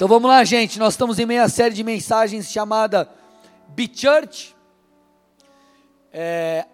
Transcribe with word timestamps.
Então 0.00 0.08
vamos 0.08 0.30
lá, 0.30 0.42
gente. 0.44 0.78
Nós 0.78 0.94
estamos 0.94 1.18
em 1.18 1.26
meia 1.26 1.46
série 1.46 1.74
de 1.74 1.84
mensagens 1.84 2.50
chamada 2.50 3.06
Be 3.68 3.86
Church. 3.94 4.56
É, 6.10 6.64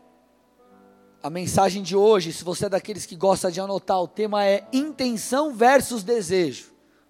a 1.21 1.29
mensagem 1.29 1.83
de 1.83 1.97
hoje, 1.97 2.33
se 2.33 2.45
você 2.45 2.67
é 2.67 2.69
daqueles 2.69 3.05
que 3.05 3.17
gosta 3.17 3.51
de 3.51 3.61
anotar, 3.61 4.01
o 4.01 4.07
tema 4.07 4.45
é 4.45 4.65
intenção 4.73 5.53
versus 5.53 6.05
desejo. 6.05 6.67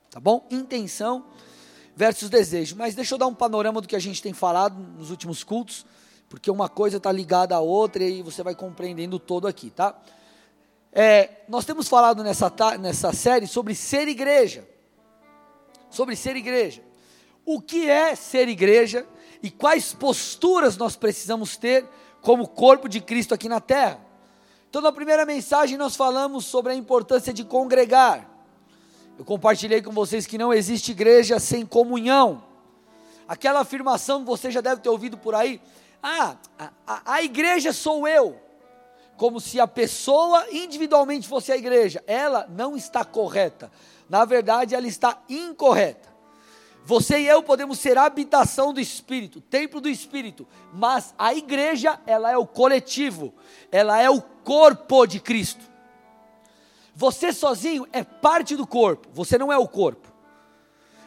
Tá 0.08 0.18
bom? 0.18 0.46
Intenção 0.50 1.26
versus 1.94 2.30
desejo. 2.30 2.76
Mas 2.76 2.94
deixa 2.94 3.12
eu 3.12 3.18
dar 3.18 3.26
um 3.26 3.34
panorama 3.34 3.82
do 3.82 3.86
que 3.86 3.94
a 3.94 3.98
gente 4.00 4.22
tem 4.22 4.32
falado 4.32 4.74
nos 4.96 5.10
últimos 5.10 5.44
cultos, 5.44 5.84
porque 6.30 6.50
uma 6.50 6.70
coisa 6.70 6.96
está 6.96 7.12
ligada 7.12 7.54
à 7.54 7.60
outra 7.60 8.02
e 8.02 8.22
você 8.22 8.42
vai 8.42 8.54
compreendendo 8.54 9.18
todo 9.18 9.46
aqui, 9.46 9.68
tá? 9.68 9.94
É, 10.90 11.42
nós 11.46 11.66
temos 11.66 11.88
falado 11.88 12.24
nessa, 12.24 12.50
nessa 12.80 13.12
série 13.12 13.46
sobre 13.46 13.74
ser 13.74 14.08
igreja. 14.08 14.75
Sobre 15.90 16.16
ser 16.16 16.36
igreja. 16.36 16.82
O 17.44 17.60
que 17.60 17.88
é 17.88 18.14
ser 18.14 18.48
igreja 18.48 19.06
e 19.42 19.50
quais 19.50 19.92
posturas 19.92 20.76
nós 20.76 20.96
precisamos 20.96 21.56
ter 21.56 21.86
como 22.20 22.48
corpo 22.48 22.88
de 22.88 23.00
Cristo 23.00 23.34
aqui 23.34 23.48
na 23.48 23.60
terra. 23.60 24.00
Então, 24.68 24.82
na 24.82 24.90
primeira 24.90 25.24
mensagem, 25.24 25.78
nós 25.78 25.94
falamos 25.94 26.44
sobre 26.44 26.72
a 26.72 26.74
importância 26.74 27.32
de 27.32 27.44
congregar. 27.44 28.28
Eu 29.18 29.24
compartilhei 29.24 29.80
com 29.80 29.92
vocês 29.92 30.26
que 30.26 30.36
não 30.36 30.52
existe 30.52 30.90
igreja 30.90 31.38
sem 31.38 31.64
comunhão. 31.64 32.42
Aquela 33.28 33.60
afirmação 33.60 34.24
você 34.24 34.50
já 34.50 34.60
deve 34.60 34.82
ter 34.82 34.88
ouvido 34.88 35.16
por 35.16 35.34
aí: 35.34 35.60
ah, 36.02 36.36
a, 36.58 36.70
a, 36.86 37.14
a 37.14 37.22
igreja 37.22 37.72
sou 37.72 38.06
eu 38.06 38.38
como 39.16 39.40
se 39.40 39.58
a 39.58 39.66
pessoa 39.66 40.46
individualmente 40.52 41.26
fosse 41.26 41.50
a 41.50 41.56
igreja. 41.56 42.02
Ela 42.06 42.46
não 42.48 42.76
está 42.76 43.04
correta. 43.04 43.70
Na 44.08 44.24
verdade, 44.24 44.74
ela 44.74 44.86
está 44.86 45.22
incorreta. 45.28 46.14
Você 46.84 47.18
e 47.18 47.26
eu 47.26 47.42
podemos 47.42 47.80
ser 47.80 47.98
habitação 47.98 48.72
do 48.72 48.80
Espírito, 48.80 49.40
templo 49.40 49.80
do 49.80 49.88
Espírito, 49.88 50.46
mas 50.72 51.14
a 51.18 51.34
igreja, 51.34 51.98
ela 52.06 52.30
é 52.30 52.36
o 52.36 52.46
coletivo, 52.46 53.34
ela 53.72 54.00
é 54.00 54.08
o 54.08 54.22
corpo 54.22 55.04
de 55.06 55.18
Cristo. 55.18 55.64
Você 56.94 57.32
sozinho 57.32 57.86
é 57.92 58.04
parte 58.04 58.54
do 58.54 58.66
corpo, 58.66 59.08
você 59.12 59.36
não 59.36 59.52
é 59.52 59.58
o 59.58 59.66
corpo. 59.66 60.06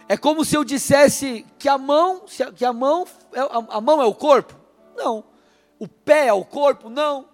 É 0.07 0.17
como 0.17 0.43
se 0.43 0.57
eu 0.57 0.63
dissesse 0.63 1.45
que 1.57 1.69
a 1.69 1.77
mão, 1.77 2.25
que 2.55 2.65
a 2.65 2.73
mão, 2.73 3.07
é, 3.31 3.39
a 3.69 3.79
mão 3.79 4.01
é 4.01 4.05
o 4.05 4.13
corpo? 4.13 4.53
Não. 4.97 5.23
O 5.77 5.87
pé 5.87 6.27
é 6.27 6.33
o 6.33 6.43
corpo? 6.43 6.89
Não 6.89 7.29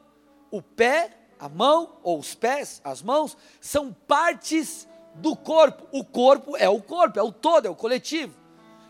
o 0.55 0.61
pé, 0.61 1.11
a 1.37 1.49
mão, 1.49 1.97
ou 2.01 2.17
os 2.17 2.33
pés, 2.33 2.79
as 2.83 3.01
mãos, 3.01 3.37
são 3.59 3.91
partes 3.91 4.87
do 5.15 5.35
corpo. 5.35 5.87
O 5.91 6.03
corpo 6.03 6.55
é 6.57 6.69
o 6.69 6.81
corpo, 6.81 7.19
é 7.19 7.23
o 7.23 7.31
todo, 7.31 7.65
é 7.65 7.69
o 7.69 7.75
coletivo. 7.75 8.35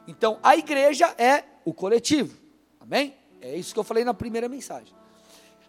Então, 0.08 0.40
a 0.44 0.56
igreja 0.56 1.14
é 1.18 1.44
o 1.64 1.74
coletivo. 1.74 2.38
Amém? 2.80 3.16
É 3.42 3.56
isso 3.56 3.74
que 3.74 3.80
eu 3.80 3.84
falei 3.84 4.04
na 4.04 4.14
primeira 4.14 4.48
mensagem. 4.48 4.94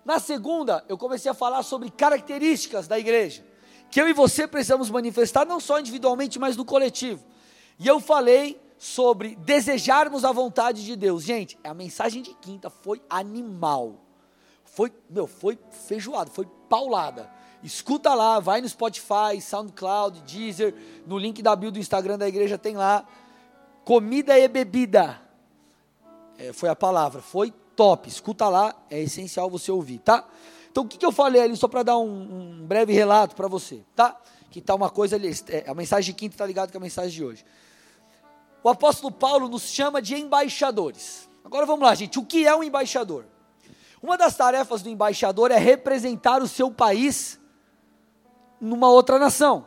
Na 0.04 0.18
segunda, 0.18 0.84
eu 0.88 0.96
comecei 0.96 1.30
a 1.30 1.34
falar 1.34 1.62
sobre 1.62 1.90
características 1.90 2.86
da 2.86 2.98
igreja, 2.98 3.44
que 3.90 4.00
eu 4.00 4.08
e 4.08 4.12
você 4.12 4.46
precisamos 4.46 4.90
manifestar 4.90 5.44
não 5.44 5.58
só 5.58 5.80
individualmente, 5.80 6.38
mas 6.38 6.56
no 6.56 6.64
coletivo. 6.64 7.24
E 7.78 7.86
eu 7.86 7.98
falei 7.98 8.60
sobre 8.78 9.34
desejarmos 9.36 10.24
a 10.24 10.32
vontade 10.32 10.84
de 10.84 10.94
Deus. 10.94 11.24
Gente, 11.24 11.58
a 11.64 11.74
mensagem 11.74 12.22
de 12.22 12.34
quinta 12.34 12.70
foi 12.70 13.02
animal 13.08 14.06
foi, 14.76 14.92
meu, 15.08 15.26
foi 15.26 15.58
feijoada, 15.70 16.30
foi 16.30 16.46
paulada. 16.68 17.30
Escuta 17.62 18.14
lá, 18.14 18.38
vai 18.38 18.60
no 18.60 18.68
Spotify, 18.68 19.40
SoundCloud, 19.40 20.22
Deezer, 20.22 20.74
no 21.06 21.18
link 21.18 21.42
da 21.42 21.56
bio 21.56 21.70
do 21.70 21.78
Instagram 21.78 22.18
da 22.18 22.28
igreja 22.28 22.56
tem 22.56 22.76
lá. 22.76 23.04
Comida 23.84 24.38
e 24.38 24.46
bebida. 24.46 25.20
É, 26.38 26.52
foi 26.52 26.68
a 26.68 26.76
palavra, 26.76 27.22
foi 27.22 27.52
top. 27.74 28.08
Escuta 28.08 28.48
lá, 28.48 28.74
é 28.90 29.00
essencial 29.02 29.48
você 29.50 29.70
ouvir, 29.70 29.98
tá? 29.98 30.26
Então 30.70 30.84
o 30.84 30.88
que, 30.88 30.98
que 30.98 31.06
eu 31.06 31.12
falei 31.12 31.40
ali, 31.40 31.56
só 31.56 31.68
para 31.68 31.82
dar 31.82 31.98
um, 31.98 32.60
um, 32.60 32.66
breve 32.66 32.92
relato 32.92 33.34
para 33.34 33.48
você, 33.48 33.82
tá? 33.94 34.16
Que 34.50 34.60
tá 34.60 34.74
uma 34.74 34.90
coisa 34.90 35.16
ali, 35.16 35.30
é, 35.48 35.64
a 35.66 35.74
mensagem 35.74 36.12
de 36.12 36.18
quinta 36.18 36.34
está 36.34 36.46
ligada 36.46 36.70
com 36.70 36.78
a 36.78 36.80
mensagem 36.80 37.10
de 37.10 37.24
hoje. 37.24 37.44
O 38.62 38.68
apóstolo 38.68 39.12
Paulo 39.12 39.48
nos 39.48 39.62
chama 39.62 40.02
de 40.02 40.14
embaixadores. 40.16 41.28
Agora 41.44 41.64
vamos 41.64 41.86
lá, 41.86 41.94
gente, 41.94 42.18
o 42.18 42.24
que 42.24 42.46
é 42.46 42.54
um 42.54 42.62
embaixador? 42.62 43.24
Uma 44.02 44.18
das 44.18 44.36
tarefas 44.36 44.82
do 44.82 44.90
embaixador 44.90 45.50
é 45.50 45.58
representar 45.58 46.42
o 46.42 46.48
seu 46.48 46.70
país 46.70 47.40
numa 48.60 48.88
outra 48.88 49.18
nação. 49.18 49.66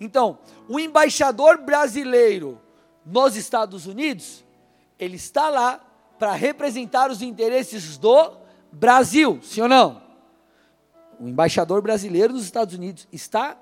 Então, 0.00 0.38
o 0.68 0.78
embaixador 0.78 1.58
brasileiro 1.58 2.60
nos 3.04 3.36
Estados 3.36 3.86
Unidos, 3.86 4.44
ele 4.98 5.16
está 5.16 5.48
lá 5.48 5.80
para 6.18 6.32
representar 6.32 7.10
os 7.10 7.22
interesses 7.22 7.96
do 7.96 8.36
Brasil, 8.70 9.40
sim 9.42 9.62
ou 9.62 9.68
não? 9.68 10.02
O 11.18 11.26
embaixador 11.26 11.80
brasileiro 11.82 12.32
nos 12.32 12.44
Estados 12.44 12.74
Unidos 12.74 13.08
está 13.10 13.56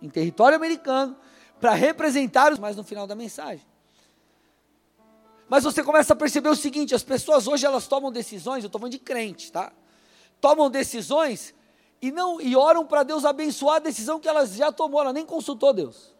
em 0.00 0.08
território 0.08 0.56
americano 0.56 1.16
para 1.60 1.72
representar 1.72 2.52
os 2.52 2.58
mais 2.58 2.76
no 2.76 2.84
final 2.84 3.06
da 3.06 3.14
mensagem. 3.14 3.66
Mas 5.48 5.64
você 5.64 5.82
começa 5.82 6.12
a 6.12 6.16
perceber 6.16 6.48
o 6.48 6.56
seguinte: 6.56 6.94
as 6.94 7.02
pessoas 7.02 7.46
hoje 7.46 7.66
elas 7.66 7.86
tomam 7.86 8.10
decisões, 8.10 8.62
eu 8.62 8.68
estou 8.68 8.80
falando 8.80 8.92
de 8.92 8.98
crente, 8.98 9.50
tá? 9.50 9.72
Tomam 10.40 10.70
decisões 10.70 11.54
e 12.02 12.10
não 12.10 12.40
e 12.40 12.56
oram 12.56 12.84
para 12.84 13.04
Deus 13.04 13.24
abençoar 13.24 13.76
a 13.76 13.78
decisão 13.78 14.18
que 14.18 14.28
elas 14.28 14.54
já 14.54 14.72
tomou, 14.72 15.00
ela 15.00 15.12
nem 15.12 15.24
consultou 15.24 15.72
Deus. 15.72 16.12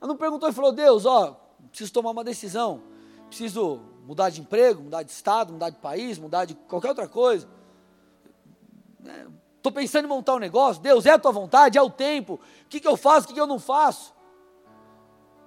Ela 0.00 0.06
não 0.06 0.16
perguntou 0.16 0.48
e 0.48 0.52
falou: 0.52 0.70
Deus, 0.70 1.04
ó, 1.04 1.36
preciso 1.68 1.92
tomar 1.92 2.12
uma 2.12 2.22
decisão, 2.22 2.80
preciso 3.26 3.80
mudar 4.06 4.30
de 4.30 4.40
emprego, 4.40 4.84
mudar 4.84 5.02
de 5.02 5.10
estado, 5.10 5.52
mudar 5.52 5.70
de 5.70 5.78
país, 5.78 6.16
mudar 6.16 6.44
de 6.44 6.54
qualquer 6.54 6.90
outra 6.90 7.08
coisa. 7.08 7.48
Estou 9.56 9.72
né? 9.72 9.80
pensando 9.80 10.04
em 10.04 10.08
montar 10.08 10.34
um 10.34 10.38
negócio, 10.38 10.80
Deus, 10.80 11.04
é 11.06 11.10
a 11.10 11.18
tua 11.18 11.32
vontade, 11.32 11.76
é 11.76 11.82
o 11.82 11.90
tempo, 11.90 12.34
o 12.34 12.68
que, 12.68 12.78
que 12.78 12.86
eu 12.86 12.96
faço, 12.96 13.24
o 13.24 13.28
que, 13.28 13.34
que 13.34 13.40
eu 13.40 13.48
não 13.48 13.58
faço. 13.58 14.14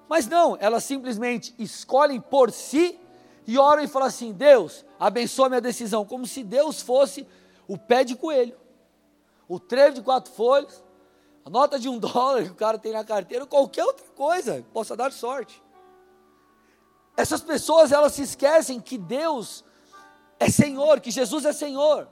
Mas 0.09 0.27
não, 0.27 0.57
elas 0.59 0.83
simplesmente 0.83 1.55
escolhem 1.57 2.19
por 2.19 2.51
si 2.51 2.99
e 3.45 3.57
oram 3.57 3.81
e 3.81 3.87
falam 3.87 4.09
assim: 4.09 4.33
Deus, 4.33 4.85
abençoa 4.99 5.47
minha 5.47 5.61
decisão, 5.61 6.03
como 6.03 6.27
se 6.27 6.43
Deus 6.43 6.81
fosse 6.81 7.25
o 7.65 7.77
pé 7.77 8.03
de 8.03 8.15
coelho, 8.15 8.66
o 9.47 9.59
trevo 9.59 9.95
de 9.95 10.01
quatro 10.01 10.31
folhas, 10.31 10.83
a 11.45 11.49
nota 11.49 11.79
de 11.79 11.87
um 11.87 11.97
dólar 11.99 12.43
que 12.43 12.51
o 12.51 12.55
cara 12.55 12.77
tem 12.77 12.91
na 12.91 13.03
carteira, 13.03 13.45
qualquer 13.45 13.85
outra 13.85 14.05
coisa 14.15 14.61
que 14.61 14.69
possa 14.69 14.95
dar 14.95 15.11
sorte. 15.11 15.61
Essas 17.15 17.41
pessoas 17.41 17.91
elas 17.91 18.13
se 18.13 18.21
esquecem 18.21 18.79
que 18.79 18.97
Deus 18.97 19.63
é 20.39 20.49
Senhor, 20.49 20.99
que 20.99 21.09
Jesus 21.09 21.45
é 21.45 21.53
Senhor. 21.53 22.07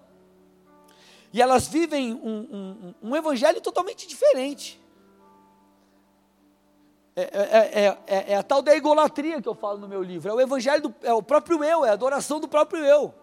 E 1.32 1.42
elas 1.42 1.68
vivem 1.68 2.14
um, 2.14 2.96
um, 3.02 3.10
um 3.10 3.16
evangelho 3.16 3.62
totalmente 3.62 4.08
diferente. 4.08 4.82
É, 7.16 7.22
é, 7.22 7.98
é, 8.08 8.34
é, 8.34 8.36
a 8.38 8.44
tal 8.44 8.62
da 8.62 8.76
egolatria 8.76 9.42
que 9.42 9.48
eu 9.48 9.56
falo 9.56 9.78
no 9.78 9.88
meu 9.88 10.02
livro. 10.02 10.30
É 10.30 10.34
o 10.34 10.42
evangelho, 10.42 10.84
do, 10.84 10.96
é 11.02 11.14
o 11.14 11.22
próprio 11.22 11.64
eu, 11.64 11.86
é 11.86 11.90
a 11.90 11.94
adoração 11.94 12.40
do 12.40 12.48
próprio 12.48 12.84
eu. 12.84 13.14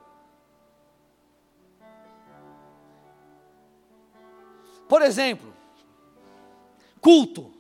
Por 4.93 5.01
exemplo, 5.01 5.51
culto. 7.01 7.51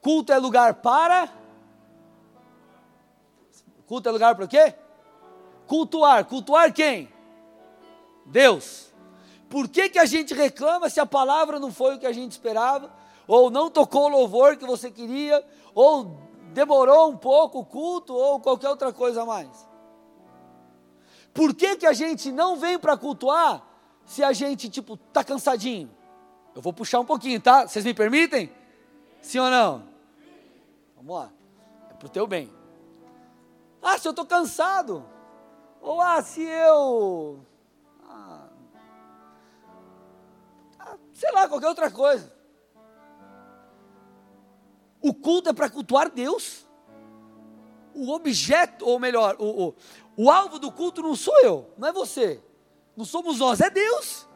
Culto 0.00 0.32
é 0.32 0.38
lugar 0.38 0.74
para. 0.74 1.28
Culto 3.88 4.08
é 4.08 4.12
lugar 4.12 4.36
para 4.36 4.44
o 4.44 4.48
quê? 4.48 4.72
Cultuar. 5.66 6.24
Cultuar 6.26 6.72
quem? 6.72 7.12
Deus. 8.24 8.94
Por 9.50 9.66
que, 9.66 9.88
que 9.88 9.98
a 9.98 10.04
gente 10.04 10.32
reclama 10.32 10.88
se 10.88 11.00
a 11.00 11.04
palavra 11.04 11.58
não 11.58 11.72
foi 11.72 11.96
o 11.96 11.98
que 11.98 12.06
a 12.06 12.12
gente 12.12 12.30
esperava? 12.30 12.88
ou 13.26 13.50
não 13.50 13.68
tocou 13.68 14.04
o 14.04 14.08
louvor 14.08 14.56
que 14.56 14.64
você 14.64 14.92
queria, 14.92 15.44
ou 15.74 16.16
demorou 16.52 17.10
um 17.10 17.16
pouco 17.16 17.60
o 17.60 17.64
culto, 17.64 18.14
ou 18.14 18.38
qualquer 18.38 18.68
outra 18.68 18.92
coisa 18.92 19.22
a 19.22 19.26
mais. 19.26 19.68
Por 21.32 21.52
que, 21.52 21.74
que 21.78 21.86
a 21.86 21.92
gente 21.92 22.30
não 22.30 22.56
vem 22.56 22.78
para 22.78 22.96
cultuar 22.96 23.66
se 24.04 24.22
a 24.22 24.32
gente, 24.32 24.68
tipo, 24.68 24.96
tá 24.96 25.24
cansadinho? 25.24 25.90
Eu 26.54 26.62
vou 26.62 26.72
puxar 26.72 27.00
um 27.00 27.04
pouquinho, 27.04 27.40
tá? 27.40 27.66
Vocês 27.66 27.84
me 27.84 27.92
permitem? 27.92 28.52
Sim 29.20 29.40
ou 29.40 29.50
não? 29.50 29.88
Vamos 30.96 31.16
lá. 31.16 31.32
É 31.90 31.94
pro 31.94 32.08
teu 32.08 32.26
bem. 32.26 32.52
Ah, 33.82 33.98
se 33.98 34.06
eu 34.06 34.10
estou 34.10 34.24
cansado. 34.24 35.04
Ou 35.80 36.00
ah, 36.00 36.22
se 36.22 36.42
eu. 36.42 37.44
Ah, 38.08 38.48
ah 40.78 40.96
sei 41.12 41.32
lá, 41.32 41.48
qualquer 41.48 41.68
outra 41.68 41.90
coisa. 41.90 42.32
O 45.02 45.12
culto 45.12 45.50
é 45.50 45.52
para 45.52 45.68
cultuar 45.68 46.08
Deus. 46.08 46.66
O 47.94 48.10
objeto, 48.12 48.86
ou 48.86 48.98
melhor, 48.98 49.36
o, 49.38 49.68
o, 49.68 49.74
o 50.16 50.30
alvo 50.30 50.58
do 50.58 50.72
culto 50.72 51.02
não 51.02 51.14
sou 51.14 51.38
eu, 51.40 51.70
não 51.78 51.88
é 51.88 51.92
você, 51.92 52.42
não 52.96 53.04
somos 53.04 53.38
nós, 53.38 53.60
é 53.60 53.70
Deus. 53.70 54.26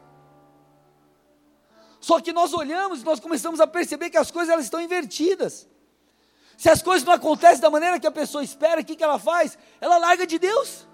Só 2.09 2.19
que 2.19 2.33
nós 2.33 2.53
olhamos 2.53 3.01
e 3.01 3.05
nós 3.05 3.19
começamos 3.19 3.59
a 3.59 3.67
perceber 3.67 4.09
que 4.09 4.17
as 4.17 4.31
coisas 4.31 4.51
elas 4.51 4.65
estão 4.65 4.81
invertidas. 4.81 5.67
Se 6.57 6.67
as 6.67 6.81
coisas 6.81 7.05
não 7.05 7.13
acontecem 7.13 7.61
da 7.61 7.69
maneira 7.69 7.99
que 7.99 8.07
a 8.07 8.11
pessoa 8.11 8.43
espera, 8.43 8.81
o 8.81 8.83
que, 8.83 8.95
que 8.95 9.03
ela 9.03 9.19
faz? 9.19 9.55
Ela 9.79 9.99
larga 9.99 10.25
de 10.25 10.39
Deus. 10.39 10.87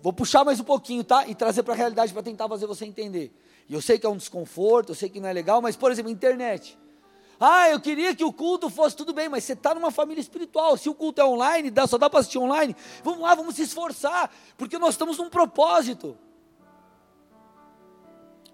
Vou 0.00 0.12
puxar 0.12 0.44
mais 0.44 0.60
um 0.60 0.62
pouquinho, 0.62 1.02
tá? 1.02 1.26
E 1.26 1.34
trazer 1.34 1.64
para 1.64 1.74
a 1.74 1.76
realidade 1.76 2.12
para 2.12 2.22
tentar 2.22 2.48
fazer 2.48 2.68
você 2.68 2.84
entender. 2.84 3.36
E 3.68 3.74
eu 3.74 3.82
sei 3.82 3.98
que 3.98 4.06
é 4.06 4.08
um 4.08 4.16
desconforto, 4.16 4.90
eu 4.90 4.94
sei 4.94 5.08
que 5.08 5.18
não 5.18 5.28
é 5.28 5.32
legal, 5.32 5.60
mas, 5.60 5.74
por 5.74 5.90
exemplo, 5.90 6.08
internet. 6.08 6.78
Ah, 7.40 7.68
eu 7.70 7.80
queria 7.80 8.14
que 8.14 8.22
o 8.22 8.32
culto 8.32 8.70
fosse 8.70 8.94
tudo 8.94 9.12
bem, 9.12 9.28
mas 9.28 9.42
você 9.42 9.54
está 9.54 9.74
numa 9.74 9.90
família 9.90 10.20
espiritual. 10.20 10.76
Se 10.76 10.88
o 10.88 10.94
culto 10.94 11.20
é 11.20 11.24
online, 11.24 11.68
dá, 11.68 11.84
só 11.88 11.98
dá 11.98 12.08
para 12.08 12.20
assistir 12.20 12.38
online. 12.38 12.76
Vamos 13.02 13.22
lá, 13.22 13.34
vamos 13.34 13.56
se 13.56 13.62
esforçar, 13.62 14.32
porque 14.56 14.78
nós 14.78 14.94
estamos 14.94 15.18
num 15.18 15.28
propósito. 15.28 16.16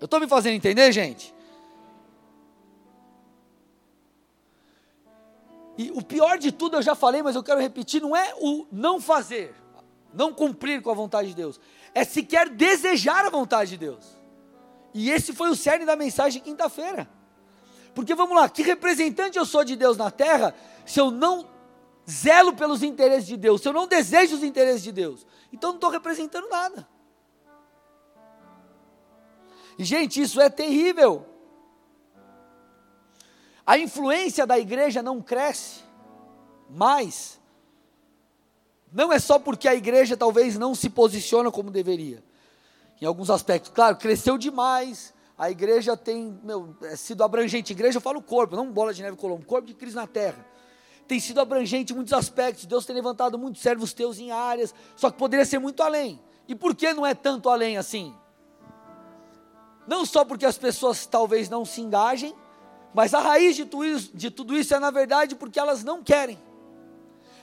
Eu 0.00 0.06
estou 0.06 0.19
me 0.19 0.26
fazendo 0.26 0.55
entender, 0.55 0.91
gente? 0.91 1.35
E 5.79 5.91
o 5.93 6.02
pior 6.02 6.38
de 6.38 6.50
tudo, 6.50 6.76
eu 6.76 6.82
já 6.82 6.94
falei, 6.94 7.23
mas 7.23 7.37
eu 7.37 7.43
quero 7.43 7.61
repetir, 7.61 8.02
não 8.02 8.17
é 8.17 8.35
o 8.41 8.67
não 8.73 9.00
fazer 9.00 9.55
não 10.12 10.32
cumprir 10.32 10.82
com 10.82 10.91
a 10.91 10.94
vontade 10.94 11.29
de 11.29 11.35
Deus, 11.35 11.61
é 11.94 12.05
sequer 12.05 12.49
desejar 12.49 13.25
a 13.25 13.31
vontade 13.31 13.70
de 13.70 13.79
Deus. 13.79 14.19
E 14.93 15.11
esse 15.11 15.32
foi 15.32 15.50
o 15.50 15.56
cerne 15.56 15.85
da 15.85 15.97
mensagem 15.97 16.41
de 16.41 16.49
quinta-feira. 16.49 17.08
Porque 17.94 18.14
vamos 18.14 18.37
lá, 18.37 18.49
que 18.49 18.62
representante 18.62 19.38
eu 19.38 19.44
sou 19.44 19.64
de 19.64 19.76
Deus 19.76 19.96
na 19.96 20.11
terra 20.11 20.55
se 20.85 21.00
eu 21.00 21.11
não 21.11 21.49
zelo 22.08 22.55
pelos 22.55 22.82
interesses 22.82 23.26
de 23.26 23.37
Deus, 23.37 23.61
se 23.61 23.69
eu 23.69 23.73
não 23.73 23.87
desejo 23.87 24.37
os 24.37 24.43
interesses 24.43 24.82
de 24.82 24.93
Deus? 24.93 25.26
Então 25.53 25.70
não 25.70 25.76
estou 25.76 25.91
representando 25.91 26.49
nada. 26.49 26.88
Gente, 29.78 30.20
isso 30.20 30.40
é 30.40 30.49
terrível. 30.50 31.26
A 33.67 33.78
influência 33.78 34.46
da 34.46 34.58
igreja 34.58 35.02
não 35.02 35.22
cresce 35.22 35.81
mais 36.69 37.40
não 38.93 39.12
é 39.12 39.19
só 39.19 39.38
porque 39.38 39.69
a 39.69 39.75
igreja 39.75 40.17
talvez 40.17 40.58
não 40.58 40.75
se 40.75 40.90
posiciona 40.90 41.50
como 41.50 41.70
deveria. 41.70 42.22
Em 43.00 43.06
alguns 43.06 43.31
aspectos, 43.31 43.70
claro, 43.72 43.96
cresceu 43.96 44.37
demais, 44.37 45.14
a 45.38 45.50
igreja 45.50 45.96
tem 45.96 46.38
meu, 46.43 46.76
é, 46.82 46.96
sido 46.96 47.22
abrangente. 47.22 47.72
Igreja 47.72 47.99
eu 47.99 48.02
falo 48.02 48.20
corpo, 48.20 48.56
não 48.56 48.70
bola 48.70 48.93
de 48.93 49.02
neve 49.02 49.17
colombo, 49.17 49.46
corpo 49.46 49.67
de 49.67 49.75
Cristo 49.75 49.96
na 49.96 50.06
terra. 50.06 50.44
Tem 51.06 51.19
sido 51.19 51.40
abrangente 51.40 51.93
em 51.93 51.96
muitos 51.96 52.12
aspectos. 52.12 52.67
Deus 52.67 52.84
tem 52.84 52.94
levantado 52.94 53.38
muitos 53.38 53.62
servos 53.62 53.93
teus 53.93 54.19
em 54.19 54.31
áreas, 54.31 54.75
só 54.96 55.11
que 55.11 55.17
poderia 55.17 55.46
ser 55.46 55.58
muito 55.58 55.82
além. 55.82 56.20
E 56.46 56.55
por 56.55 56.75
que 56.75 56.93
não 56.93 57.06
é 57.06 57.14
tanto 57.14 57.49
além 57.49 57.78
assim? 57.78 58.14
Não 59.91 60.07
só 60.07 60.25
porque 60.25 60.47
as 60.47 60.57
pessoas 60.57 61.05
talvez 61.05 61.51
não 61.51 61.65
se 61.65 61.81
engajem, 61.83 62.35
mas 62.95 63.13
a 63.13 63.21
raiz 63.21 63.57
de 63.57 63.65
tudo 63.65 63.85
isso, 63.85 64.11
de 64.15 64.31
tudo 64.31 64.57
isso 64.57 64.75
é, 64.75 64.79
na 64.79 64.91
verdade, 64.91 65.35
porque 65.35 65.59
elas 65.59 65.85
não 65.85 66.03
querem 66.03 66.39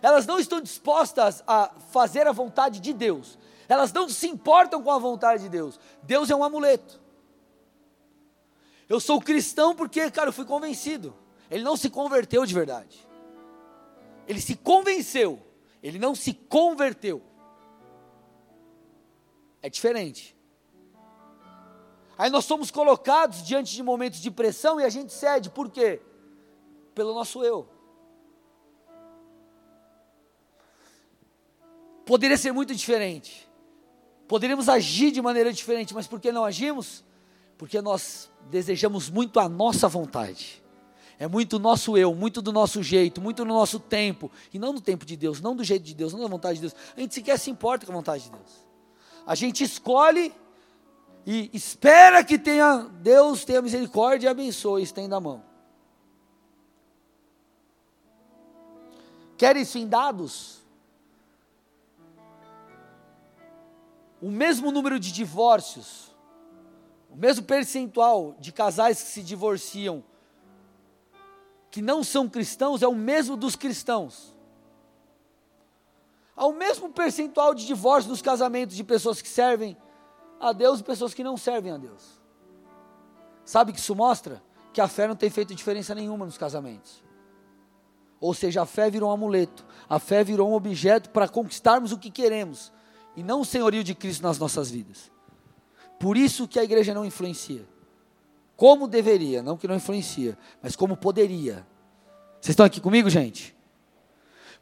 elas 0.01 0.25
não 0.25 0.39
estão 0.39 0.61
dispostas 0.61 1.43
a 1.47 1.69
fazer 1.91 2.27
a 2.27 2.31
vontade 2.31 2.79
de 2.79 2.93
Deus, 2.93 3.37
elas 3.67 3.91
não 3.91 4.07
se 4.07 4.27
importam 4.27 4.81
com 4.81 4.91
a 4.91 4.97
vontade 4.97 5.43
de 5.43 5.49
Deus. 5.49 5.79
Deus 6.03 6.29
é 6.29 6.35
um 6.35 6.43
amuleto. 6.43 7.01
Eu 8.87 8.99
sou 8.99 9.19
cristão 9.19 9.75
porque, 9.75 10.09
cara, 10.09 10.29
eu 10.29 10.33
fui 10.33 10.45
convencido. 10.45 11.13
Ele 11.51 11.63
não 11.63 11.75
se 11.75 11.89
converteu 11.89 12.45
de 12.45 12.53
verdade. 12.53 13.05
Ele 14.25 14.39
se 14.39 14.55
convenceu, 14.55 15.41
ele 15.83 15.99
não 15.99 16.15
se 16.15 16.33
converteu. 16.33 17.21
É 19.61 19.69
diferente. 19.69 20.36
Aí 22.17 22.29
nós 22.29 22.45
somos 22.45 22.71
colocados 22.71 23.43
diante 23.43 23.73
de 23.73 23.83
momentos 23.83 24.19
de 24.19 24.31
pressão 24.31 24.79
e 24.79 24.83
a 24.83 24.89
gente 24.89 25.13
cede, 25.13 25.49
por 25.49 25.69
quê? 25.69 26.01
Pelo 26.95 27.13
nosso 27.13 27.43
eu. 27.43 27.69
Poderia 32.05 32.37
ser 32.37 32.51
muito 32.51 32.73
diferente. 32.73 33.47
Poderíamos 34.27 34.67
agir 34.67 35.11
de 35.11 35.21
maneira 35.21 35.53
diferente, 35.53 35.93
mas 35.93 36.07
por 36.07 36.19
que 36.19 36.31
não 36.31 36.43
agimos? 36.43 37.03
Porque 37.57 37.81
nós 37.81 38.31
desejamos 38.49 39.09
muito 39.09 39.39
a 39.39 39.47
nossa 39.47 39.87
vontade. 39.87 40.63
É 41.19 41.27
muito 41.27 41.59
nosso 41.59 41.97
eu, 41.97 42.13
muito 42.13 42.41
do 42.41 42.51
nosso 42.51 42.81
jeito, 42.81 43.19
muito 43.19 43.43
no 43.43 43.53
nosso 43.53 43.79
tempo, 43.79 44.31
e 44.53 44.59
não 44.59 44.71
no 44.71 44.79
tempo 44.79 45.05
de 45.05 45.17
Deus, 45.17 45.41
não 45.41 45.55
do 45.55 45.63
jeito 45.63 45.83
de 45.83 45.95
Deus, 45.95 46.13
não 46.13 46.21
da 46.21 46.27
vontade 46.27 46.55
de 46.55 46.61
Deus. 46.61 46.75
A 46.95 46.99
gente 46.99 47.13
sequer 47.13 47.37
se 47.39 47.49
importa 47.49 47.85
com 47.85 47.91
a 47.91 47.95
vontade 47.95 48.25
de 48.25 48.31
Deus. 48.31 48.67
A 49.25 49.33
gente 49.33 49.63
escolhe 49.63 50.31
e 51.27 51.51
espera 51.53 52.23
que 52.23 52.39
tenha 52.39 52.89
Deus 53.01 53.45
tenha 53.45 53.61
misericórdia 53.61 54.27
e 54.27 54.31
abençoe, 54.31 54.81
estenda 54.81 55.17
a 55.17 55.19
mão. 55.19 55.43
Quer 59.37 59.55
isso 59.57 59.77
em 59.77 59.87
dados? 59.87 60.57
o 64.21 64.29
mesmo 64.29 64.71
número 64.71 64.99
de 64.99 65.11
divórcios, 65.11 66.15
o 67.09 67.15
mesmo 67.15 67.45
percentual 67.45 68.35
de 68.39 68.51
casais 68.51 69.01
que 69.01 69.09
se 69.09 69.23
divorciam, 69.23 70.03
que 71.69 71.81
não 71.81 72.03
são 72.03 72.27
cristãos, 72.27 72.81
é 72.81 72.87
o 72.87 72.95
mesmo 72.95 73.37
dos 73.37 73.55
cristãos. 73.55 74.35
Há 76.35 76.45
o 76.45 76.53
mesmo 76.53 76.89
percentual 76.89 77.53
de 77.53 77.65
divórcio 77.65 78.09
nos 78.09 78.21
casamentos 78.21 78.75
de 78.75 78.83
pessoas 78.83 79.21
que 79.21 79.29
servem 79.29 79.77
a 80.39 80.51
Deus 80.51 80.79
e 80.79 80.83
pessoas 80.83 81.13
que 81.13 81.23
não 81.23 81.37
servem 81.37 81.71
a 81.71 81.77
Deus. 81.77 82.21
Sabe 83.43 83.71
o 83.71 83.73
que 83.73 83.79
isso 83.79 83.95
mostra? 83.95 84.41
Que 84.73 84.81
a 84.81 84.87
fé 84.87 85.07
não 85.07 85.15
tem 85.15 85.29
feito 85.29 85.55
diferença 85.55 85.95
nenhuma 85.95 86.25
nos 86.25 86.37
casamentos. 86.37 87.03
Ou 88.19 88.33
seja, 88.33 88.61
a 88.61 88.65
fé 88.65 88.89
virou 88.89 89.09
um 89.09 89.13
amuleto, 89.13 89.65
a 89.89 89.99
fé 89.99 90.23
virou 90.23 90.49
um 90.49 90.53
objeto 90.53 91.09
para 91.09 91.27
conquistarmos 91.27 91.91
o 91.91 91.97
que 91.97 92.09
queremos, 92.09 92.73
e 93.15 93.23
não 93.23 93.41
o 93.41 93.45
senhorio 93.45 93.83
de 93.83 93.95
Cristo 93.95 94.23
nas 94.23 94.37
nossas 94.37 94.69
vidas. 94.69 95.11
Por 95.99 96.15
isso 96.17 96.47
que 96.47 96.59
a 96.59 96.63
igreja 96.63 96.93
não 96.93 97.05
influencia. 97.05 97.65
Como 98.55 98.87
deveria, 98.87 99.41
não 99.41 99.57
que 99.57 99.67
não 99.67 99.75
influencia, 99.75 100.37
mas 100.61 100.75
como 100.75 100.95
poderia. 100.95 101.65
Vocês 102.39 102.49
estão 102.49 102.65
aqui 102.65 102.79
comigo, 102.79 103.09
gente? 103.09 103.56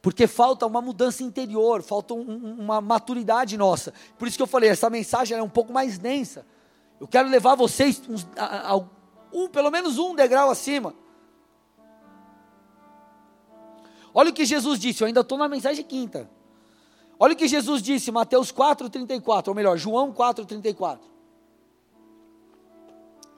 Porque 0.06 0.28
falta 0.28 0.68
uma 0.68 0.84
mudança 0.84 1.24
interior, 1.24 1.82
falta 1.82 2.14
um, 2.14 2.60
uma 2.60 2.80
maturidade 2.80 3.58
nossa. 3.58 3.92
Por 4.20 4.28
isso 4.28 4.38
que 4.38 4.44
eu 4.44 4.46
falei, 4.46 4.70
essa 4.70 4.88
mensagem 4.88 5.36
é 5.36 5.42
um 5.42 5.50
pouco 5.50 5.74
mais 5.74 5.98
densa. 5.98 6.46
Eu 7.02 7.08
quero 7.08 7.28
levar 7.28 7.56
vocês 7.56 8.04
uns, 8.08 8.28
a, 8.38 8.74
a, 8.74 8.76
um, 9.34 9.48
pelo 9.48 9.72
menos 9.72 9.98
um 9.98 10.14
degrau 10.14 10.52
acima. 10.52 10.94
Olha 14.14 14.30
o 14.30 14.34
que 14.34 14.46
Jesus 14.46 14.78
disse, 14.78 15.02
eu 15.02 15.08
ainda 15.08 15.22
estou 15.22 15.40
na 15.40 15.50
mensagem 15.50 15.84
quinta. 15.84 16.30
Olha 17.18 17.34
o 17.34 17.36
que 17.36 17.48
Jesus 17.48 17.82
disse, 17.82 18.12
Mateus 18.12 18.52
4,34, 18.52 19.48
ou 19.48 19.56
melhor, 19.56 19.76
João 19.76 20.14
4,34. 20.14 21.00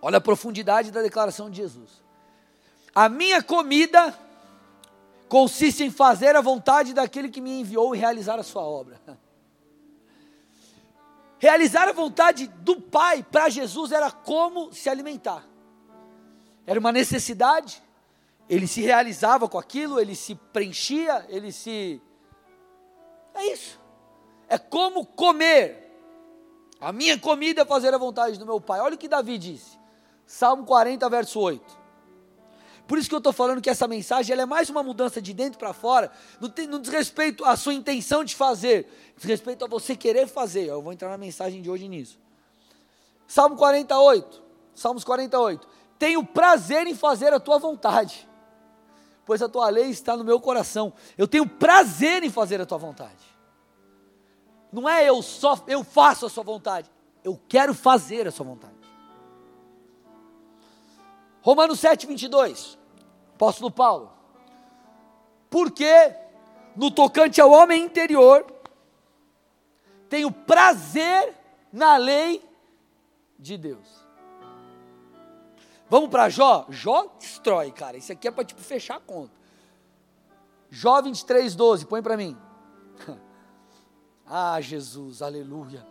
Olha 0.02 0.18
a 0.18 0.22
profundidade 0.22 0.92
da 0.92 1.02
declaração 1.02 1.50
de 1.50 1.56
Jesus. 1.56 2.04
A 2.94 3.08
minha 3.08 3.42
comida 3.42 4.14
consiste 5.28 5.84
em 5.84 5.92
fazer 5.92 6.36
a 6.36 6.42
vontade 6.42 6.94
daquele 6.94 7.30
que 7.30 7.42
me 7.42 7.60
enviou 7.60 7.96
e 7.96 7.98
realizar 7.98 8.40
a 8.40 8.44
sua 8.44 8.64
obra. 8.64 9.00
Realizar 11.40 11.88
a 11.88 11.94
vontade 11.94 12.48
do 12.48 12.82
Pai 12.82 13.22
para 13.22 13.48
Jesus 13.48 13.92
era 13.92 14.10
como 14.10 14.74
se 14.74 14.90
alimentar. 14.90 15.46
Era 16.66 16.80
uma 16.80 16.92
necessidade, 16.92 17.80
ele 18.50 18.68
se 18.68 18.82
realizava 18.82 19.48
com 19.48 19.60
aquilo, 19.60 20.00
ele 20.00 20.16
se 20.16 20.34
preenchia, 20.34 21.24
ele 21.30 21.52
se 21.52 22.02
é 23.38 23.54
isso. 23.54 23.80
É 24.50 24.58
como 24.58 25.06
comer. 25.06 25.84
A 26.82 26.92
minha 26.92 27.20
comida 27.20 27.62
é 27.62 27.66
fazer 27.66 27.94
a 27.94 27.98
vontade 27.98 28.40
do 28.40 28.46
meu 28.46 28.60
Pai. 28.60 28.80
Olha 28.80 28.96
o 28.96 28.98
que 28.98 29.08
Davi 29.08 29.38
disse. 29.38 29.78
Salmo 30.26 30.66
40, 30.66 31.08
verso 31.10 31.40
8. 31.40 31.64
Por 32.88 32.98
isso 32.98 33.10
que 33.10 33.16
eu 33.16 33.20
estou 33.20 33.34
falando 33.34 33.62
que 33.62 33.70
essa 33.70 33.88
mensagem 33.88 34.34
ela 34.34 34.44
é 34.44 34.46
mais 34.46 34.70
uma 34.70 34.82
mudança 34.82 35.22
de 35.22 35.34
dentro 35.34 35.60
para 35.60 35.74
fora, 35.74 36.10
não, 36.40 36.50
tem, 36.50 36.70
diz 36.80 36.90
respeito 36.90 37.44
à 37.44 37.56
sua 37.56 37.74
intenção 37.74 38.24
de 38.24 38.36
fazer, 38.36 38.88
diz 39.16 39.26
respeito 39.26 39.66
a 39.66 39.68
você 39.68 39.96
querer 39.96 40.28
fazer. 40.28 40.68
Eu 40.68 40.82
vou 40.82 40.94
entrar 40.94 41.10
na 41.10 41.18
mensagem 41.18 41.62
de 41.62 41.70
hoje 41.70 41.88
nisso. 41.88 42.18
Salmo 43.28 43.58
48, 43.58 44.44
Salmos 44.74 45.04
48. 45.04 45.68
Tenho 46.00 46.24
prazer 46.24 46.88
em 46.88 46.96
fazer 46.96 47.34
a 47.34 47.40
tua 47.40 47.58
vontade 47.58 48.28
pois 49.28 49.42
a 49.42 49.50
tua 49.50 49.70
lei 49.70 49.90
está 49.90 50.16
no 50.16 50.24
meu 50.24 50.40
coração. 50.40 50.94
Eu 51.18 51.28
tenho 51.28 51.46
prazer 51.46 52.24
em 52.24 52.30
fazer 52.30 52.62
a 52.62 52.66
tua 52.66 52.78
vontade. 52.78 53.28
Não 54.72 54.88
é 54.88 55.08
eu 55.08 55.22
só 55.22 55.62
eu 55.68 55.84
faço 55.84 56.26
a 56.26 56.30
sua 56.30 56.44
vontade, 56.44 56.90
eu 57.24 57.40
quero 57.48 57.74
fazer 57.74 58.26
a 58.26 58.32
sua 58.32 58.46
vontade. 58.46 58.77
Romanos 61.48 61.80
7, 61.80 62.06
22, 62.06 62.78
apóstolo 63.36 63.72
Paulo. 63.72 64.12
Porque 65.50 66.14
no 66.76 66.92
tocante 66.92 67.40
ao 67.40 67.50
homem 67.52 67.86
interior, 67.86 68.46
tenho 70.10 70.30
prazer 70.30 71.34
na 71.72 71.96
lei 71.96 72.44
de 73.40 73.58
Deus. 73.58 74.06
Vamos 75.90 76.10
para 76.10 76.28
Jó? 76.28 76.66
Jó 76.68 77.16
destrói, 77.18 77.72
cara. 77.72 77.96
Isso 77.96 78.12
aqui 78.12 78.28
é 78.28 78.32
para 78.32 78.44
tipo 78.44 78.60
fechar 78.60 78.98
a 78.98 79.00
conta. 79.00 79.32
Jó 80.70 81.02
23, 81.02 81.56
12, 81.56 81.86
põe 81.86 82.04
para 82.04 82.18
mim. 82.18 82.38
ah, 84.28 84.60
Jesus, 84.60 85.22
aleluia. 85.22 85.88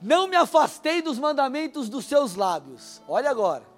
Não 0.00 0.28
me 0.28 0.36
afastei 0.36 1.02
dos 1.02 1.18
mandamentos 1.18 1.88
dos 1.88 2.04
seus 2.04 2.36
lábios. 2.36 3.02
Olha 3.08 3.28
agora. 3.28 3.74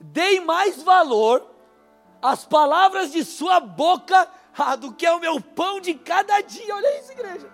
Dei 0.00 0.40
mais 0.40 0.82
valor 0.82 1.46
às 2.20 2.44
palavras 2.44 3.12
de 3.12 3.24
sua 3.24 3.60
boca 3.60 4.28
ah, 4.56 4.76
do 4.76 4.92
que 4.92 5.06
ao 5.06 5.20
meu 5.20 5.40
pão 5.40 5.80
de 5.80 5.94
cada 5.94 6.40
dia. 6.40 6.74
Olha 6.74 7.00
isso, 7.00 7.12
igreja. 7.12 7.50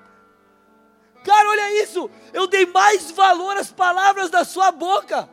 Cara, 1.24 1.48
olha 1.48 1.82
isso. 1.82 2.10
Eu 2.32 2.46
dei 2.46 2.66
mais 2.66 3.10
valor 3.10 3.56
às 3.56 3.70
palavras 3.70 4.30
da 4.30 4.44
sua 4.44 4.72
boca 4.72 5.28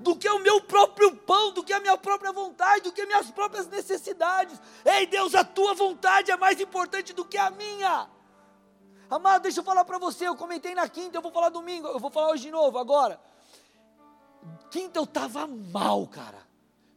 do 0.00 0.16
que 0.16 0.28
o 0.28 0.38
meu 0.38 0.60
próprio 0.62 1.14
pão, 1.14 1.52
do 1.52 1.62
que 1.62 1.72
a 1.72 1.80
minha 1.80 1.96
própria 1.96 2.32
vontade, 2.32 2.84
do 2.84 2.92
que 2.92 3.04
minhas 3.06 3.30
próprias 3.30 3.66
necessidades. 3.66 4.60
Ei, 4.84 5.06
Deus, 5.06 5.34
a 5.34 5.44
tua 5.44 5.74
vontade 5.74 6.30
é 6.30 6.36
mais 6.36 6.60
importante 6.60 7.12
do 7.12 7.24
que 7.24 7.36
a 7.36 7.50
minha. 7.50 8.08
Amado, 9.10 9.42
deixa 9.42 9.60
eu 9.60 9.64
falar 9.64 9.84
para 9.84 9.98
você, 9.98 10.26
eu 10.26 10.36
comentei 10.36 10.74
na 10.74 10.88
quinta, 10.88 11.18
eu 11.18 11.22
vou 11.22 11.32
falar 11.32 11.48
domingo, 11.48 11.88
eu 11.88 11.98
vou 11.98 12.10
falar 12.10 12.30
hoje 12.30 12.44
de 12.44 12.50
novo, 12.50 12.78
agora. 12.78 13.20
Quinta 14.70 14.98
eu 14.98 15.04
estava 15.04 15.46
mal, 15.46 16.06
cara. 16.06 16.46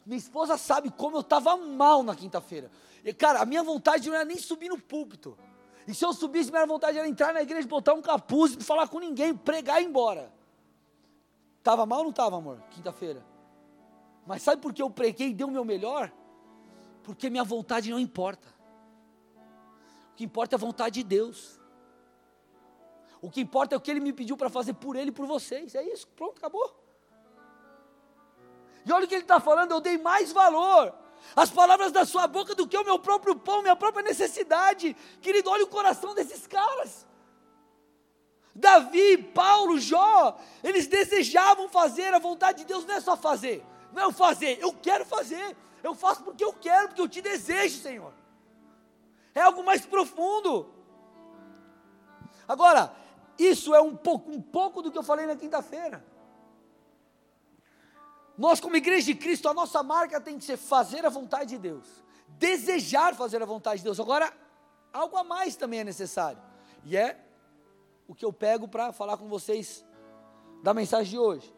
Minha 0.06 0.18
esposa 0.18 0.58
sabe 0.58 0.92
como 0.92 1.18
eu 1.18 1.22
estava 1.22 1.56
mal 1.58 2.04
na 2.04 2.16
quinta-feira. 2.16 2.70
Cara, 3.18 3.42
a 3.42 3.46
minha 3.46 3.64
vontade 3.64 4.08
não 4.10 4.16
era 4.16 4.26
nem 4.26 4.38
subir 4.38 4.70
no 4.70 4.80
púlpito. 4.80 5.38
E 5.88 5.94
se 5.94 6.06
eu 6.06 6.14
subisse, 6.14 6.52
minha 6.52 6.66
vontade 6.66 6.98
era 6.98 7.08
entrar 7.08 7.34
na 7.34 7.42
igreja, 7.42 7.68
botar 7.68 7.94
um 7.94 8.02
capuz, 8.02 8.56
não 8.56 8.64
falar 8.64 8.88
com 8.88 9.00
ninguém, 9.00 9.36
pregar 9.36 9.82
e 9.82 9.86
ir 9.86 9.88
embora. 9.88 10.32
Estava 11.60 11.86
mal 11.86 12.00
ou 12.00 12.04
não 12.06 12.12
estava, 12.12 12.38
amor? 12.38 12.62
Quinta-feira. 12.72 13.26
Mas 14.26 14.42
sabe 14.42 14.62
por 14.62 14.74
que 14.74 14.82
eu 14.82 14.90
preguei 14.90 15.30
e 15.30 15.34
dei 15.34 15.46
o 15.46 15.52
meu 15.52 15.66
melhor? 15.66 16.12
Porque 17.04 17.30
minha 17.30 17.44
vontade 17.44 17.90
não 17.92 18.00
importa. 18.00 18.48
O 20.12 20.16
que 20.16 20.24
importa 20.24 20.56
é 20.56 20.58
a 20.58 20.60
vontade 20.60 20.96
de 20.96 21.04
Deus. 21.04 21.60
O 23.22 23.30
que 23.30 23.42
importa 23.42 23.76
é 23.76 23.78
o 23.78 23.82
que 23.82 23.90
Ele 23.92 24.00
me 24.00 24.14
pediu 24.14 24.38
para 24.38 24.50
fazer 24.50 24.74
por 24.74 24.96
Ele 24.96 25.10
e 25.10 25.14
por 25.14 25.26
vocês. 25.26 25.76
É 25.76 25.84
isso, 25.84 26.08
pronto, 26.10 26.38
acabou. 26.38 26.83
E 28.86 28.92
olha 28.92 29.06
o 29.06 29.08
que 29.08 29.16
Ele 29.16 29.24
está 29.24 29.40
falando, 29.40 29.72
eu 29.72 29.82
dei 29.82 29.98
mais 29.98 30.32
valor 30.32 30.94
as 31.36 31.50
palavras 31.50 31.92
da 31.92 32.06
sua 32.06 32.28
boca 32.28 32.54
do 32.54 32.68
que 32.68 32.78
o 32.78 32.84
meu 32.84 33.00
próprio 33.00 33.36
pão, 33.36 33.62
minha 33.62 33.76
própria 33.76 34.04
necessidade. 34.04 34.96
Querido, 35.22 35.50
olha 35.50 35.64
o 35.64 35.68
coração 35.68 36.14
desses 36.14 36.46
caras. 36.46 37.06
Davi, 38.54 39.18
Paulo, 39.18 39.80
Jó, 39.80 40.38
eles 40.64 40.86
desejavam 40.86 41.68
fazer 41.70 42.14
a 42.14 42.20
vontade 42.20 42.60
de 42.60 42.66
Deus, 42.66 42.86
não 42.86 42.96
é 42.96 43.02
só 43.02 43.18
fazer, 43.18 43.66
não 43.92 44.10
é 44.10 44.14
fazer, 44.14 44.60
eu 44.62 44.72
quero 44.72 45.04
fazer, 45.06 45.58
eu 45.82 45.96
faço 45.96 46.22
porque 46.22 46.44
eu 46.44 46.54
quero, 46.54 46.90
porque 46.90 47.02
eu 47.02 47.10
te 47.10 47.20
desejo, 47.20 47.82
Senhor. 47.82 48.14
É 49.34 49.42
algo 49.42 49.64
mais 49.64 49.84
profundo. 49.84 50.72
Agora, 52.48 52.96
isso 53.40 53.74
é 53.74 53.82
um 53.82 53.96
pouco, 53.96 54.30
um 54.30 54.42
pouco 54.42 54.84
do 54.84 54.92
que 54.92 54.98
eu 55.00 55.04
falei 55.04 55.26
na 55.26 55.36
quinta-feira. 55.36 56.06
Nós, 58.38 58.60
como 58.60 58.76
igreja 58.76 59.06
de 59.06 59.16
Cristo, 59.16 59.48
a 59.48 59.54
nossa 59.54 59.84
marca 59.84 60.20
tem 60.20 60.38
que 60.38 60.44
ser 60.44 60.58
fazer 60.58 61.06
a 61.06 61.10
vontade 61.10 61.52
de 61.52 61.58
Deus, 61.58 61.86
desejar 62.30 63.16
fazer 63.16 63.42
a 63.42 63.46
vontade 63.46 63.78
de 63.78 63.84
Deus. 63.84 64.00
Agora, 64.00 64.34
algo 64.92 65.16
a 65.18 65.24
mais 65.24 65.56
também 65.56 65.82
é 65.82 65.84
necessário, 65.84 66.42
e 66.84 66.98
é 66.98 67.20
o 68.08 68.16
que 68.16 68.26
eu 68.26 68.34
pego 68.34 68.68
para 68.68 68.92
falar 68.92 69.18
com 69.18 69.28
vocês 69.28 69.86
da 70.64 70.74
mensagem 70.74 71.12
de 71.12 71.20
hoje. 71.20 71.54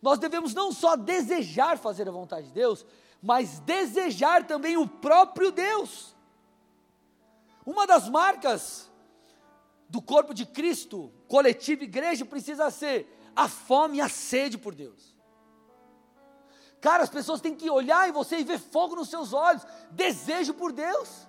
Nós 0.00 0.18
devemos 0.18 0.52
não 0.52 0.72
só 0.72 0.96
desejar 0.96 1.78
fazer 1.78 2.08
a 2.08 2.12
vontade 2.12 2.48
de 2.48 2.52
Deus, 2.52 2.84
mas 3.22 3.60
desejar 3.60 4.46
também 4.46 4.76
o 4.76 4.86
próprio 4.86 5.52
Deus. 5.52 6.14
Uma 7.64 7.86
das 7.86 8.08
marcas 8.08 8.90
do 9.88 10.02
corpo 10.02 10.34
de 10.34 10.44
Cristo, 10.44 11.12
coletivo 11.28 11.84
igreja, 11.84 12.24
precisa 12.24 12.70
ser 12.70 13.06
a 13.36 13.48
fome 13.48 13.98
e 13.98 14.00
a 14.00 14.08
sede 14.08 14.58
por 14.58 14.74
Deus. 14.74 15.11
Cara, 16.82 17.04
as 17.04 17.08
pessoas 17.08 17.40
têm 17.40 17.54
que 17.54 17.70
olhar 17.70 18.08
em 18.08 18.12
você 18.12 18.38
e 18.40 18.44
ver 18.44 18.58
fogo 18.58 18.96
nos 18.96 19.08
seus 19.08 19.32
olhos, 19.32 19.64
desejo 19.92 20.52
por 20.52 20.72
Deus, 20.72 21.28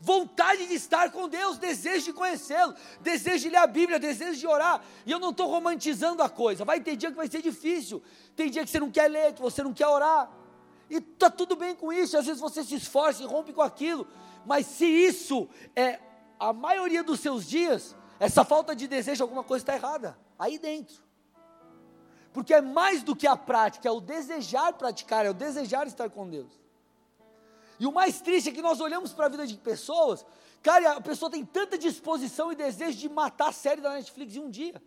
vontade 0.00 0.66
de 0.66 0.74
estar 0.74 1.12
com 1.12 1.28
Deus, 1.28 1.58
desejo 1.58 2.06
de 2.06 2.12
conhecê-lo, 2.12 2.74
desejo 3.00 3.44
de 3.44 3.50
ler 3.50 3.58
a 3.58 3.68
Bíblia, 3.68 4.00
desejo 4.00 4.40
de 4.40 4.48
orar. 4.48 4.82
E 5.06 5.12
eu 5.12 5.20
não 5.20 5.30
estou 5.30 5.48
romantizando 5.48 6.24
a 6.24 6.28
coisa. 6.28 6.64
Vai 6.64 6.80
ter 6.80 6.96
dia 6.96 7.08
que 7.08 7.16
vai 7.16 7.28
ser 7.28 7.40
difícil, 7.40 8.02
tem 8.34 8.50
dia 8.50 8.64
que 8.64 8.70
você 8.70 8.80
não 8.80 8.90
quer 8.90 9.08
ler, 9.08 9.32
que 9.32 9.40
você 9.40 9.62
não 9.62 9.72
quer 9.72 9.86
orar. 9.86 10.28
E 10.90 10.96
está 10.96 11.30
tudo 11.30 11.54
bem 11.54 11.72
com 11.76 11.92
isso, 11.92 12.18
às 12.18 12.26
vezes 12.26 12.40
você 12.40 12.64
se 12.64 12.74
esforça 12.74 13.22
e 13.22 13.26
rompe 13.26 13.52
com 13.52 13.62
aquilo, 13.62 14.08
mas 14.44 14.66
se 14.66 14.86
isso 14.86 15.48
é 15.76 16.00
a 16.36 16.52
maioria 16.52 17.04
dos 17.04 17.20
seus 17.20 17.46
dias, 17.46 17.94
essa 18.18 18.44
falta 18.44 18.74
de 18.74 18.88
desejo, 18.88 19.22
alguma 19.22 19.44
coisa 19.44 19.62
está 19.62 19.76
errada, 19.76 20.18
aí 20.36 20.58
dentro. 20.58 21.09
Porque 22.32 22.54
é 22.54 22.60
mais 22.60 23.02
do 23.02 23.16
que 23.16 23.26
a 23.26 23.36
prática, 23.36 23.88
é 23.88 23.92
o 23.92 24.00
desejar 24.00 24.72
praticar, 24.74 25.26
é 25.26 25.30
o 25.30 25.34
desejar 25.34 25.86
estar 25.86 26.08
com 26.10 26.28
Deus. 26.28 26.60
E 27.78 27.86
o 27.86 27.92
mais 27.92 28.20
triste 28.20 28.50
é 28.50 28.52
que 28.52 28.62
nós 28.62 28.80
olhamos 28.80 29.12
para 29.12 29.26
a 29.26 29.28
vida 29.28 29.46
de 29.46 29.56
pessoas, 29.56 30.24
cara, 30.62 30.92
a 30.92 31.00
pessoa 31.00 31.30
tem 31.30 31.44
tanta 31.44 31.78
disposição 31.78 32.52
e 32.52 32.54
desejo 32.54 32.98
de 32.98 33.08
matar 33.08 33.48
a 33.48 33.52
série 33.52 33.80
da 33.80 33.94
Netflix 33.94 34.36
em 34.36 34.40
um 34.40 34.50
dia. 34.50 34.80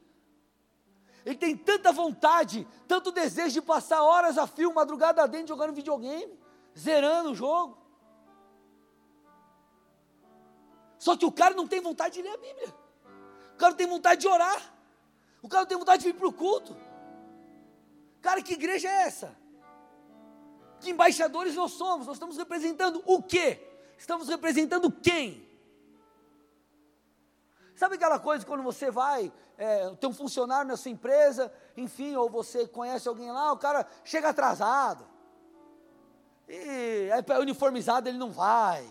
Ele 1.25 1.35
tem 1.35 1.55
tanta 1.55 1.91
vontade, 1.91 2.67
tanto 2.87 3.11
desejo 3.11 3.53
de 3.53 3.61
passar 3.61 4.03
horas 4.03 4.37
a 4.37 4.45
fio, 4.45 4.73
madrugada 4.73 5.25
dentro, 5.27 5.47
jogando 5.47 5.73
videogame, 5.73 6.37
zerando 6.77 7.31
o 7.31 7.35
jogo. 7.35 7.77
Só 10.99 11.17
que 11.17 11.25
o 11.25 11.31
cara 11.31 11.53
não 11.53 11.67
tem 11.67 11.81
vontade 11.81 12.15
de 12.15 12.21
ler 12.21 12.33
a 12.33 12.37
Bíblia. 12.37 12.75
O 13.55 13.57
cara 13.57 13.71
não 13.71 13.77
tem 13.77 13.87
vontade 13.87 14.21
de 14.21 14.27
orar. 14.27 14.73
O 15.41 15.49
cara 15.49 15.63
não 15.63 15.67
tem 15.67 15.77
vontade 15.77 16.03
de 16.03 16.11
vir 16.11 16.17
para 16.17 16.27
o 16.27 16.33
culto. 16.33 16.75
Cara, 18.23 18.41
que 18.41 18.53
igreja 18.53 18.87
é 18.87 19.01
essa? 19.03 19.35
Que 20.79 20.91
embaixadores 20.91 21.53
nós 21.55 21.73
somos? 21.73 22.07
Nós 22.07 22.15
estamos 22.15 22.37
representando 22.37 23.03
o 23.05 23.21
quê? 23.21 23.61
Estamos 23.97 24.29
representando 24.29 24.89
quem? 24.89 25.45
Sabe 27.75 27.95
aquela 27.95 28.17
coisa 28.17 28.45
quando 28.45 28.63
você 28.63 28.89
vai, 28.89 29.31
é, 29.57 29.89
tem 29.95 30.09
um 30.09 30.13
funcionário 30.13 30.69
na 30.69 30.77
sua 30.77 30.89
empresa, 30.89 31.51
enfim, 31.75 32.15
ou 32.15 32.29
você 32.29 32.65
conhece 32.65 33.09
alguém 33.09 33.29
lá, 33.29 33.51
o 33.51 33.57
cara 33.57 33.85
chega 34.05 34.29
atrasado. 34.29 35.05
E 36.47 37.09
é 37.09 37.39
uniformizado 37.39 38.07
ele 38.07 38.17
não 38.17 38.31
vai. 38.31 38.89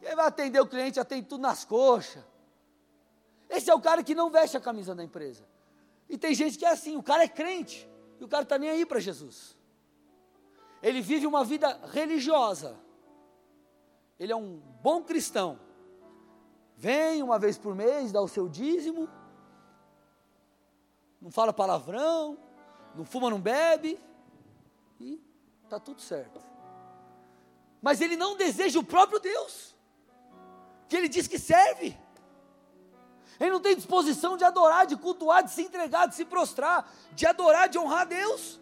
E 0.00 0.06
aí 0.06 0.14
vai 0.14 0.26
atender 0.26 0.60
o 0.60 0.66
cliente, 0.66 0.98
atende 0.98 1.26
tudo 1.26 1.42
nas 1.42 1.62
coxas. 1.62 2.24
Esse 3.50 3.70
é 3.70 3.74
o 3.74 3.80
cara 3.82 4.02
que 4.02 4.14
não 4.14 4.30
veste 4.30 4.56
a 4.56 4.60
camisa 4.60 4.94
da 4.94 5.04
empresa. 5.04 5.44
E 6.08 6.16
tem 6.16 6.34
gente 6.34 6.56
que 6.56 6.64
é 6.64 6.70
assim, 6.70 6.96
o 6.96 7.02
cara 7.02 7.22
é 7.22 7.28
crente. 7.28 7.86
E 8.20 8.24
o 8.24 8.28
cara 8.28 8.42
está 8.42 8.58
nem 8.58 8.70
aí 8.70 8.86
para 8.86 9.00
Jesus. 9.00 9.56
Ele 10.82 11.00
vive 11.00 11.26
uma 11.26 11.44
vida 11.44 11.80
religiosa. 11.92 12.78
Ele 14.18 14.32
é 14.32 14.36
um 14.36 14.58
bom 14.82 15.02
cristão. 15.02 15.58
Vem 16.76 17.22
uma 17.22 17.38
vez 17.38 17.58
por 17.58 17.74
mês, 17.74 18.12
dá 18.12 18.20
o 18.20 18.28
seu 18.28 18.48
dízimo. 18.48 19.08
Não 21.20 21.30
fala 21.30 21.52
palavrão. 21.52 22.38
Não 22.94 23.04
fuma, 23.04 23.30
não 23.30 23.40
bebe. 23.40 24.00
E 25.00 25.20
está 25.64 25.78
tudo 25.78 26.00
certo. 26.00 26.40
Mas 27.82 28.00
ele 28.00 28.16
não 28.16 28.36
deseja 28.36 28.78
o 28.78 28.84
próprio 28.84 29.20
Deus. 29.20 29.74
Que 30.88 30.96
ele 30.96 31.08
diz 31.08 31.26
que 31.26 31.38
serve. 31.38 31.96
Ele 33.38 33.50
não 33.50 33.60
tem 33.60 33.76
disposição 33.76 34.36
de 34.36 34.44
adorar, 34.44 34.86
de 34.86 34.96
cultuar, 34.96 35.42
de 35.42 35.50
se 35.50 35.62
entregar, 35.62 36.06
de 36.06 36.14
se 36.14 36.24
prostrar, 36.24 36.90
de 37.12 37.26
adorar, 37.26 37.68
de 37.68 37.78
honrar 37.78 38.02
a 38.02 38.04
Deus. 38.04 38.60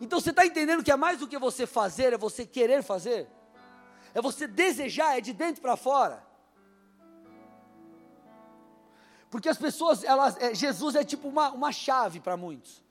Então 0.00 0.20
você 0.20 0.30
está 0.30 0.44
entendendo 0.44 0.82
que 0.82 0.90
é 0.90 0.96
mais 0.96 1.18
do 1.18 1.28
que 1.28 1.38
você 1.38 1.66
fazer, 1.66 2.12
é 2.12 2.18
você 2.18 2.44
querer 2.44 2.82
fazer, 2.82 3.28
é 4.12 4.20
você 4.20 4.46
desejar, 4.46 5.16
é 5.16 5.20
de 5.20 5.32
dentro 5.32 5.62
para 5.62 5.76
fora. 5.76 6.24
Porque 9.30 9.48
as 9.48 9.58
pessoas, 9.58 10.04
elas, 10.04 10.36
é, 10.40 10.54
Jesus 10.54 10.94
é 10.94 11.02
tipo 11.02 11.26
uma, 11.28 11.50
uma 11.50 11.72
chave 11.72 12.20
para 12.20 12.36
muitos, 12.36 12.84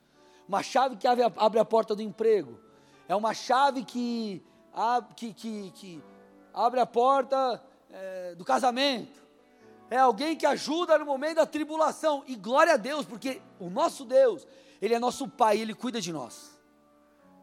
uma 0.48 0.62
chave 0.62 0.96
que 0.96 1.06
abre 1.06 1.24
a, 1.24 1.32
abre 1.36 1.58
a 1.58 1.64
porta 1.64 1.94
do 1.94 2.02
emprego, 2.02 2.60
é 3.08 3.14
uma 3.14 3.34
chave 3.34 3.84
que, 3.84 4.42
que, 5.16 5.32
que, 5.34 5.70
que 5.72 6.02
abre 6.52 6.80
a 6.80 6.86
porta 6.86 7.62
é, 7.90 8.34
do 8.34 8.44
casamento. 8.44 9.22
É 9.90 9.98
alguém 9.98 10.36
que 10.36 10.46
ajuda 10.46 10.98
no 10.98 11.04
momento 11.04 11.36
da 11.36 11.46
tribulação. 11.46 12.24
E 12.26 12.34
glória 12.36 12.74
a 12.74 12.76
Deus, 12.76 13.04
porque 13.04 13.40
o 13.58 13.68
nosso 13.68 14.04
Deus, 14.04 14.46
Ele 14.80 14.94
é 14.94 14.98
nosso 14.98 15.28
Pai, 15.28 15.58
Ele 15.58 15.74
cuida 15.74 16.00
de 16.00 16.12
nós. 16.12 16.58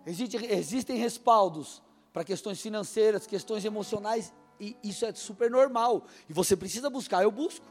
Existe, 0.05 0.37
existem 0.37 0.97
respaldos 0.97 1.81
para 2.11 2.23
questões 2.23 2.59
financeiras, 2.59 3.27
questões 3.27 3.63
emocionais, 3.63 4.33
e 4.59 4.75
isso 4.83 5.05
é 5.05 5.13
super 5.13 5.49
normal. 5.49 6.05
E 6.27 6.33
você 6.33 6.55
precisa 6.55 6.89
buscar, 6.89 7.23
eu 7.23 7.31
busco. 7.31 7.65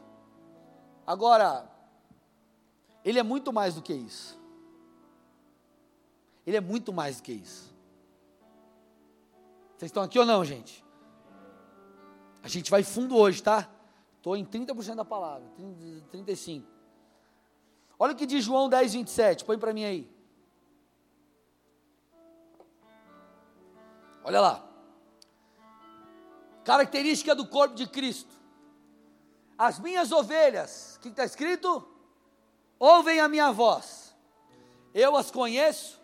Agora, 1.05 1.69
ele 3.03 3.19
é 3.19 3.23
muito 3.23 3.51
mais 3.51 3.75
do 3.75 3.81
que 3.81 3.93
isso. 3.93 4.39
Ele 6.45 6.57
é 6.57 6.61
muito 6.61 6.91
mais 6.91 7.17
do 7.17 7.23
que 7.23 7.33
isso. 7.33 7.70
Vocês 9.81 9.89
estão 9.89 10.03
aqui 10.03 10.19
ou 10.19 10.25
não, 10.27 10.45
gente? 10.45 10.85
A 12.43 12.47
gente 12.47 12.69
vai 12.69 12.83
fundo 12.83 13.17
hoje, 13.17 13.41
tá? 13.41 13.67
Estou 14.15 14.37
em 14.37 14.45
30% 14.45 14.93
da 14.93 15.03
palavra, 15.03 15.49
35%. 15.57 16.63
Olha 17.97 18.13
o 18.13 18.15
que 18.15 18.27
diz 18.27 18.43
João 18.43 18.69
10, 18.69 18.93
27. 18.93 19.43
Põe 19.43 19.57
para 19.57 19.73
mim 19.73 19.83
aí. 19.83 20.11
Olha 24.23 24.39
lá. 24.39 24.69
Característica 26.63 27.33
do 27.33 27.47
corpo 27.47 27.73
de 27.73 27.87
Cristo. 27.87 28.35
As 29.57 29.79
minhas 29.79 30.11
ovelhas, 30.11 30.97
o 30.97 30.99
que 30.99 31.09
está 31.09 31.25
escrito? 31.25 31.91
Ouvem 32.77 33.19
a 33.19 33.27
minha 33.27 33.51
voz. 33.51 34.15
Eu 34.93 35.15
as 35.15 35.31
conheço 35.31 35.99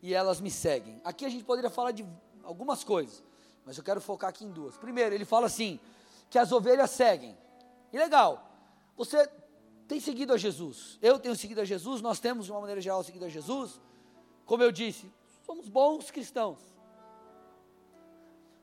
e 0.00 0.14
elas 0.14 0.40
me 0.40 0.50
seguem. 0.50 1.02
Aqui 1.04 1.26
a 1.26 1.28
gente 1.28 1.44
poderia 1.44 1.68
falar 1.68 1.90
de 1.90 2.02
algumas 2.44 2.84
coisas, 2.84 3.22
mas 3.64 3.76
eu 3.76 3.84
quero 3.84 4.00
focar 4.00 4.30
aqui 4.30 4.44
em 4.44 4.50
duas. 4.50 4.76
Primeiro, 4.76 5.14
ele 5.14 5.24
fala 5.24 5.46
assim: 5.46 5.80
que 6.30 6.38
as 6.38 6.52
ovelhas 6.52 6.90
seguem. 6.90 7.36
E 7.92 7.98
legal, 7.98 8.50
você 8.96 9.28
tem 9.86 10.00
seguido 10.00 10.32
a 10.32 10.36
Jesus, 10.36 10.98
eu 11.00 11.18
tenho 11.18 11.36
seguido 11.36 11.60
a 11.60 11.64
Jesus, 11.64 12.00
nós 12.00 12.18
temos 12.18 12.46
de 12.46 12.52
uma 12.52 12.60
maneira 12.60 12.80
geral 12.80 13.02
seguido 13.02 13.24
a 13.24 13.28
Jesus. 13.28 13.80
Como 14.44 14.62
eu 14.62 14.72
disse, 14.72 15.10
somos 15.46 15.68
bons 15.68 16.10
cristãos. 16.10 16.58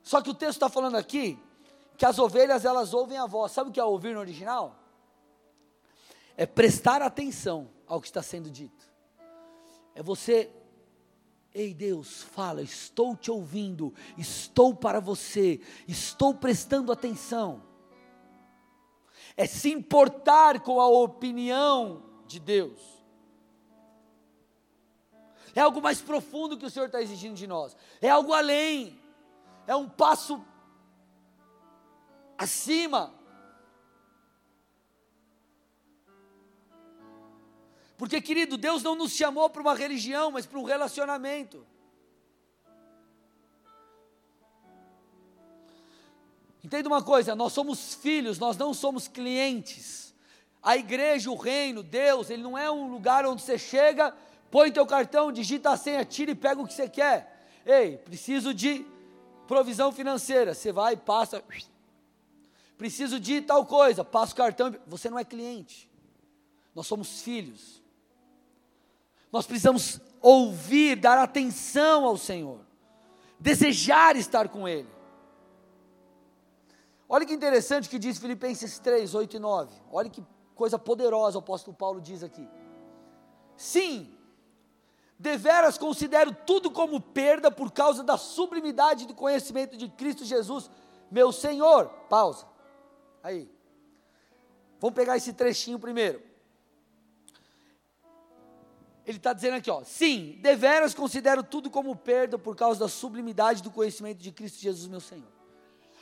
Só 0.02 0.20
que 0.20 0.30
o 0.30 0.34
texto 0.34 0.56
está 0.56 0.68
falando 0.68 0.96
aqui 0.96 1.38
que 1.96 2.04
as 2.04 2.18
ovelhas 2.18 2.64
elas 2.64 2.92
ouvem 2.92 3.18
a 3.18 3.26
voz. 3.26 3.52
Sabe 3.52 3.70
o 3.70 3.72
que 3.72 3.80
é 3.80 3.84
ouvir 3.84 4.14
no 4.14 4.20
original? 4.20 4.76
É 6.36 6.44
prestar 6.44 7.02
atenção 7.02 7.70
ao 7.86 8.00
que 8.00 8.08
está 8.08 8.22
sendo 8.22 8.50
dito. 8.50 8.90
É 9.94 10.02
você 10.02 10.50
Ei 11.54 11.74
Deus, 11.74 12.22
fala, 12.22 12.62
estou 12.62 13.14
te 13.14 13.30
ouvindo, 13.30 13.92
estou 14.16 14.74
para 14.74 15.00
você, 15.00 15.60
estou 15.86 16.34
prestando 16.34 16.90
atenção. 16.90 17.62
É 19.36 19.46
se 19.46 19.70
importar 19.70 20.60
com 20.60 20.80
a 20.80 20.88
opinião 20.88 22.02
de 22.26 22.40
Deus. 22.40 22.80
É 25.54 25.60
algo 25.60 25.82
mais 25.82 26.00
profundo 26.00 26.56
que 26.56 26.64
o 26.64 26.70
Senhor 26.70 26.86
está 26.86 27.02
exigindo 27.02 27.34
de 27.34 27.46
nós. 27.46 27.76
É 28.00 28.08
algo 28.08 28.32
além. 28.32 28.98
É 29.66 29.76
um 29.76 29.88
passo 29.88 30.42
acima. 32.38 33.14
Porque, 38.02 38.20
querido, 38.20 38.58
Deus 38.58 38.82
não 38.82 38.96
nos 38.96 39.12
chamou 39.12 39.48
para 39.48 39.62
uma 39.62 39.76
religião, 39.76 40.32
mas 40.32 40.44
para 40.44 40.58
um 40.58 40.64
relacionamento. 40.64 41.64
Entenda 46.64 46.88
uma 46.88 47.00
coisa: 47.00 47.36
nós 47.36 47.52
somos 47.52 47.94
filhos, 47.94 48.40
nós 48.40 48.56
não 48.56 48.74
somos 48.74 49.06
clientes. 49.06 50.12
A 50.60 50.76
igreja, 50.76 51.30
o 51.30 51.36
reino, 51.36 51.80
Deus, 51.80 52.28
ele 52.28 52.42
não 52.42 52.58
é 52.58 52.68
um 52.68 52.90
lugar 52.90 53.24
onde 53.24 53.40
você 53.40 53.56
chega, 53.56 54.12
põe 54.50 54.72
teu 54.72 54.84
cartão, 54.84 55.30
digita 55.30 55.70
a 55.70 55.76
senha, 55.76 56.04
tira 56.04 56.32
e 56.32 56.34
pega 56.34 56.60
o 56.60 56.66
que 56.66 56.74
você 56.74 56.88
quer. 56.88 57.46
Ei, 57.64 57.98
preciso 57.98 58.52
de 58.52 58.84
provisão 59.46 59.92
financeira. 59.92 60.54
Você 60.54 60.72
vai, 60.72 60.96
passa. 60.96 61.40
Preciso 62.76 63.20
de 63.20 63.42
tal 63.42 63.64
coisa, 63.64 64.04
passa 64.04 64.32
o 64.32 64.36
cartão. 64.36 64.74
Você 64.88 65.08
não 65.08 65.20
é 65.20 65.24
cliente. 65.24 65.88
Nós 66.74 66.88
somos 66.88 67.22
filhos. 67.22 67.80
Nós 69.32 69.46
precisamos 69.46 69.98
ouvir, 70.20 70.96
dar 70.96 71.18
atenção 71.18 72.04
ao 72.04 72.18
Senhor, 72.18 72.60
desejar 73.40 74.14
estar 74.14 74.48
com 74.50 74.68
Ele. 74.68 74.88
Olha 77.08 77.26
que 77.26 77.32
interessante 77.32 77.88
que 77.88 77.98
diz 77.98 78.18
Filipenses 78.18 78.78
3, 78.78 79.14
8 79.14 79.36
e 79.36 79.38
9. 79.38 79.74
Olha 79.90 80.10
que 80.10 80.22
coisa 80.54 80.78
poderosa 80.78 81.38
o 81.38 81.40
apóstolo 81.40 81.76
Paulo 81.76 82.00
diz 82.00 82.22
aqui. 82.22 82.46
Sim, 83.56 84.14
deveras 85.18 85.78
considero 85.78 86.34
tudo 86.46 86.70
como 86.70 87.00
perda 87.00 87.50
por 87.50 87.70
causa 87.72 88.02
da 88.02 88.18
sublimidade 88.18 89.06
do 89.06 89.14
conhecimento 89.14 89.76
de 89.76 89.88
Cristo 89.88 90.24
Jesus, 90.24 90.70
meu 91.10 91.32
Senhor. 91.32 91.88
Pausa. 92.08 92.46
Aí. 93.22 93.50
Vamos 94.80 94.94
pegar 94.94 95.16
esse 95.16 95.32
trechinho 95.32 95.78
primeiro. 95.78 96.31
Ele 99.06 99.16
está 99.16 99.32
dizendo 99.32 99.54
aqui, 99.56 99.70
ó, 99.70 99.82
sim, 99.84 100.38
deveras 100.40 100.94
considero 100.94 101.42
tudo 101.42 101.68
como 101.68 101.94
perda 101.96 102.38
por 102.38 102.54
causa 102.54 102.80
da 102.80 102.88
sublimidade 102.88 103.62
do 103.62 103.70
conhecimento 103.70 104.18
de 104.18 104.30
Cristo 104.30 104.60
Jesus, 104.60 104.86
meu 104.86 105.00
Senhor. 105.00 105.26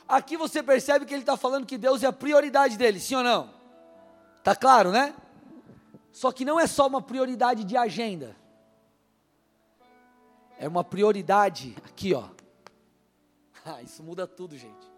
Aqui 0.07 0.37
você 0.37 0.61
percebe 0.61 1.05
que 1.05 1.13
ele 1.13 1.23
está 1.23 1.35
falando 1.35 1.65
que 1.65 1.77
Deus 1.77 2.03
é 2.03 2.07
a 2.07 2.13
prioridade 2.13 2.77
dele, 2.77 2.99
sim 2.99 3.15
ou 3.15 3.23
não? 3.23 3.49
Tá 4.43 4.55
claro, 4.55 4.91
né? 4.91 5.15
Só 6.11 6.31
que 6.31 6.45
não 6.45 6.59
é 6.59 6.67
só 6.67 6.87
uma 6.87 7.01
prioridade 7.01 7.63
de 7.63 7.77
agenda. 7.77 8.35
É 10.59 10.67
uma 10.67 10.83
prioridade 10.83 11.75
aqui, 11.83 12.13
ó. 12.13 12.25
Ah, 13.63 13.79
isso 13.79 14.01
muda 14.01 14.25
tudo, 14.25 14.57
gente. 14.57 14.90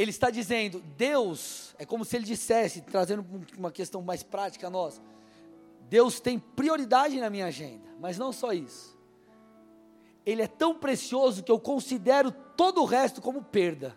Ele 0.00 0.10
está 0.10 0.30
dizendo, 0.30 0.80
Deus, 0.96 1.74
é 1.78 1.84
como 1.84 2.06
se 2.06 2.16
ele 2.16 2.24
dissesse, 2.24 2.80
trazendo 2.80 3.22
uma 3.58 3.70
questão 3.70 4.00
mais 4.00 4.22
prática 4.22 4.68
a 4.68 4.70
nós, 4.70 4.98
Deus 5.90 6.18
tem 6.20 6.38
prioridade 6.38 7.20
na 7.20 7.28
minha 7.28 7.44
agenda, 7.44 7.86
mas 8.00 8.16
não 8.16 8.32
só 8.32 8.54
isso. 8.54 8.98
Ele 10.24 10.40
é 10.40 10.46
tão 10.46 10.74
precioso 10.74 11.42
que 11.42 11.52
eu 11.52 11.60
considero 11.60 12.32
todo 12.32 12.80
o 12.80 12.86
resto 12.86 13.20
como 13.20 13.42
perda. 13.42 13.94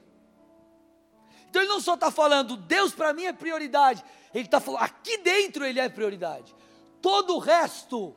Então 1.49 1.61
ele 1.61 1.71
não 1.71 1.79
só 1.79 1.93
está 1.93 2.11
falando, 2.11 2.57
Deus 2.57 2.93
para 2.93 3.13
mim 3.13 3.23
é 3.23 3.31
prioridade, 3.31 4.03
ele 4.33 4.43
está 4.43 4.59
falando, 4.59 4.81
aqui 4.81 5.19
dentro 5.19 5.65
ele 5.65 5.79
é 5.79 5.87
prioridade. 5.87 6.53
Todo 7.01 7.35
o 7.35 7.39
resto 7.39 8.13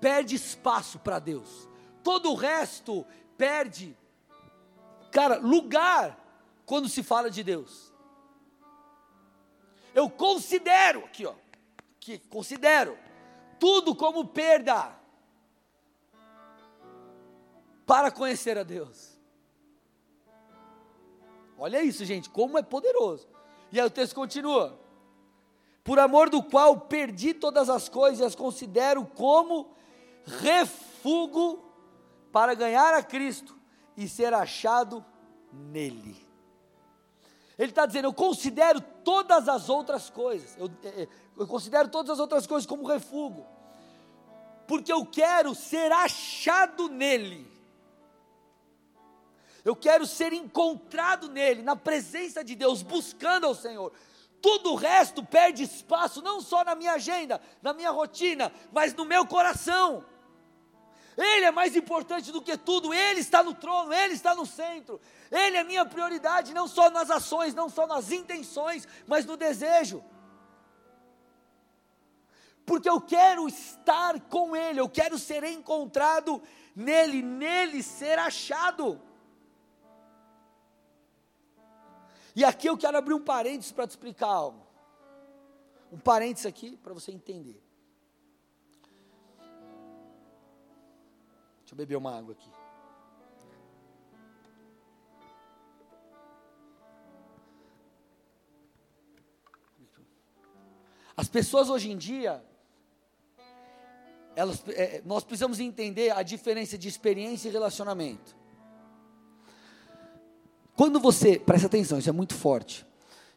perde 0.00 0.34
espaço 0.36 0.98
para 1.00 1.18
Deus. 1.18 1.68
Todo 2.02 2.30
o 2.30 2.34
resto 2.34 3.04
perde, 3.36 3.94
cara, 5.12 5.36
lugar 5.36 6.25
quando 6.66 6.88
se 6.88 7.02
fala 7.02 7.30
de 7.30 7.42
Deus. 7.44 7.92
Eu 9.94 10.10
considero, 10.10 11.04
aqui 11.04 11.24
ó, 11.24 11.32
que 11.98 12.18
considero 12.18 12.98
tudo 13.58 13.94
como 13.94 14.26
perda 14.26 14.94
para 17.86 18.10
conhecer 18.10 18.58
a 18.58 18.62
Deus. 18.62 19.16
Olha 21.56 21.82
isso, 21.82 22.04
gente, 22.04 22.28
como 22.28 22.58
é 22.58 22.62
poderoso. 22.62 23.26
E 23.72 23.80
aí 23.80 23.86
o 23.86 23.90
texto 23.90 24.14
continua: 24.14 24.78
Por 25.82 25.98
amor 25.98 26.28
do 26.28 26.42
qual 26.42 26.78
perdi 26.80 27.32
todas 27.32 27.70
as 27.70 27.88
coisas 27.88 28.20
e 28.20 28.24
as 28.24 28.34
considero 28.34 29.06
como 29.06 29.74
refúgio 30.26 31.64
para 32.32 32.52
ganhar 32.54 32.92
a 32.92 33.02
Cristo 33.02 33.56
e 33.96 34.08
ser 34.08 34.34
achado 34.34 35.02
nele. 35.52 36.25
Ele 37.58 37.70
está 37.70 37.86
dizendo: 37.86 38.06
eu 38.06 38.12
considero 38.12 38.80
todas 38.80 39.48
as 39.48 39.68
outras 39.68 40.10
coisas, 40.10 40.56
eu, 40.58 40.70
é, 40.84 41.02
é, 41.02 41.08
eu, 41.38 41.46
considero 41.46 41.88
todas 41.88 42.10
as 42.10 42.18
outras 42.18 42.46
coisas 42.46 42.66
como 42.66 42.86
refúgio, 42.86 43.46
porque 44.66 44.92
eu 44.92 45.06
quero 45.06 45.54
ser 45.54 45.90
achado 45.90 46.88
nele, 46.88 47.50
eu 49.64 49.74
quero 49.74 50.06
ser 50.06 50.32
encontrado 50.32 51.28
nele, 51.28 51.62
na 51.62 51.74
presença 51.74 52.44
de 52.44 52.54
Deus, 52.54 52.82
buscando 52.82 53.46
ao 53.46 53.54
Senhor. 53.54 53.92
Tudo 54.40 54.72
o 54.72 54.76
resto 54.76 55.24
perde 55.24 55.62
espaço, 55.62 56.20
não 56.20 56.40
só 56.40 56.62
na 56.62 56.74
minha 56.74 56.92
agenda, 56.92 57.40
na 57.62 57.72
minha 57.72 57.90
rotina, 57.90 58.52
mas 58.70 58.94
no 58.94 59.04
meu 59.04 59.26
coração. 59.26 60.04
Ele 61.16 61.46
é 61.46 61.50
mais 61.50 61.74
importante 61.74 62.30
do 62.30 62.42
que 62.42 62.58
tudo, 62.58 62.92
Ele 62.92 63.20
está 63.20 63.42
no 63.42 63.54
trono, 63.54 63.92
Ele 63.92 64.12
está 64.12 64.34
no 64.34 64.44
centro, 64.44 65.00
Ele 65.30 65.56
é 65.56 65.64
minha 65.64 65.86
prioridade, 65.86 66.52
não 66.52 66.68
só 66.68 66.90
nas 66.90 67.10
ações, 67.10 67.54
não 67.54 67.70
só 67.70 67.86
nas 67.86 68.10
intenções, 68.10 68.86
mas 69.06 69.24
no 69.24 69.36
desejo. 69.36 70.04
Porque 72.66 72.88
eu 72.88 73.00
quero 73.00 73.48
estar 73.48 74.20
com 74.22 74.54
Ele, 74.54 74.78
eu 74.78 74.88
quero 74.88 75.18
ser 75.18 75.42
encontrado 75.44 76.42
nele, 76.74 77.22
nele 77.22 77.82
ser 77.82 78.18
achado. 78.18 79.00
E 82.34 82.44
aqui 82.44 82.68
eu 82.68 82.76
quero 82.76 82.98
abrir 82.98 83.14
um 83.14 83.24
parênteses 83.24 83.72
para 83.72 83.86
te 83.86 83.90
explicar 83.90 84.26
algo. 84.26 84.66
Um 85.90 85.98
parênteses 85.98 86.44
aqui 86.44 86.76
para 86.76 86.92
você 86.92 87.10
entender. 87.10 87.65
Deixa 91.66 91.74
eu 91.74 91.78
beber 91.78 91.96
uma 91.96 92.16
água 92.16 92.32
aqui. 92.32 92.48
As 101.16 101.28
pessoas 101.28 101.68
hoje 101.68 101.90
em 101.90 101.96
dia, 101.96 102.40
elas, 104.36 104.62
é, 104.68 105.02
nós 105.04 105.24
precisamos 105.24 105.58
entender 105.58 106.10
a 106.10 106.22
diferença 106.22 106.78
de 106.78 106.86
experiência 106.86 107.48
e 107.48 107.50
relacionamento. 107.50 108.36
Quando 110.76 111.00
você, 111.00 111.36
presta 111.36 111.66
atenção, 111.66 111.98
isso 111.98 112.08
é 112.08 112.12
muito 112.12 112.34
forte. 112.34 112.86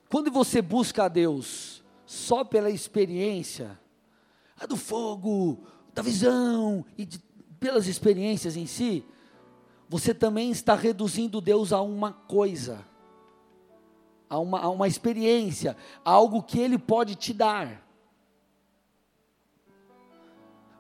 Quando 0.08 0.30
você 0.30 0.62
busca 0.62 1.06
a 1.06 1.08
Deus 1.08 1.84
só 2.06 2.44
pela 2.44 2.70
experiência, 2.70 3.80
a 4.56 4.68
do 4.68 4.78
fogo, 4.78 5.66
da 5.96 6.04
visão 6.04 6.86
e 6.96 7.06
de, 7.06 7.29
pelas 7.60 7.88
experiências 7.88 8.56
em 8.56 8.66
si, 8.66 9.04
você 9.88 10.14
também 10.14 10.52
está 10.52 10.76
reduzindo 10.76 11.42
Deus 11.42 11.74
a 11.74 11.82
uma 11.82 12.14
coisa, 12.14 12.86
a 14.30 14.40
uma, 14.40 14.60
a 14.60 14.70
uma 14.70 14.88
experiência, 14.88 15.76
a 16.06 16.12
algo 16.12 16.44
que 16.44 16.60
Ele 16.60 16.78
pode 16.78 17.16
te 17.16 17.34
dar. 17.34 17.86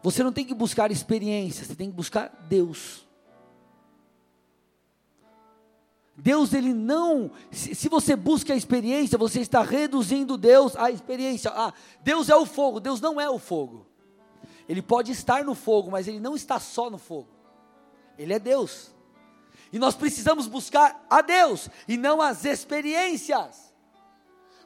Você 0.02 0.24
não 0.24 0.32
tem 0.32 0.46
que 0.46 0.54
buscar 0.54 0.92
experiência, 0.92 1.66
você 1.66 1.76
tem 1.76 1.90
que 1.90 1.96
buscar 1.96 2.30
Deus. 2.48 3.06
Deus, 6.16 6.54
ele 6.54 6.74
não. 6.74 7.32
Se, 7.50 7.74
se, 7.74 7.88
você 7.88 8.16
busca 8.16 8.54
a 8.54 8.56
experiência, 8.56 9.18
você 9.18 9.40
está 9.40 9.62
reduzindo 9.62 10.38
Deus 10.38 10.76
à 10.76 10.92
experiência. 10.92 11.50
Ah, 11.52 11.74
Deus 12.04 12.30
é 12.30 12.36
o 12.36 12.46
fogo, 12.46 12.80
Deus 12.80 13.00
não 13.00 13.20
é 13.20 13.30
o 13.30 13.40
fogo. 13.40 13.89
Ele 14.70 14.84
pode 14.84 15.12
estar 15.12 15.44
no 15.44 15.56
fogo, 15.56 15.90
mas 15.90 16.08
ele 16.08 16.20
não 16.20 16.36
está 16.36 16.60
só 16.60 16.92
no 16.92 17.00
fogo. 17.00 17.28
Ele 18.20 18.32
é 18.32 18.38
Deus. 18.38 18.92
E 19.74 19.80
nós 19.80 19.96
precisamos 19.96 20.46
buscar 20.46 21.04
a 21.10 21.22
Deus 21.22 21.68
e 21.88 21.98
não 21.98 22.22
as 22.22 22.46
experiências. 22.46 23.74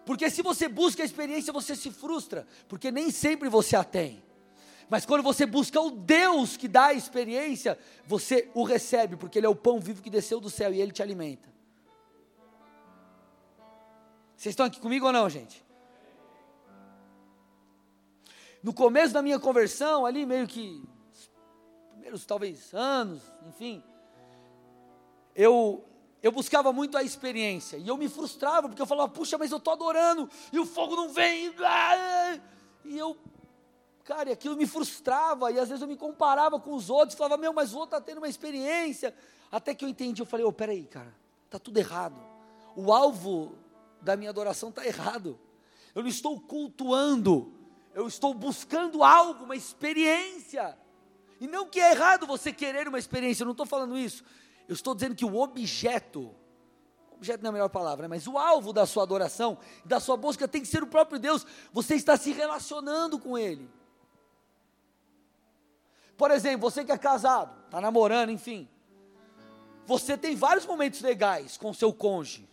Porque 0.06 0.30
se 0.30 0.42
você 0.42 0.68
busca 0.68 1.02
a 1.02 1.06
experiência, 1.06 1.54
você 1.54 1.74
se 1.74 1.90
frustra, 1.90 2.46
porque 2.68 2.92
nem 2.92 3.10
sempre 3.12 3.48
você 3.48 3.78
a 3.78 3.84
tem. 3.86 4.22
Mas 4.90 5.06
quando 5.06 5.24
você 5.24 5.46
busca 5.46 5.80
o 5.80 5.90
Deus 5.90 6.58
que 6.58 6.68
dá 6.68 6.88
a 6.88 6.94
experiência, 6.94 7.80
você 8.06 8.50
o 8.54 8.64
recebe, 8.64 9.16
porque 9.16 9.40
Ele 9.40 9.46
é 9.46 9.50
o 9.50 9.56
pão 9.56 9.80
vivo 9.80 10.02
que 10.02 10.10
desceu 10.10 10.42
do 10.42 10.50
céu 10.50 10.74
e 10.74 10.82
Ele 10.82 10.92
te 10.92 11.02
alimenta. 11.02 11.48
Vocês 14.36 14.52
estão 14.52 14.66
aqui 14.66 14.82
comigo 14.82 15.06
ou 15.06 15.14
não, 15.14 15.30
gente? 15.30 15.63
No 18.64 18.74
começo 18.74 19.14
da 19.14 19.22
minha 19.22 19.38
conversão, 19.38 20.06
ali 20.06 20.26
meio 20.26 20.48
que, 20.48 20.82
primeiros 21.92 22.26
talvez 22.26 22.74
anos, 22.74 23.22
enfim, 23.46 23.84
eu, 25.36 25.84
eu 26.22 26.32
buscava 26.32 26.72
muito 26.72 26.98
a 26.98 27.04
experiência, 27.04 27.78
e 27.78 27.88
eu 27.88 27.98
me 27.98 28.08
frustrava, 28.08 28.70
porque 28.70 28.82
eu 28.82 28.88
falava, 28.88 29.12
puxa, 29.12 29.38
mas 29.38 29.52
eu 29.52 29.58
estou 29.58 29.74
adorando, 29.74 30.30
e 30.52 30.60
o 30.60 30.66
fogo 30.66 30.96
não 30.96 31.10
vem, 31.10 31.54
e 32.86 32.98
eu 32.98 33.18
Cara, 34.04 34.30
e 34.30 34.34
aquilo 34.34 34.56
me 34.58 34.68
frustrava, 34.68 35.50
e 35.50 35.58
às 35.58 35.70
vezes 35.70 35.82
eu 35.82 35.88
me 35.88 35.96
comparava 35.96 36.60
com 36.60 36.74
os 36.74 36.90
outros, 36.90 37.18
falava, 37.18 37.38
meu, 37.38 37.54
mas 37.54 37.74
o 37.74 37.78
outro 37.78 37.96
está 37.98 38.06
tendo 38.06 38.18
uma 38.18 38.28
experiência. 38.28 39.16
Até 39.50 39.74
que 39.74 39.86
eu 39.86 39.90
entendi, 39.90 40.22
eu 40.22 40.26
falei, 40.26 40.46
oh, 40.46 40.52
peraí, 40.52 40.84
cara, 40.84 41.14
está 41.46 41.58
tudo 41.58 41.78
errado. 41.78 42.20
O 42.76 42.92
alvo 42.92 43.56
da 44.02 44.18
minha 44.18 44.30
adoração 44.30 44.70
está 44.70 44.86
errado. 44.86 45.40
Eu 45.96 46.02
não 46.02 46.10
estou 46.10 46.38
cultuando, 46.38 47.54
eu 47.94 48.08
estou 48.08 48.34
buscando 48.34 49.04
algo, 49.04 49.46
uma 49.46 49.56
experiência. 49.56 50.78
E 51.40 51.48
não 51.48 51.68
que 51.68 51.80
é 51.80 51.92
errado 51.92 52.26
você 52.26 52.52
querer 52.52 52.88
uma 52.88 53.00
experiência, 53.00 53.44
eu 53.44 53.46
não 53.46 53.52
estou 53.52 53.66
falando 53.66 53.98
isso. 53.98 54.24
Eu 54.68 54.74
estou 54.74 54.96
dizendo 54.96 55.16
que 55.16 55.26
o 55.26 55.36
objeto, 55.36 56.34
objeto 57.12 57.44
não 57.44 57.50
é 57.50 57.52
a 57.52 57.54
melhor 57.54 57.70
palavra, 57.70 58.08
mas 58.08 58.28
o 58.28 58.38
alvo 58.38 58.72
da 58.72 58.86
sua 58.86 59.04
adoração, 59.04 59.58
da 59.86 60.00
sua 60.00 60.18
busca 60.18 60.48
tem 60.48 60.62
que 60.62 60.68
ser 60.68 60.82
o 60.84 60.88
próprio 60.88 61.20
Deus. 61.20 61.46
Você 61.72 61.96
está 61.96 62.18
se 62.18 62.32
relacionando 62.32 63.20
com 63.20 63.38
Ele. 63.38 63.70
Por 66.18 66.32
exemplo, 66.32 66.70
você 66.70 66.86
que 66.86 66.92
é 66.92 66.98
casado, 66.98 67.66
está 67.66 67.82
namorando, 67.82 68.30
enfim. 68.30 68.70
Você 69.86 70.18
tem 70.18 70.36
vários 70.36 70.66
momentos 70.66 71.02
legais 71.02 71.58
com 71.58 71.74
seu 71.74 71.92
cônjuge. 71.92 72.48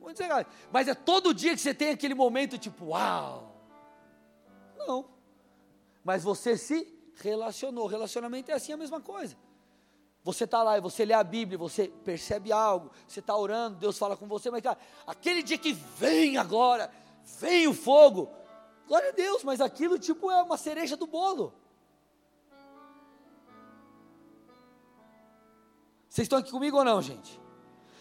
Muitos 0.00 0.20
legais. 0.20 0.46
Mas 0.72 0.88
é 0.88 0.94
todo 0.94 1.34
dia 1.34 1.54
que 1.54 1.60
você 1.60 1.72
tem 1.72 1.90
aquele 1.90 2.14
momento 2.14 2.58
tipo, 2.58 2.86
uau. 2.86 3.57
Não. 4.78 5.06
Mas 6.04 6.22
você 6.22 6.56
se 6.56 6.86
relacionou. 7.16 7.86
Relacionamento 7.86 8.50
é 8.50 8.54
assim 8.54 8.72
a 8.72 8.76
mesma 8.76 9.00
coisa. 9.00 9.36
Você 10.24 10.44
está 10.44 10.62
lá 10.62 10.76
e 10.76 10.80
você 10.80 11.04
lê 11.04 11.14
a 11.14 11.24
Bíblia, 11.24 11.56
você 11.56 11.88
percebe 11.88 12.52
algo, 12.52 12.90
você 13.06 13.20
está 13.20 13.36
orando, 13.36 13.76
Deus 13.76 13.96
fala 13.96 14.16
com 14.16 14.26
você, 14.26 14.50
mas 14.50 14.62
cara, 14.62 14.78
aquele 15.06 15.42
dia 15.42 15.56
que 15.56 15.72
vem 15.72 16.36
agora, 16.36 16.90
vem 17.40 17.66
o 17.66 17.72
fogo, 17.72 18.28
glória 18.86 19.08
a 19.08 19.12
Deus, 19.12 19.42
mas 19.42 19.60
aquilo 19.60 19.98
tipo 19.98 20.30
é 20.30 20.42
uma 20.42 20.58
cereja 20.58 20.96
do 20.96 21.06
bolo. 21.06 21.54
Vocês 26.08 26.26
estão 26.26 26.38
aqui 26.40 26.50
comigo 26.50 26.76
ou 26.76 26.84
não, 26.84 27.00
gente? 27.00 27.40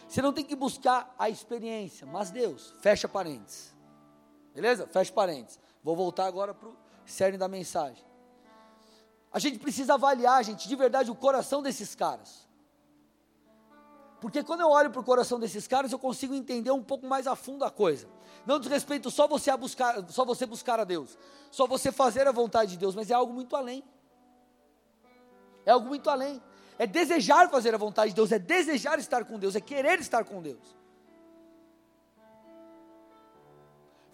Você 0.08 0.22
não 0.22 0.34
tem 0.34 0.44
que 0.44 0.56
buscar 0.56 1.14
a 1.20 1.30
experiência, 1.30 2.08
mas 2.08 2.32
Deus. 2.32 2.74
Fecha 2.82 3.08
parênteses. 3.08 3.76
Beleza? 4.54 4.88
Fecha 4.88 5.14
parênteses. 5.14 5.60
Vou 5.88 5.96
voltar 5.96 6.26
agora 6.26 6.54
para 6.54 6.68
o 6.68 6.76
cerne 7.06 7.38
da 7.38 7.48
mensagem. 7.48 8.04
A 9.32 9.40
gente 9.40 9.58
precisa 9.58 9.94
avaliar, 9.94 10.44
gente, 10.44 10.68
de 10.68 10.76
verdade, 10.76 11.10
o 11.10 11.16
coração 11.16 11.64
desses 11.64 11.96
caras. 11.96 12.46
Porque 14.20 14.44
quando 14.44 14.60
eu 14.60 14.70
olho 14.70 14.92
para 14.92 15.00
o 15.00 15.04
coração 15.06 15.40
desses 15.40 15.66
caras, 15.66 15.94
eu 15.94 15.98
consigo 15.98 16.34
entender 16.34 16.72
um 16.72 16.84
pouco 16.84 17.08
mais 17.08 17.26
a 17.26 17.38
fundo 17.38 17.64
a 17.64 17.72
coisa. 17.72 18.06
Não 18.46 18.60
diz 18.60 18.70
respeito 18.70 19.10
só 19.10 19.30
você 19.30 19.50
a 19.50 19.56
buscar, 19.56 20.04
só 20.10 20.26
você 20.26 20.46
buscar 20.46 20.78
a 20.78 20.84
Deus, 20.84 21.18
só 21.50 21.66
você 21.66 21.90
fazer 21.90 22.28
a 22.28 22.34
vontade 22.34 22.72
de 22.72 22.78
Deus, 22.78 22.94
mas 22.94 23.10
é 23.10 23.14
algo 23.14 23.32
muito 23.32 23.56
além. 23.56 23.82
É 25.66 25.72
algo 25.72 25.88
muito 25.88 26.10
além 26.10 26.44
é 26.78 26.86
desejar 26.86 27.50
fazer 27.50 27.74
a 27.74 27.78
vontade 27.78 28.12
de 28.12 28.16
Deus, 28.16 28.32
é 28.32 28.38
desejar 28.38 29.00
estar 29.00 29.26
com 29.26 29.40
Deus, 29.40 29.56
é 29.56 29.62
querer 29.62 30.00
estar 30.00 30.24
com 30.26 30.42
Deus. 30.42 30.76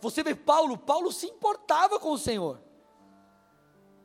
Você 0.04 0.22
vê 0.22 0.36
Paulo, 0.36 0.78
Paulo 0.78 1.14
se 1.14 1.26
importava 1.28 1.98
com 1.98 2.12
o 2.12 2.18
Senhor. 2.18 2.60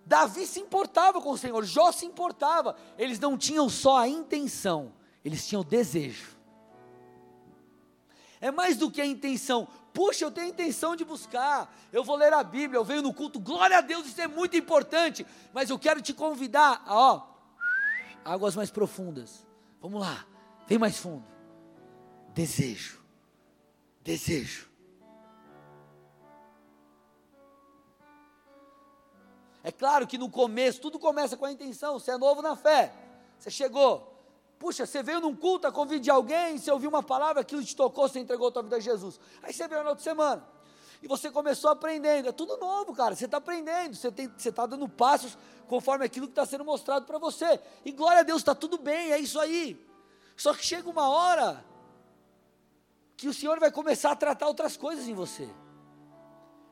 Davi 0.06 0.46
se 0.46 0.61
importava 0.61 1.20
com 1.20 1.30
o 1.30 1.37
Senhor, 1.37 1.64
Jó 1.64 1.90
se 1.90 2.06
importava. 2.06 2.76
Eles 2.96 3.18
não 3.18 3.37
tinham 3.37 3.68
só 3.68 3.98
a 3.98 4.08
intenção, 4.08 4.92
eles 5.24 5.46
tinham 5.46 5.62
o 5.62 5.64
desejo. 5.64 6.38
É 8.40 8.52
mais 8.52 8.76
do 8.76 8.88
que 8.88 9.00
a 9.00 9.06
intenção. 9.06 9.66
Puxa, 9.92 10.24
eu 10.24 10.30
tenho 10.30 10.46
a 10.46 10.50
intenção 10.50 10.94
de 10.94 11.04
buscar. 11.04 11.74
Eu 11.92 12.04
vou 12.04 12.14
ler 12.14 12.32
a 12.32 12.44
Bíblia, 12.44 12.78
eu 12.78 12.84
venho 12.84 13.02
no 13.02 13.12
culto. 13.12 13.40
Glória 13.40 13.78
a 13.78 13.80
Deus, 13.80 14.06
isso 14.06 14.20
é 14.20 14.28
muito 14.28 14.56
importante. 14.56 15.26
Mas 15.52 15.68
eu 15.68 15.78
quero 15.80 16.00
te 16.00 16.14
convidar, 16.14 16.84
ó, 16.87 17.26
águas 18.24 18.54
mais 18.54 18.70
profundas. 18.70 19.44
Vamos 19.80 20.00
lá, 20.00 20.24
vem 20.68 20.78
mais 20.78 20.96
fundo. 20.96 21.26
Desejo, 22.32 23.02
desejo. 24.04 24.67
É 29.68 29.70
claro 29.70 30.07
que 30.07 30.16
no 30.16 30.31
começo, 30.31 30.81
tudo 30.81 30.98
começa 30.98 31.37
com 31.37 31.44
a 31.44 31.52
intenção. 31.52 31.98
Você 31.98 32.12
é 32.12 32.16
novo 32.16 32.40
na 32.40 32.57
fé, 32.57 32.90
você 33.38 33.50
chegou. 33.50 34.18
Puxa, 34.59 34.87
você 34.87 35.02
veio 35.02 35.20
num 35.20 35.37
culto 35.37 35.66
a 35.66 35.70
convite 35.70 36.04
de 36.04 36.11
alguém, 36.11 36.57
você 36.57 36.72
ouviu 36.72 36.88
uma 36.88 37.02
palavra, 37.02 37.42
aquilo 37.42 37.62
te 37.62 37.76
tocou, 37.76 38.09
você 38.09 38.18
entregou 38.18 38.48
a 38.48 38.50
tua 38.50 38.62
vida 38.62 38.76
a 38.76 38.81
Jesus. 38.81 39.20
Aí 39.42 39.52
você 39.52 39.68
veio 39.68 39.85
na 39.85 39.90
outra 39.90 40.02
semana 40.02 40.42
e 41.02 41.07
você 41.07 41.31
começou 41.31 41.70
aprendendo. 41.70 42.31
É 42.31 42.33
tudo 42.33 42.57
novo, 42.57 42.94
cara. 42.94 43.14
Você 43.14 43.26
está 43.26 43.37
aprendendo, 43.37 43.94
você 43.94 44.09
está 44.48 44.64
dando 44.64 44.88
passos 44.88 45.37
conforme 45.66 46.02
aquilo 46.02 46.26
que 46.26 46.33
está 46.33 46.46
sendo 46.46 46.64
mostrado 46.64 47.04
para 47.04 47.18
você. 47.18 47.61
E 47.85 47.92
glória 47.92 48.20
a 48.20 48.22
Deus, 48.22 48.38
está 48.38 48.54
tudo 48.54 48.78
bem, 48.78 49.12
é 49.12 49.18
isso 49.18 49.38
aí. 49.38 49.87
Só 50.35 50.54
que 50.54 50.64
chega 50.64 50.88
uma 50.88 51.11
hora 51.11 51.62
que 53.18 53.28
o 53.28 53.35
Senhor 53.35 53.61
vai 53.61 53.70
começar 53.70 54.12
a 54.12 54.16
tratar 54.16 54.46
outras 54.46 54.78
coisas 54.78 55.07
em 55.07 55.12
você. 55.12 55.46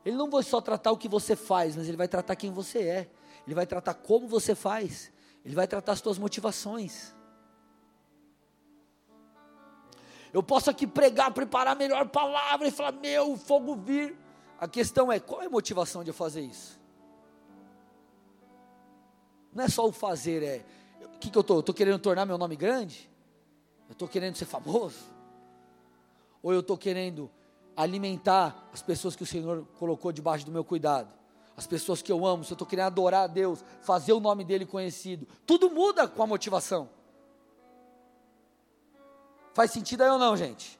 Ele 0.07 0.15
não 0.15 0.29
vai 0.29 0.41
só 0.41 0.61
tratar 0.61 0.93
o 0.93 0.97
que 0.97 1.09
você 1.09 1.35
faz, 1.35 1.75
mas 1.75 1.89
Ele 1.89 1.97
vai 1.97 2.07
tratar 2.07 2.33
quem 2.37 2.49
você 2.49 2.79
é. 2.79 3.09
Ele 3.45 3.53
vai 3.53 3.67
tratar 3.67 3.93
como 3.93 4.25
você 4.25 4.55
faz. 4.55 5.11
Ele 5.43 5.53
vai 5.53 5.67
tratar 5.67 5.91
as 5.91 5.99
suas 5.99 6.17
motivações. 6.17 7.13
Eu 10.31 10.41
posso 10.41 10.69
aqui 10.69 10.87
pregar, 10.87 11.33
preparar 11.33 11.75
a 11.75 11.77
melhor 11.77 12.07
palavra 12.07 12.69
e 12.69 12.71
falar, 12.71 12.93
meu, 12.93 13.33
o 13.33 13.37
fogo 13.37 13.75
vir. 13.75 14.17
A 14.57 14.65
questão 14.65 15.11
é, 15.11 15.19
qual 15.19 15.41
é 15.41 15.47
a 15.47 15.49
motivação 15.49 16.05
de 16.05 16.09
eu 16.09 16.13
fazer 16.13 16.39
isso? 16.39 16.79
Não 19.53 19.65
é 19.65 19.67
só 19.67 19.85
o 19.85 19.91
fazer, 19.91 20.41
é. 20.41 20.65
O 21.03 21.19
que, 21.19 21.29
que 21.29 21.37
eu 21.37 21.41
estou? 21.41 21.59
Estou 21.59 21.75
querendo 21.75 21.99
tornar 21.99 22.25
meu 22.25 22.37
nome 22.37 22.55
grande? 22.55 23.11
Eu 23.89 23.91
estou 23.91 24.07
querendo 24.07 24.37
ser 24.37 24.45
famoso? 24.45 24.99
Ou 26.41 26.53
eu 26.53 26.61
estou 26.61 26.77
querendo 26.77 27.29
alimentar 27.77 28.69
as 28.73 28.81
pessoas 28.81 29.15
que 29.15 29.23
o 29.23 29.25
Senhor 29.25 29.65
colocou 29.79 30.11
debaixo 30.11 30.45
do 30.45 30.51
meu 30.51 30.65
cuidado? 30.65 31.07
As 31.55 31.65
pessoas 31.65 32.01
que 32.01 32.11
eu 32.11 32.25
amo, 32.25 32.43
se 32.43 32.51
eu 32.51 32.55
estou 32.55 32.67
querendo 32.67 32.87
adorar 32.87 33.23
a 33.23 33.27
Deus, 33.27 33.63
fazer 33.81 34.11
o 34.13 34.19
nome 34.19 34.43
dele 34.43 34.65
conhecido. 34.65 35.27
Tudo 35.45 35.69
muda 35.69 36.07
com 36.07 36.21
a 36.21 36.27
motivação. 36.27 36.89
Faz 39.53 39.71
sentido 39.71 40.01
aí 40.01 40.09
ou 40.09 40.19
não, 40.19 40.35
gente? 40.35 40.77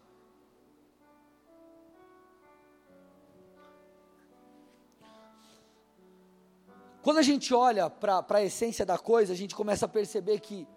quando 7.07 7.19
a 7.19 7.21
gente 7.21 7.53
olha 7.53 7.89
para 7.89 8.25
a 8.31 8.43
essência 8.43 8.85
da 8.85 8.97
coisa, 8.97 9.31
a 9.31 9.35
gente 9.35 9.55
começa 9.55 9.85
a 9.85 9.87
perceber 9.87 10.41
que 10.41 10.67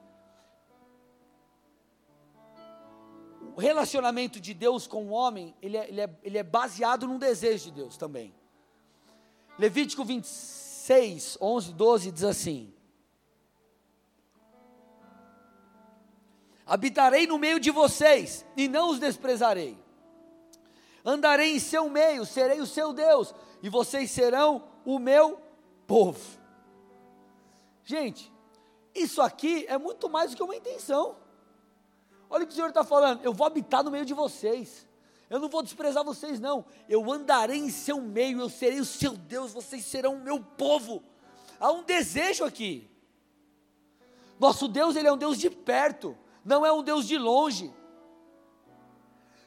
o 3.61 3.63
relacionamento 3.63 4.41
de 4.41 4.55
Deus 4.55 4.87
com 4.87 5.05
o 5.05 5.11
homem, 5.11 5.55
ele 5.61 5.77
é, 5.77 5.87
ele 5.87 6.01
é, 6.01 6.11
ele 6.23 6.39
é 6.39 6.43
baseado 6.43 7.07
num 7.07 7.19
desejo 7.19 7.65
de 7.65 7.73
Deus 7.73 7.95
também. 7.95 8.35
Levítico 9.59 10.03
26, 10.03 11.37
11, 11.39 11.75
12 11.75 12.11
diz 12.11 12.25
assim: 12.25 12.73
Habitarei 16.65 17.27
no 17.27 17.37
meio 17.37 17.61
de 17.61 17.71
vocês 17.71 18.47
e 18.57 18.67
não 18.67 18.89
os 18.89 18.99
desprezarei. 18.99 19.77
Andarei 21.05 21.55
em 21.55 21.61
seu 21.61 21.91
meio, 21.91 22.25
serei 22.25 22.63
o 22.63 22.67
seu 22.67 22.95
Deus, 22.95 23.35
e 23.63 23.69
vocês 23.69 24.11
serão 24.11 24.65
o 24.87 24.99
meu 24.99 25.39
povo. 25.87 26.41
Gente, 27.85 28.33
isso 28.95 29.21
aqui 29.21 29.67
é 29.69 29.77
muito 29.77 30.09
mais 30.09 30.31
do 30.31 30.37
que 30.39 30.43
uma 30.43 30.57
intenção. 30.57 31.20
Olha 32.31 32.45
o 32.45 32.47
que 32.47 32.53
o 32.53 32.55
Senhor 32.55 32.69
está 32.69 32.85
falando. 32.85 33.23
Eu 33.23 33.35
vou 33.35 33.47
habitar 33.47 33.85
no 33.85 33.91
meio 33.91 34.07
de 34.07 34.15
vocês. 34.15 34.87
Eu 35.29 35.39
não 35.39 35.49
vou 35.49 35.63
desprezar 35.63 36.03
vocês, 36.03 36.41
não. 36.41 36.65
Eu 36.89 37.11
andarei 37.13 37.59
em 37.59 37.71
seu 37.71 38.01
meio, 38.01 38.41
eu 38.41 38.49
serei 38.49 38.81
o 38.81 38.85
seu 38.85 39.13
Deus, 39.17 39.53
vocês 39.53 39.85
serão 39.85 40.15
o 40.15 40.23
meu 40.23 40.41
povo. 40.41 41.03
Há 41.59 41.71
um 41.71 41.83
desejo 41.83 42.45
aqui. 42.45 42.89
Nosso 44.39 44.67
Deus, 44.67 44.97
ele 44.97 45.09
é 45.09 45.13
um 45.13 45.19
Deus 45.19 45.37
de 45.37 45.51
perto 45.51 46.17
não 46.45 46.65
é 46.65 46.73
um 46.73 46.83
Deus 46.83 47.07
de 47.07 47.19
longe. 47.19 47.73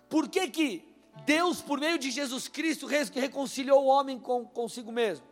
Por 0.09 0.29
que 0.29 0.47
que 0.47 0.95
Deus, 1.25 1.61
por 1.61 1.79
meio 1.79 1.97
de 1.97 2.11
Jesus 2.11 2.47
Cristo, 2.47 2.85
reconciliou 2.85 3.83
o 3.83 3.87
homem 3.87 4.19
com, 4.19 4.45
consigo 4.45 4.91
mesmo? 4.91 5.25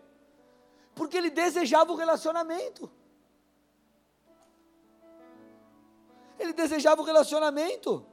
Porque 0.95 1.17
ele 1.17 1.29
desejava 1.29 1.91
o 1.91 1.95
relacionamento. 1.95 2.91
Ele 6.41 6.53
desejava 6.53 7.01
o 7.01 7.05
relacionamento. 7.05 8.03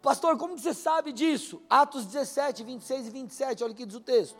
Pastor, 0.00 0.38
como 0.38 0.56
você 0.56 0.72
sabe 0.72 1.12
disso? 1.12 1.62
Atos 1.68 2.06
17, 2.06 2.64
26 2.64 3.08
e 3.08 3.10
27, 3.10 3.64
olha 3.64 3.72
o 3.72 3.76
que 3.76 3.84
diz 3.84 3.96
o 3.96 4.00
texto. 4.00 4.38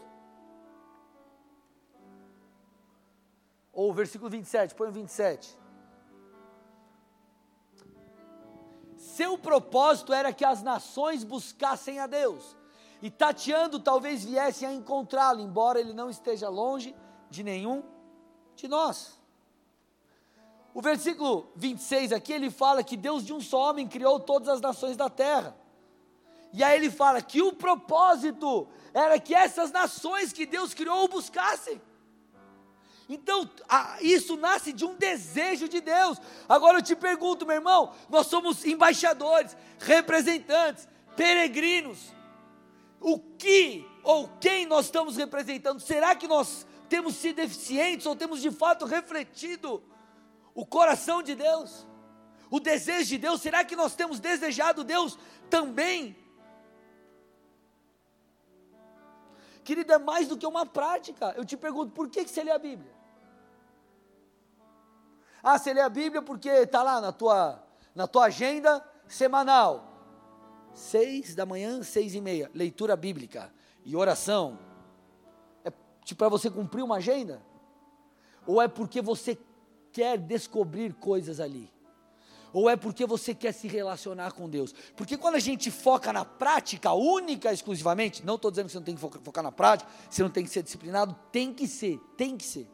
Ou 3.71 3.93
versículo 3.93 4.31
27, 4.31 4.75
põe 4.75 4.89
o 4.89 4.93
27. 4.93 5.59
Seu 8.97 9.37
propósito 9.37 10.15
era 10.15 10.33
que 10.33 10.45
as 10.45 10.63
nações 10.63 11.23
buscassem 11.23 11.99
a 12.01 12.07
Deus. 12.07 12.57
E 13.03 13.11
tateando, 13.11 13.79
talvez 13.79 14.25
viessem 14.25 14.67
a 14.67 14.73
encontrá-lo, 14.73 15.43
embora 15.43 15.79
ele 15.79 15.93
não 15.93 16.09
esteja 16.09 16.49
longe 16.49 16.97
de 17.29 17.43
nenhum 17.43 17.83
de 18.55 18.67
nós. 18.69 19.21
O 20.77 20.83
versículo 20.83 21.51
26 21.57 22.13
aqui, 22.13 22.35
ele 22.35 22.51
fala 22.51 22.85
que 22.85 22.99
Deus 22.99 23.25
de 23.25 23.33
um 23.33 23.41
só 23.41 23.71
homem 23.71 23.89
criou 23.89 24.21
todas 24.21 24.47
as 24.47 24.61
nações 24.61 24.95
da 24.95 25.09
terra. 25.09 25.57
E 26.53 26.63
aí 26.63 26.77
ele 26.77 26.91
fala 26.91 27.23
que 27.23 27.41
o 27.41 27.51
propósito 27.51 28.69
era 28.93 29.19
que 29.19 29.35
essas 29.35 29.73
nações 29.73 30.35
que 30.35 30.45
Deus 30.45 30.75
criou 30.75 31.03
o 31.05 31.09
buscassem. 31.09 31.81
Então, 33.09 33.49
isso 34.03 34.37
nasce 34.37 34.71
de 34.71 34.85
um 34.85 34.95
desejo 34.97 35.67
de 35.67 35.81
Deus. 35.81 36.21
Agora 36.47 36.77
eu 36.77 36.83
te 36.83 36.95
pergunto, 36.95 37.47
meu 37.47 37.57
irmão, 37.57 37.95
nós 38.11 38.27
somos 38.27 38.63
embaixadores, 38.67 39.57
representantes, 39.79 40.87
peregrinos. 41.17 42.13
O 43.01 43.19
que 43.19 43.83
ou 44.05 44.29
quem 44.39 44.67
nós 44.67 44.85
estamos 44.85 45.17
representando? 45.17 45.81
Será 45.81 46.15
que 46.15 46.29
nós 46.29 46.67
temos 46.87 47.15
sido 47.15 47.39
eficientes 47.39 48.05
ou 48.05 48.15
temos 48.15 48.43
de 48.43 48.51
fato 48.51 48.85
refletido 48.85 49.83
o 50.57 50.65
coração 50.65 51.23
de 51.23 51.35
Deus? 51.35 51.87
O 52.51 52.59
desejo 52.59 53.11
de 53.11 53.19
Deus? 53.19 53.43
Será 53.43 53.63
que 53.63 53.77
nós 53.77 53.95
temos 53.95 54.19
desejado 54.19 54.83
Deus 54.83 55.19
também? 55.51 56.17
Querido, 59.63 59.93
é 59.93 59.99
mais 59.99 60.27
do 60.27 60.39
que 60.39 60.47
uma 60.47 60.65
prática. 60.65 61.35
Eu 61.37 61.45
te 61.45 61.57
pergunto, 61.57 61.93
por 61.93 62.09
que, 62.09 62.25
que 62.25 62.31
você 62.31 62.43
lê 62.43 62.53
a 62.53 62.59
Bíblia? 62.59 62.91
Ah, 65.43 65.59
você 65.59 65.75
lê 65.75 65.81
a 65.81 65.89
Bíblia 65.89 66.23
porque 66.23 66.49
está 66.49 66.83
lá 66.83 67.01
na 67.01 67.13
tua, 67.13 67.63
na 67.95 68.07
tua 68.07 68.25
agenda 68.25 68.83
semanal. 69.07 69.93
Seis 70.73 71.35
da 71.35 71.45
manhã, 71.45 71.83
seis 71.83 72.15
e 72.15 72.21
meia, 72.21 72.51
leitura 72.55 72.97
bíblica 72.97 73.53
e 73.85 73.95
oração. 73.95 74.59
É 75.65 75.71
tipo 76.05 76.19
para 76.19 76.29
você 76.29 76.51
cumprir 76.51 76.83
uma 76.83 76.97
agenda? 76.97 77.43
Ou 78.47 78.63
é 78.63 78.69
porque 78.69 79.03
você 79.03 79.37
quer 79.97 80.19
descobrir 80.19 80.93
coisas 80.93 81.41
ali? 81.41 81.73
Ou 82.53 82.69
é 82.69 82.77
porque 82.77 83.07
você 83.07 83.35
quer 83.35 83.53
se 83.53 83.67
relacionar 83.67 84.33
com 84.33 84.47
Deus? 84.47 84.75
Porque 84.95 85.17
quando 85.17 85.37
a 85.37 85.41
gente 85.41 85.71
foca 85.71 86.13
na 86.13 86.23
prática, 86.23 86.93
única, 86.93 87.51
exclusivamente, 87.51 88.25
não 88.25 88.35
estou 88.35 88.51
dizendo 88.51 88.67
que 88.67 88.73
você 88.73 88.79
não 88.79 88.85
tem 88.85 88.95
que 88.95 89.01
focar 89.01 89.43
na 89.43 89.51
prática, 89.51 89.91
você 90.09 90.23
não 90.23 90.29
tem 90.29 90.45
que 90.45 90.51
ser 90.51 90.63
disciplinado, 90.63 91.17
tem 91.33 91.53
que 91.53 91.67
ser, 91.67 91.99
tem 92.15 92.37
que 92.37 92.45
ser. 92.45 92.71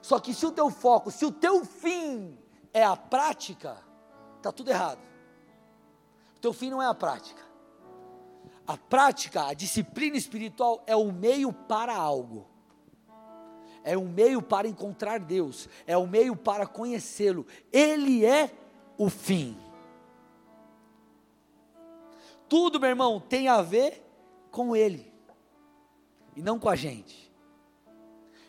Só 0.00 0.20
que 0.20 0.32
se 0.32 0.46
o 0.46 0.52
teu 0.52 0.70
foco, 0.70 1.10
se 1.10 1.24
o 1.24 1.32
teu 1.32 1.64
fim 1.64 2.38
é 2.72 2.84
a 2.84 2.96
prática, 2.96 3.76
está 4.36 4.52
tudo 4.52 4.70
errado. 4.70 5.00
O 6.36 6.40
teu 6.40 6.52
fim 6.52 6.70
não 6.70 6.80
é 6.80 6.86
a 6.86 6.94
prática. 6.94 7.42
A 8.64 8.76
prática, 8.76 9.46
a 9.46 9.54
disciplina 9.54 10.16
espiritual 10.16 10.84
é 10.86 10.94
o 10.94 11.12
meio 11.12 11.52
para 11.52 11.96
algo. 11.96 12.47
É 13.88 13.96
o 13.96 14.04
meio 14.04 14.42
para 14.42 14.68
encontrar 14.68 15.18
Deus, 15.18 15.66
é 15.86 15.96
o 15.96 16.06
meio 16.06 16.36
para 16.36 16.66
conhecê-lo. 16.66 17.46
Ele 17.72 18.22
é 18.22 18.50
o 18.98 19.08
fim. 19.08 19.56
Tudo, 22.50 22.78
meu 22.78 22.90
irmão, 22.90 23.18
tem 23.18 23.48
a 23.48 23.62
ver 23.62 24.04
com 24.50 24.76
ele 24.76 25.10
e 26.36 26.42
não 26.42 26.58
com 26.58 26.68
a 26.68 26.76
gente. 26.76 27.32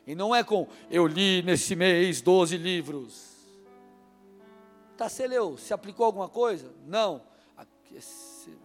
E 0.06 0.13
não 0.13 0.36
é 0.36 0.43
com 0.43 0.67
eu 0.91 1.08
li 1.08 1.41
nesse 1.41 1.73
mês 1.73 2.19
12 2.19 2.58
livros. 2.58 3.30
Tá, 4.97 5.08
você 5.08 5.25
leu? 5.25 5.56
Se 5.56 5.73
aplicou 5.73 6.06
alguma 6.06 6.28
coisa? 6.28 6.69
Não. 6.86 7.21
Você 7.89 8.58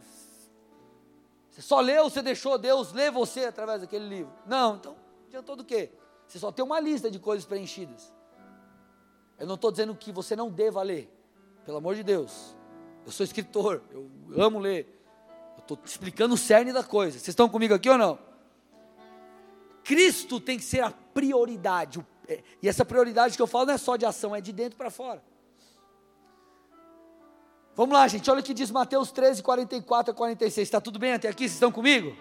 só 1.60 1.78
leu, 1.78 2.10
você 2.10 2.20
deixou 2.20 2.58
Deus 2.58 2.92
ler 2.92 3.12
você 3.12 3.44
através 3.44 3.80
daquele 3.80 4.08
livro. 4.08 4.32
Não, 4.44 4.74
então 4.74 4.96
adiantou 5.28 5.54
do 5.54 5.64
quê? 5.64 5.92
Você 6.26 6.38
só 6.38 6.50
tem 6.50 6.64
uma 6.64 6.80
lista 6.80 7.10
de 7.10 7.18
coisas 7.18 7.44
preenchidas. 7.44 8.12
Eu 9.38 9.46
não 9.46 9.54
estou 9.54 9.70
dizendo 9.70 9.94
que 9.94 10.12
você 10.12 10.34
não 10.34 10.50
deva 10.50 10.82
ler. 10.82 11.10
Pelo 11.64 11.78
amor 11.78 11.94
de 11.94 12.02
Deus. 12.02 12.56
Eu 13.04 13.12
sou 13.12 13.24
escritor, 13.24 13.82
eu 13.90 14.08
amo 14.36 14.58
ler. 14.58 14.86
Eu 15.56 15.60
estou 15.60 15.78
explicando 15.84 16.34
o 16.34 16.38
cerne 16.38 16.72
da 16.72 16.82
coisa. 16.82 17.18
Vocês 17.18 17.28
estão 17.28 17.48
comigo 17.48 17.74
aqui 17.74 17.88
ou 17.88 17.98
não? 17.98 18.18
Cristo 19.82 20.40
tem 20.40 20.56
que 20.56 20.64
ser 20.64 20.80
a 20.80 20.90
prioridade. 20.90 22.04
É, 22.26 22.42
e 22.62 22.68
essa 22.68 22.84
prioridade 22.84 23.36
que 23.36 23.42
eu 23.42 23.46
falo 23.46 23.66
não 23.66 23.74
é 23.74 23.78
só 23.78 23.96
de 23.96 24.06
ação, 24.06 24.34
é 24.34 24.40
de 24.40 24.52
dentro 24.52 24.76
para 24.76 24.90
fora. 24.90 25.22
Vamos 27.76 27.94
lá, 27.94 28.06
gente, 28.06 28.30
olha 28.30 28.40
o 28.40 28.42
que 28.42 28.54
diz 28.54 28.70
Mateus 28.70 29.10
13, 29.10 29.42
44 29.42 30.12
a 30.12 30.14
46. 30.14 30.66
Está 30.66 30.80
tudo 30.80 30.98
bem 30.98 31.12
até 31.12 31.28
aqui? 31.28 31.42
Vocês 31.42 31.54
estão 31.54 31.72
comigo? 31.72 32.16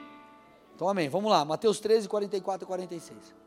Então, 0.76 0.90
amém. 0.90 1.08
Vamos 1.08 1.32
lá, 1.32 1.46
Mateus 1.46 1.80
13, 1.80 2.10
44 2.10 2.66
a 2.66 2.68
46. 2.68 3.43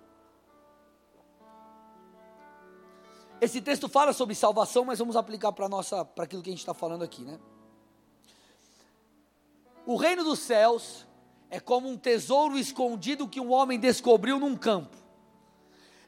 Esse 3.41 3.61
texto 3.61 3.89
fala 3.89 4.13
sobre 4.13 4.35
salvação, 4.35 4.85
mas 4.85 4.99
vamos 4.99 5.17
aplicar 5.17 5.53
para 5.53 5.69
nossa, 5.69 6.05
para 6.05 6.25
aquilo 6.25 6.43
que 6.43 6.49
a 6.49 6.53
gente 6.53 6.61
está 6.61 6.73
falando 6.73 7.05
aqui, 7.05 7.23
né? 7.23 7.39
O 9.85 9.97
reino 9.97 10.25
dos 10.25 10.39
céus 10.39 11.07
é 11.51 11.61
como 11.61 11.89
um 11.89 11.97
tesouro 11.97 12.59
escondido 12.59 13.29
que 13.29 13.41
um 13.41 13.53
homem 13.53 13.79
descobriu 13.79 14.41
num 14.41 14.57
campo. 14.57 14.97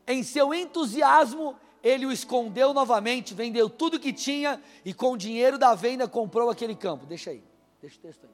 Em 0.06 0.22
seu 0.22 0.54
entusiasmo, 0.54 1.54
ele 1.82 2.06
o 2.06 2.12
escondeu 2.12 2.72
novamente, 2.72 3.34
vendeu 3.34 3.68
tudo 3.68 4.00
que 4.00 4.12
tinha 4.12 4.60
e 4.84 4.92
com 4.94 5.12
o 5.12 5.16
dinheiro 5.16 5.58
da 5.58 5.74
venda 5.74 6.08
comprou 6.08 6.50
aquele 6.50 6.74
campo. 6.74 7.06
Deixa 7.06 7.30
aí, 7.30 7.44
deixa 7.80 7.98
o 7.98 8.00
texto 8.00 8.24
aí. 8.24 8.30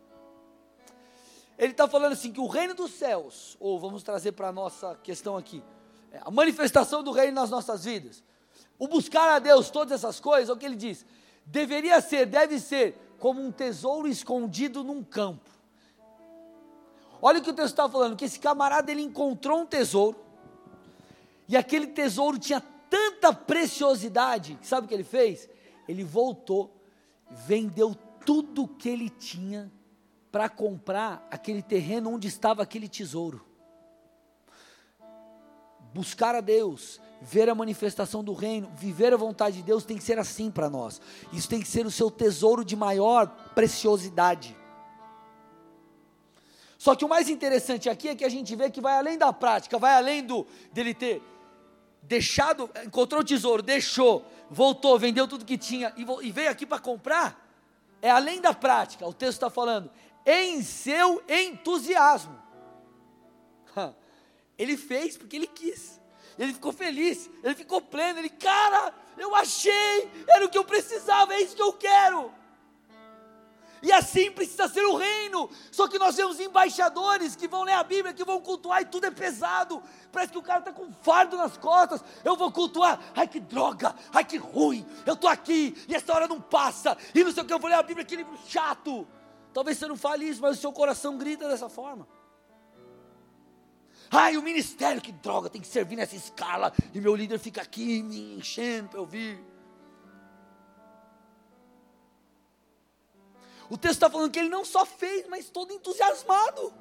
Ele 1.59 1.73
está 1.73 1.87
falando 1.89 2.13
assim: 2.13 2.33
que 2.33 2.41
o 2.41 2.47
reino 2.47 2.75
dos 2.75 2.93
céus, 2.93 3.57
ou 3.61 3.79
vamos 3.79 4.03
trazer 4.03 4.33
para 4.33 4.49
a 4.49 4.53
nossa 4.53 4.95
questão 5.03 5.37
aqui, 5.37 5.63
é 6.13 6.21
a 6.25 6.31
manifestação 6.31 7.03
do 7.03 7.11
reino 7.11 7.35
nas 7.35 7.51
nossas 7.51 7.85
vidas, 7.85 8.23
o 8.79 8.89
buscar 8.89 9.29
a 9.29 9.39
Deus, 9.39 9.71
todas 9.71 9.93
essas 9.93 10.21
coisas, 10.21 10.49
o 10.49 10.57
que 10.57 10.67
ele 10.67 10.77
diz, 10.77 11.05
deveria 11.47 12.01
ser, 12.01 12.27
deve 12.27 12.59
ser, 12.59 12.99
como 13.19 13.41
um 13.41 13.53
tesouro 13.53 14.09
escondido 14.09 14.83
num 14.83 15.03
campo. 15.03 15.51
Olha 17.23 17.39
o 17.39 17.43
que 17.43 17.51
o 17.51 17.55
texto 17.55 17.71
está 17.71 17.89
falando, 17.89 18.17
que 18.17 18.25
esse 18.25 18.39
camarada 18.39 18.91
ele 18.91 19.03
encontrou 19.03 19.61
um 19.61 19.67
tesouro, 19.67 20.19
e 21.49 21.57
aquele 21.57 21.87
tesouro 21.87 22.39
tinha 22.39 22.63
tanta 22.91 23.33
preciosidade, 23.33 24.59
sabe 24.63 24.87
o 24.87 24.89
que 24.89 24.95
ele 24.95 25.05
fez? 25.05 25.49
Ele 25.89 26.05
voltou, 26.05 26.75
vendeu 27.31 27.95
tudo 28.25 28.69
que 28.69 28.89
ele 28.89 29.11
tinha 29.11 29.71
para 30.31 30.49
comprar 30.49 31.27
aquele 31.31 31.63
terreno 31.63 32.11
onde 32.11 32.27
estava 32.29 32.63
aquele 32.63 32.89
tesouro. 32.89 33.45
buscar 35.93 36.35
a 36.35 36.41
Deus, 36.41 37.01
ver 37.25 37.49
a 37.49 37.55
manifestação 37.55 38.23
do 38.23 38.35
reino, 38.35 38.71
viver 38.77 39.15
a 39.15 39.17
vontade 39.17 39.57
de 39.57 39.63
Deus 39.63 39.85
tem 39.85 39.97
que 39.97 40.05
ser 40.05 40.19
assim 40.19 40.51
para 40.51 40.69
nós. 40.69 41.01
Isso 41.33 41.49
tem 41.49 41.61
que 41.61 41.67
ser 41.67 41.87
o 41.87 41.91
seu 41.91 42.11
tesouro 42.11 42.65
de 42.65 42.77
maior 42.77 43.27
preciosidade. 43.55 44.55
Só 46.79 46.95
que 46.95 47.05
o 47.05 47.09
mais 47.09 47.31
interessante 47.31 47.89
aqui 47.89 48.09
é 48.09 48.15
que 48.15 48.27
a 48.27 48.29
gente 48.29 48.55
vê 48.55 48.71
que 48.71 48.81
vai 48.81 48.99
além 48.99 49.17
da 49.17 49.33
prática, 49.33 49.79
vai 49.79 49.95
além 49.95 50.23
do 50.23 50.47
dele 50.71 50.93
ter 50.93 51.23
deixado, 52.03 52.71
encontrou 52.85 53.23
o 53.23 53.25
tesouro, 53.25 53.63
deixou, 53.63 54.23
voltou, 54.51 54.99
vendeu 54.99 55.27
tudo 55.27 55.47
que 55.47 55.57
tinha 55.57 55.95
e, 55.97 56.05
e 56.27 56.31
veio 56.31 56.51
aqui 56.51 56.67
para 56.67 56.79
comprar. 56.79 57.43
É 58.03 58.11
além 58.11 58.39
da 58.39 58.53
prática. 58.53 59.07
O 59.07 59.15
texto 59.15 59.33
está 59.33 59.49
falando 59.49 59.91
em 60.27 60.63
seu 60.63 61.23
entusiasmo. 61.27 62.39
Ele 64.59 64.77
fez 64.77 65.17
porque 65.17 65.37
ele 65.37 65.47
quis. 65.47 66.04
Ele 66.39 66.53
ficou 66.53 66.73
feliz, 66.73 67.31
ele 67.43 67.55
ficou 67.55 67.81
pleno, 67.81 68.19
ele, 68.19 68.31
cara, 68.31 68.93
eu 69.17 69.35
achei, 69.35 70.11
era 70.29 70.45
o 70.45 70.49
que 70.49 70.59
eu 70.59 70.65
precisava, 70.65 71.35
é 71.35 71.41
isso 71.41 71.55
que 71.55 71.63
eu 71.63 71.73
quero. 71.73 72.33
E 73.85 73.93
assim 73.93 74.31
precisa 74.31 74.67
ser 74.67 74.85
o 74.87 74.97
reino. 74.97 75.51
Só 75.71 75.87
que 75.87 75.99
nós 75.99 76.17
vemos 76.17 76.41
embaixadores 76.41 77.37
que 77.37 77.47
vão 77.47 77.65
ler 77.65 77.75
a 77.75 77.85
Bíblia, 77.85 78.15
que 78.15 78.25
vão 78.25 78.41
cultuar 78.41 78.81
e 78.81 78.87
tudo 78.87 79.05
é 79.05 79.11
pesado. 79.11 79.83
Parece 80.11 80.33
que 80.33 80.39
o 80.39 80.43
cara 80.43 80.61
está 80.61 80.73
com 80.73 80.85
um 80.85 80.93
fardo 81.03 81.37
nas 81.37 81.59
costas. 81.59 82.03
Eu 82.25 82.35
vou 82.35 82.51
cultuar. 82.51 82.99
Ai 83.15 83.29
que 83.29 83.39
droga, 83.39 83.95
ai 84.11 84.25
que 84.25 84.39
ruim. 84.39 84.87
Eu 85.05 85.13
estou 85.13 85.29
aqui 85.29 85.77
e 85.87 85.95
essa 85.95 86.15
hora 86.15 86.27
não 86.27 86.41
passa. 86.41 86.97
E 87.15 87.23
não 87.23 87.31
sei 87.31 87.43
o 87.43 87.47
que, 87.47 87.53
eu 87.53 87.59
vou 87.59 87.69
ler 87.69 87.77
a 87.77 87.83
Bíblia, 87.83 88.07
que 88.07 88.17
livro 88.17 88.39
chato. 88.49 89.07
Talvez 89.53 89.77
você 89.77 89.87
não 89.87 89.97
fale 89.97 90.27
isso, 90.27 90.41
mas 90.41 90.57
o 90.57 90.61
seu 90.63 90.73
coração 90.73 91.19
grita 91.19 91.47
dessa 91.47 91.69
forma. 91.69 92.09
Ai, 94.17 94.37
o 94.37 94.43
ministério, 94.43 95.03
que 95.03 95.11
droga, 95.11 95.51
tem 95.51 95.61
que 95.61 95.67
servir 95.67 95.97
nessa 95.97 96.15
escala. 96.15 96.73
E 96.95 97.01
meu 97.01 97.17
líder 97.17 97.39
fica 97.41 97.61
aqui 97.61 98.01
me 98.01 98.37
enchendo 98.37 98.91
para 98.91 99.01
eu 99.01 99.05
vir. 99.05 99.45
O 103.69 103.77
texto 103.77 103.95
está 103.95 104.09
falando 104.09 104.31
que 104.31 104.39
ele 104.39 104.49
não 104.49 104.65
só 104.65 104.87
fez, 104.87 105.27
mas 105.29 105.51
todo 105.51 105.73
entusiasmado. 105.73 106.73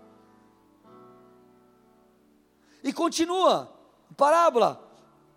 E 2.83 2.93
continua, 2.93 3.73
parábola. 4.15 4.87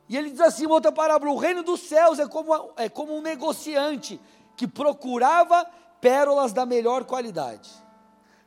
E 0.07 0.19
ele 0.19 0.31
diz 0.31 0.41
assim, 0.43 0.67
outra 0.67 0.93
parábola: 0.93 1.33
o 1.33 1.39
reino 1.39 1.63
dos 1.63 1.81
céus 1.81 2.19
é 2.19 2.29
como, 2.29 2.73
é 2.77 2.91
como 2.91 3.17
um 3.17 3.23
negociante 3.23 4.21
que 4.55 4.67
procurava 4.67 5.65
pérolas 5.99 6.53
da 6.53 6.67
melhor 6.67 7.05
qualidade. 7.05 7.71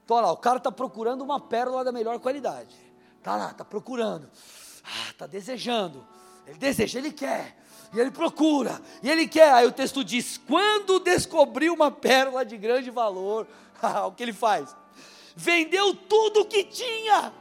Então, 0.04 0.18
olha 0.18 0.28
lá, 0.28 0.32
o 0.34 0.38
cara 0.38 0.58
está 0.58 0.72
procurando 0.72 1.24
uma 1.24 1.40
pérola 1.40 1.84
da 1.84 1.92
melhor 1.92 2.20
qualidade. 2.20 2.89
Está 3.20 3.36
lá, 3.36 3.52
está 3.52 3.64
procurando. 3.64 4.30
Ah, 4.84 5.12
está 5.12 5.28
desejando. 5.28 6.06
Ele 6.48 6.58
deseja, 6.58 6.98
ele 6.98 7.12
quer. 7.12 7.58
E 7.94 8.00
ele 8.00 8.12
procura, 8.12 8.80
e 9.02 9.10
ele 9.10 9.28
quer. 9.28 9.52
Aí 9.54 9.68
o 9.68 9.72
texto 9.72 10.04
diz: 10.04 10.38
quando 10.38 11.00
descobriu 11.00 11.74
uma 11.74 11.92
pérola 11.92 12.46
de 12.46 12.56
grande 12.58 12.90
valor, 12.90 13.48
o 14.08 14.12
que 14.12 14.24
ele 14.24 14.34
faz? 14.34 14.76
Vendeu 15.36 15.94
tudo 15.96 16.42
o 16.42 16.46
que 16.46 16.64
tinha, 16.64 17.34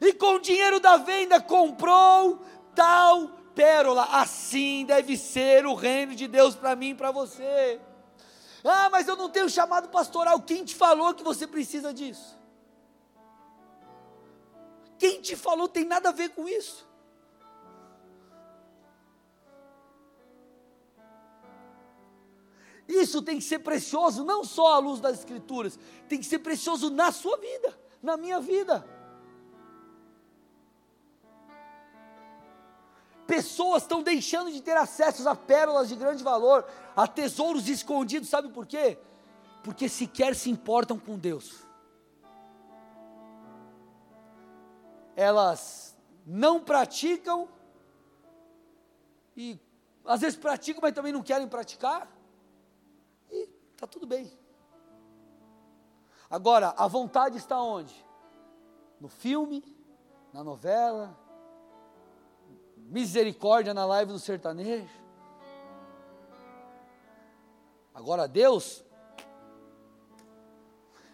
e 0.00 0.12
com 0.12 0.36
o 0.36 0.40
dinheiro 0.40 0.80
da 0.80 0.96
venda 0.96 1.40
comprou 1.40 2.44
tal 2.74 3.28
pérola. 3.54 4.08
Assim 4.10 4.84
deve 4.84 5.16
ser 5.16 5.64
o 5.64 5.74
reino 5.74 6.14
de 6.14 6.26
Deus 6.26 6.54
para 6.56 6.74
mim 6.74 6.90
e 6.90 6.94
para 6.94 7.12
você. 7.12 7.80
Ah, 8.64 8.88
mas 8.90 9.06
eu 9.06 9.16
não 9.16 9.28
tenho 9.28 9.48
chamado 9.48 9.88
pastoral. 9.88 10.40
Quem 10.40 10.64
te 10.64 10.74
falou 10.74 11.14
que 11.14 11.22
você 11.22 11.46
precisa 11.46 11.92
disso? 11.94 12.36
Quem 15.02 15.20
te 15.20 15.34
falou 15.34 15.66
tem 15.68 15.84
nada 15.84 16.10
a 16.10 16.12
ver 16.12 16.28
com 16.28 16.48
isso. 16.48 16.88
Isso 22.86 23.20
tem 23.20 23.38
que 23.38 23.42
ser 23.42 23.58
precioso 23.58 24.24
não 24.24 24.44
só 24.44 24.74
à 24.74 24.78
luz 24.78 25.00
das 25.00 25.18
Escrituras, 25.18 25.76
tem 26.08 26.20
que 26.20 26.24
ser 26.24 26.38
precioso 26.38 26.88
na 26.88 27.10
sua 27.10 27.36
vida, 27.36 27.76
na 28.00 28.16
minha 28.16 28.38
vida. 28.38 28.88
Pessoas 33.26 33.82
estão 33.82 34.04
deixando 34.04 34.52
de 34.52 34.62
ter 34.62 34.76
acesso 34.76 35.28
a 35.28 35.34
pérolas 35.34 35.88
de 35.88 35.96
grande 35.96 36.22
valor, 36.22 36.64
a 36.94 37.08
tesouros 37.08 37.68
escondidos, 37.68 38.28
sabe 38.28 38.50
por 38.50 38.66
quê? 38.66 38.96
Porque 39.64 39.88
sequer 39.88 40.36
se 40.36 40.48
importam 40.48 40.96
com 40.96 41.18
Deus. 41.18 41.71
Elas 45.16 45.96
não 46.26 46.62
praticam 46.62 47.48
e 49.36 49.58
às 50.04 50.20
vezes 50.20 50.38
praticam, 50.38 50.80
mas 50.82 50.94
também 50.94 51.12
não 51.12 51.22
querem 51.22 51.48
praticar. 51.48 52.08
Está 53.30 53.86
tudo 53.86 54.06
bem. 54.06 54.30
Agora, 56.30 56.74
a 56.76 56.86
vontade 56.86 57.36
está 57.36 57.60
onde? 57.60 57.94
No 59.00 59.08
filme, 59.08 59.62
na 60.32 60.42
novela, 60.42 61.16
misericórdia 62.76 63.74
na 63.74 63.84
live 63.84 64.12
do 64.12 64.18
sertanejo. 64.18 65.02
Agora, 67.94 68.26
Deus, 68.26 68.82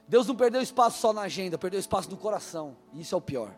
Deus 0.06 0.26
não 0.26 0.36
perdeu 0.36 0.62
espaço 0.62 0.98
só 0.98 1.12
na 1.12 1.22
agenda, 1.22 1.58
perdeu 1.58 1.80
espaço 1.80 2.10
no 2.10 2.16
coração. 2.16 2.76
Isso 2.94 3.14
é 3.14 3.18
o 3.18 3.20
pior. 3.20 3.54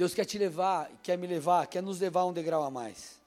Deus 0.00 0.14
quer 0.14 0.24
te 0.24 0.38
levar, 0.38 0.90
quer 1.02 1.18
me 1.18 1.26
levar, 1.26 1.66
quer 1.66 1.82
nos 1.82 2.00
levar 2.00 2.24
um 2.24 2.32
degrau 2.32 2.62
a 2.62 2.70
mais. 2.70 3.20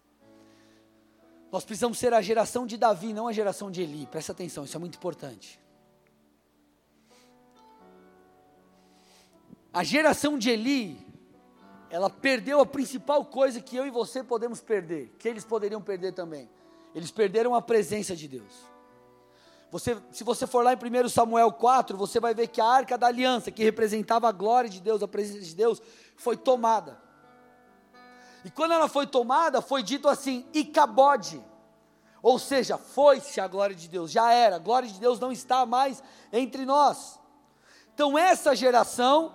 Nós 1.52 1.64
precisamos 1.64 2.00
ser 2.00 2.16
a 2.16 2.20
geração 2.20 2.66
de 2.66 2.78
Davi, 2.78 3.14
não 3.14 3.28
a 3.28 3.32
geração 3.32 3.70
de 3.70 3.84
Eli. 3.84 4.08
Presta 4.08 4.32
atenção, 4.32 4.64
isso 4.64 4.76
é 4.76 4.80
muito 4.80 4.96
importante. 4.96 5.60
A 9.72 9.84
geração 9.84 10.36
de 10.36 10.50
Eli, 10.50 10.98
ela 11.92 12.10
perdeu 12.10 12.60
a 12.60 12.66
principal 12.66 13.24
coisa 13.24 13.62
que 13.62 13.76
eu 13.76 13.86
e 13.86 13.92
você 13.92 14.24
podemos 14.24 14.60
perder, 14.60 15.14
que 15.20 15.30
eles 15.30 15.46
poderiam 15.46 15.80
perder 15.80 16.14
também. 16.14 16.50
Eles 16.96 17.12
perderam 17.12 17.54
a 17.54 17.62
presença 17.62 18.16
de 18.16 18.28
Deus. 18.28 18.74
Você, 19.74 19.98
se 20.12 20.24
você 20.24 20.46
for 20.46 20.64
lá 20.64 20.72
em 20.74 20.78
1 20.78 21.10
Samuel 21.10 21.52
4, 21.52 21.98
você 21.98 22.20
vai 22.20 22.36
ver 22.36 22.48
que 22.48 22.62
a 22.62 22.66
arca 22.66 22.96
da 22.96 23.08
aliança, 23.08 23.50
que 23.50 23.64
representava 23.64 24.30
a 24.30 24.32
glória 24.32 24.70
de 24.70 24.80
Deus, 24.80 25.02
a 25.02 25.08
presença 25.08 25.42
de 25.42 25.56
Deus, 25.56 25.82
foi 26.16 26.38
tomada. 26.38 27.02
E 28.46 28.52
quando 28.52 28.74
ela 28.74 28.88
foi 28.88 29.08
tomada, 29.08 29.62
foi 29.62 29.82
dito 29.84 30.08
assim: 30.08 30.46
Icabode. 30.54 31.44
Ou 32.22 32.40
seja, 32.40 32.78
foi-se 32.78 33.42
a 33.42 33.48
glória 33.48 33.76
de 33.76 33.90
Deus, 33.90 34.10
já 34.10 34.32
era, 34.32 34.56
a 34.56 34.60
glória 34.60 34.88
de 34.88 34.98
Deus 34.98 35.20
não 35.20 35.32
está 35.32 35.66
mais 35.66 36.02
entre 36.32 36.66
nós. 36.66 37.20
Então, 37.94 38.18
essa 38.18 38.56
geração, 38.56 39.34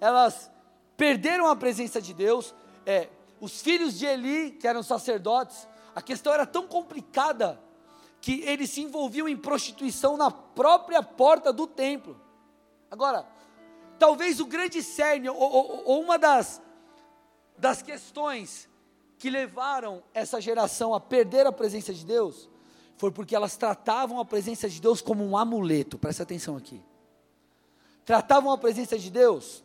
elas 0.00 0.50
perderam 0.96 1.46
a 1.46 1.54
presença 1.54 2.02
de 2.02 2.12
Deus. 2.12 2.52
É, 2.84 3.08
os 3.40 3.62
filhos 3.62 3.96
de 3.96 4.06
Eli, 4.06 4.50
que 4.50 4.66
eram 4.66 4.82
sacerdotes, 4.82 5.68
a 5.94 6.02
questão 6.02 6.32
era 6.32 6.44
tão 6.44 6.66
complicada 6.66 7.60
que 8.20 8.42
eles 8.42 8.70
se 8.70 8.82
envolviam 8.82 9.28
em 9.28 9.36
prostituição 9.36 10.16
na 10.16 10.30
própria 10.30 11.02
porta 11.02 11.52
do 11.52 11.66
templo. 11.66 12.20
Agora, 12.90 13.24
talvez 14.00 14.40
o 14.40 14.46
grande 14.46 14.82
cerne, 14.82 15.28
ou, 15.28 15.36
ou, 15.36 15.82
ou 15.84 16.00
uma 16.00 16.18
das, 16.18 16.60
das 17.58 17.82
questões 17.82 18.66
que 19.18 19.28
levaram 19.28 20.02
essa 20.14 20.40
geração 20.40 20.94
a 20.94 20.98
perder 20.98 21.46
a 21.46 21.52
presença 21.52 21.92
de 21.92 22.04
Deus, 22.06 22.48
foi 22.96 23.10
porque 23.12 23.36
elas 23.36 23.56
tratavam 23.58 24.18
a 24.18 24.24
presença 24.24 24.70
de 24.70 24.80
Deus 24.80 25.02
como 25.02 25.22
um 25.22 25.36
amuleto, 25.36 25.98
presta 25.98 26.22
atenção 26.22 26.56
aqui. 26.56 26.82
Tratavam 28.06 28.50
a 28.50 28.56
presença 28.56 28.98
de 28.98 29.10
Deus 29.10 29.62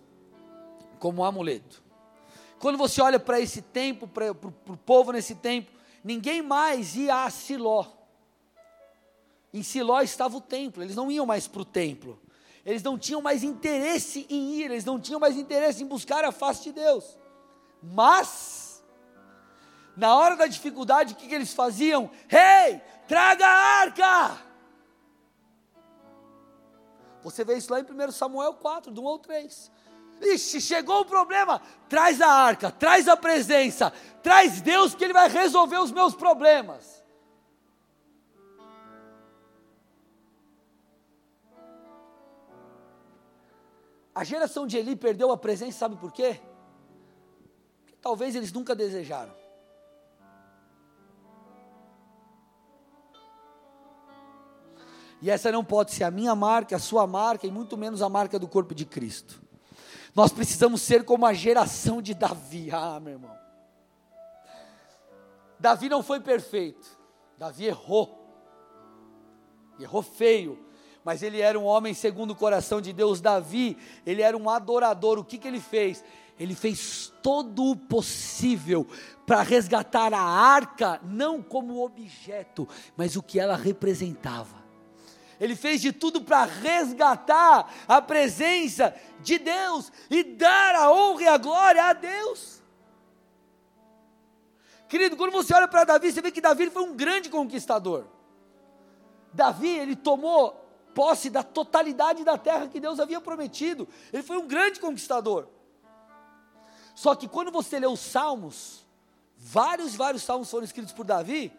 como 1.00 1.22
um 1.22 1.26
amuleto. 1.26 1.82
Quando 2.60 2.78
você 2.78 3.02
olha 3.02 3.20
para 3.20 3.40
esse 3.40 3.62
tempo, 3.62 4.06
para 4.06 4.32
o 4.32 4.78
povo 4.78 5.14
nesse 5.14 5.36
tempo, 5.36 5.72
ninguém 6.04 6.42
mais 6.42 6.96
ia 6.98 7.24
a 7.24 7.30
Siló. 7.30 7.86
Em 9.54 9.64
Siló 9.64 10.02
estava 10.02 10.36
o 10.36 10.42
templo, 10.42 10.84
eles 10.84 10.96
não 10.96 11.10
iam 11.10 11.26
mais 11.26 11.48
para 11.48 11.62
o 11.62 11.66
templo. 11.66 12.20
Eles 12.66 12.82
não 12.82 12.98
tinham 12.98 13.22
mais 13.22 13.44
interesse 13.44 14.26
em 14.28 14.56
ir, 14.56 14.72
eles 14.72 14.84
não 14.84 15.00
tinham 15.00 15.20
mais 15.20 15.38
interesse 15.38 15.84
em 15.84 15.86
buscar 15.86 16.26
a 16.26 16.32
face 16.32 16.64
de 16.64 16.72
Deus. 16.72 17.18
Mas, 17.82 18.84
na 19.96 20.16
hora 20.16 20.36
da 20.36 20.48
dificuldade, 20.48 21.14
o 21.14 21.16
que, 21.16 21.28
que 21.28 21.36
eles 21.36 21.54
faziam? 21.54 22.10
Rei, 22.28 22.74
hey, 22.74 22.82
traga 23.08 23.46
a 23.46 23.80
arca! 23.82 24.42
Você 27.22 27.44
vê 27.44 27.56
isso 27.58 27.72
lá 27.72 27.80
em 27.80 27.84
1 27.84 28.12
Samuel 28.12 28.54
4, 28.56 28.92
do 28.92 29.04
1 29.04 29.08
ao 29.08 29.20
3. 29.20 29.72
Ixi, 30.22 30.60
chegou 30.60 31.02
o 31.02 31.06
problema, 31.06 31.62
traz 31.88 32.20
a 32.22 32.30
arca, 32.30 32.72
traz 32.72 33.08
a 33.08 33.18
presença, 33.18 33.94
traz 34.24 34.62
Deus 34.62 34.96
que 34.96 35.04
Ele 35.04 35.14
vai 35.14 35.30
resolver 35.30 35.78
os 35.78 35.92
meus 35.92 36.16
problemas. 36.16 37.05
A 44.16 44.24
geração 44.24 44.66
de 44.66 44.78
Eli 44.78 44.96
perdeu 44.96 45.30
a 45.30 45.38
presença, 45.38 45.78
sabe 45.78 45.98
por 45.98 46.14
quê? 46.14 46.40
Porque 47.82 47.98
talvez 48.02 48.34
eles 48.34 48.54
nunca 48.54 48.74
desejaram. 48.74 49.36
E 55.22 55.30
essa 55.30 55.52
não 55.52 55.66
pode 55.66 55.92
ser 55.92 56.06
a 56.06 56.12
minha 56.12 56.34
marca, 56.34 56.78
a 56.78 56.80
sua 56.80 57.06
marca 57.06 57.46
e 57.46 57.52
muito 57.52 57.76
menos 57.76 58.02
a 58.02 58.08
marca 58.08 58.40
do 58.40 58.48
corpo 58.48 58.74
de 58.74 58.86
Cristo. 58.86 59.42
Nós 60.14 60.32
precisamos 60.32 60.82
ser 60.82 61.04
como 61.04 61.26
a 61.26 61.34
geração 61.34 62.02
de 62.02 62.14
Davi. 62.14 62.70
Ah, 62.74 63.00
meu 63.02 63.14
irmão. 63.14 63.36
Davi 65.60 65.90
não 65.90 66.02
foi 66.02 66.22
perfeito. 66.22 66.98
Davi 67.38 67.66
errou. 67.66 68.24
Errou 69.78 70.02
feio. 70.02 70.66
Mas 71.06 71.22
ele 71.22 71.40
era 71.40 71.58
um 71.60 71.66
homem 71.66 71.94
segundo 71.94 72.32
o 72.32 72.36
coração 72.36 72.82
de 72.82 72.92
Deus. 72.92 73.22
Davi, 73.22 73.78
ele 74.08 74.24
era 74.24 74.36
um 74.36 74.50
adorador. 74.50 75.20
O 75.20 75.24
que, 75.24 75.38
que 75.38 75.48
ele 75.48 75.60
fez? 75.60 76.04
Ele 76.40 76.56
fez 76.56 77.14
todo 77.22 77.64
o 77.64 77.76
possível 77.76 78.88
para 79.24 79.44
resgatar 79.44 80.12
a 80.16 80.20
arca, 80.20 81.00
não 81.04 81.44
como 81.44 81.86
objeto, 81.86 82.68
mas 82.98 83.16
o 83.16 83.22
que 83.22 83.40
ela 83.40 83.56
representava. 83.56 84.66
Ele 85.40 85.56
fez 85.56 85.80
de 85.80 85.92
tudo 85.92 86.22
para 86.22 86.46
resgatar 86.46 87.72
a 87.88 88.02
presença 88.02 88.96
de 89.22 89.38
Deus 89.38 89.92
e 90.10 90.24
dar 90.24 90.74
a 90.74 90.92
honra 90.92 91.22
e 91.22 91.28
a 91.28 91.38
glória 91.38 91.84
a 91.84 91.94
Deus. 91.94 92.64
Querido, 94.90 95.16
quando 95.16 95.32
você 95.32 95.54
olha 95.54 95.68
para 95.68 95.84
Davi, 95.84 96.12
você 96.12 96.22
vê 96.22 96.32
que 96.32 96.42
Davi 96.42 96.68
foi 96.72 96.82
um 96.82 96.96
grande 96.96 97.30
conquistador. 97.30 98.06
Davi, 99.32 99.68
ele 99.68 99.96
tomou 99.96 100.65
posse 100.96 101.30
da 101.30 101.44
totalidade 101.44 102.24
da 102.24 102.38
terra 102.38 102.70
que 102.70 102.80
Deus 102.80 103.00
havia 103.00 103.20
prometido. 103.20 103.88
Ele 104.14 104.24
foi 104.24 104.38
um 104.38 104.48
grande 104.48 104.80
conquistador. 104.80 105.48
Só 106.96 107.14
que 107.14 107.28
quando 107.28 107.52
você 107.52 107.78
lê 107.78 107.86
os 107.86 108.00
salmos, 108.00 108.86
vários, 109.38 109.94
vários 109.94 110.24
salmos 110.24 110.50
foram 110.50 110.64
escritos 110.64 110.94
por 110.94 111.04
Davi, 111.04 111.52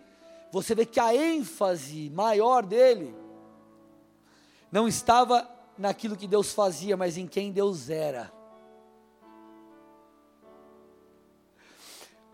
você 0.50 0.74
vê 0.74 0.86
que 0.86 0.98
a 0.98 1.14
ênfase 1.14 2.10
maior 2.10 2.64
dele 2.64 3.14
não 4.72 4.88
estava 4.88 5.48
naquilo 5.76 6.16
que 6.16 6.26
Deus 6.26 6.54
fazia, 6.54 6.96
mas 6.96 7.18
em 7.18 7.26
quem 7.26 7.52
Deus 7.52 7.90
era. 7.90 8.32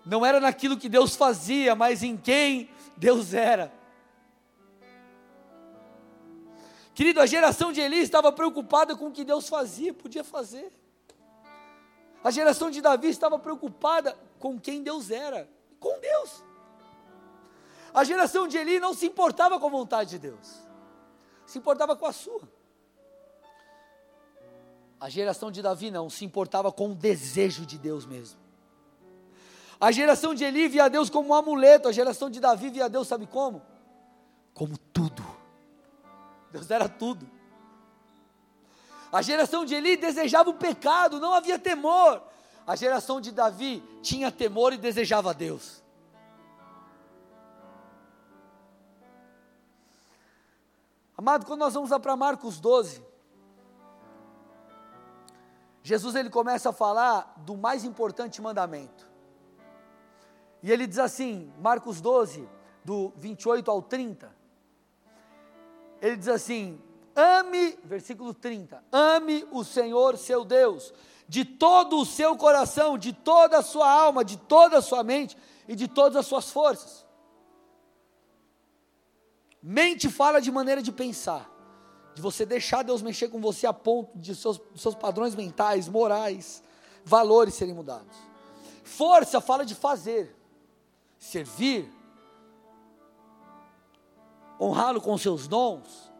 Não 0.07 0.24
era 0.24 0.40
naquilo 0.40 0.76
que 0.76 0.88
Deus 0.88 1.16
fazia, 1.16 1.74
mas 1.74 2.05
em 2.05 2.16
quem 2.16 2.70
Deus 2.96 3.34
era. 3.34 3.72
Querido, 6.95 7.20
a 7.20 7.26
geração 7.26 7.72
de 7.72 7.80
Eli 7.80 7.99
estava 7.99 8.30
preocupada 8.32 8.95
com 8.95 9.09
o 9.09 9.12
que 9.12 9.24
Deus 9.24 9.49
fazia, 9.49 9.95
podia 9.95 10.22
fazer. 10.22 10.72
A 12.22 12.30
geração 12.30 12.70
de 12.70 12.80
Davi 12.80 13.09
estava 13.09 13.38
preocupada 13.38 14.16
com 14.38 14.59
quem 14.59 14.82
Deus 14.82 15.11
era, 15.11 15.49
com 15.80 15.99
Deus. 15.99 16.45
A 17.93 18.05
geração 18.05 18.47
de 18.47 18.57
Eli 18.57 18.78
não 18.78 18.95
se 18.95 19.07
importava 19.07 19.59
com 19.59 19.66
a 19.66 19.70
vontade 19.70 20.11
de 20.11 20.18
Deus 20.18 20.72
se 21.53 21.59
importava 21.59 21.95
com 21.95 22.07
a 22.07 22.12
sua. 22.12 22.49
A 24.99 25.09
geração 25.09 25.51
de 25.51 25.61
Davi 25.61 25.90
não, 25.90 26.09
se 26.09 26.24
importava 26.24 26.72
com 26.72 26.93
o 26.93 26.95
desejo 26.95 27.66
de 27.66 27.76
Deus 27.76 28.07
mesmo. 28.07 28.40
A 29.78 29.90
geração 29.90 30.34
de 30.34 30.45
Eli 30.45 30.68
via 30.68 30.88
Deus 30.88 31.11
como 31.11 31.30
um 31.30 31.34
amuleto, 31.34 31.88
a 31.88 31.93
geração 31.93 32.30
de 32.30 32.40
Davi 32.40 32.70
via 32.70 32.88
Deus, 32.88 33.09
sabe 33.09 33.26
como? 33.26 33.61
Como 34.55 34.78
tudo. 34.78 35.22
Deus 36.53 36.70
era 36.70 36.88
tudo. 36.88 37.28
A 39.11 39.22
geração 39.22 39.64
de 39.64 39.74
Eli 39.74 39.96
desejava 39.96 40.50
o 40.50 40.55
pecado, 40.55 41.18
não 41.18 41.34
havia 41.34 41.59
temor. 41.59 42.22
A 42.66 42.76
geração 42.76 43.20
de 43.20 43.32
Davi 43.32 43.82
tinha 44.03 44.30
temor 44.30 44.72
e 44.72 44.76
desejava 44.76 45.34
Deus. 45.34 45.82
Amado, 51.16 51.46
quando 51.46 51.61
nós 51.61 51.74
vamos 51.74 51.90
lá 51.90 51.98
para 51.98 52.16
Marcos 52.16 52.61
12, 52.61 53.05
Jesus 55.82 56.14
ele 56.14 56.30
começa 56.30 56.70
a 56.70 56.72
falar 56.72 57.34
do 57.38 57.57
mais 57.57 57.84
importante 57.84 58.40
mandamento. 58.40 59.09
E 60.62 60.70
ele 60.70 60.86
diz 60.86 60.98
assim, 60.98 61.53
Marcos 61.59 62.00
12, 62.00 62.48
do 62.84 63.12
28 63.16 63.70
ao 63.70 63.82
30. 63.82 64.41
Ele 66.03 66.16
diz 66.16 66.26
assim: 66.26 66.80
Ame, 67.14 67.78
versículo 67.84 68.34
30, 68.34 68.82
ame 68.90 69.46
o 69.53 69.62
Senhor 69.62 70.18
seu 70.18 70.44
Deus, 70.44 70.92
de 71.28 71.44
todo 71.44 72.00
o 72.00 72.05
seu 72.05 72.36
coração, 72.36 72.98
de 72.98 73.12
toda 73.12 73.59
a 73.59 73.62
sua 73.62 73.88
alma, 73.88 74.24
de 74.24 74.36
toda 74.36 74.78
a 74.78 74.82
sua 74.82 75.05
mente 75.05 75.38
e 75.68 75.76
de 75.76 75.86
todas 75.86 76.16
as 76.16 76.26
suas 76.26 76.50
forças. 76.50 77.07
Mente 79.62 80.09
fala 80.09 80.40
de 80.40 80.50
maneira 80.50 80.82
de 80.82 80.90
pensar, 80.90 81.48
de 82.16 82.20
você 82.20 82.44
deixar 82.44 82.82
Deus 82.82 83.00
mexer 83.00 83.28
com 83.28 83.40
você 83.40 83.64
a 83.64 83.72
ponto 83.72 84.18
de 84.18 84.34
seus, 84.34 84.61
seus 84.74 84.96
padrões 84.96 85.36
mentais, 85.36 85.88
morais, 85.88 86.64
valores 87.05 87.55
serem 87.55 87.74
mudados. 87.74 88.16
Força 88.82 89.40
fala 89.40 89.64
de 89.64 89.76
fazer, 89.76 90.34
servir, 91.16 91.88
honrá-lo 94.63 95.01
com 95.01 95.17
seus 95.19 95.49
dons. 95.49 96.13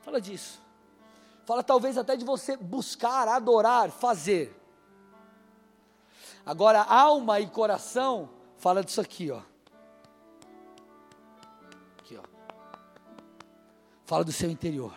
Fala 0.00 0.20
disso. 0.20 0.60
Fala 1.44 1.62
talvez 1.62 1.98
até 1.98 2.16
de 2.16 2.24
você 2.24 2.56
buscar, 2.56 3.28
adorar, 3.28 3.90
fazer. 3.90 4.58
Agora, 6.44 6.82
alma 6.82 7.40
e 7.40 7.46
coração 7.46 8.30
fala 8.56 8.82
disso 8.82 9.00
aqui, 9.00 9.30
ó. 9.30 9.42
fala 14.12 14.24
do 14.24 14.32
seu 14.32 14.50
interior. 14.50 14.92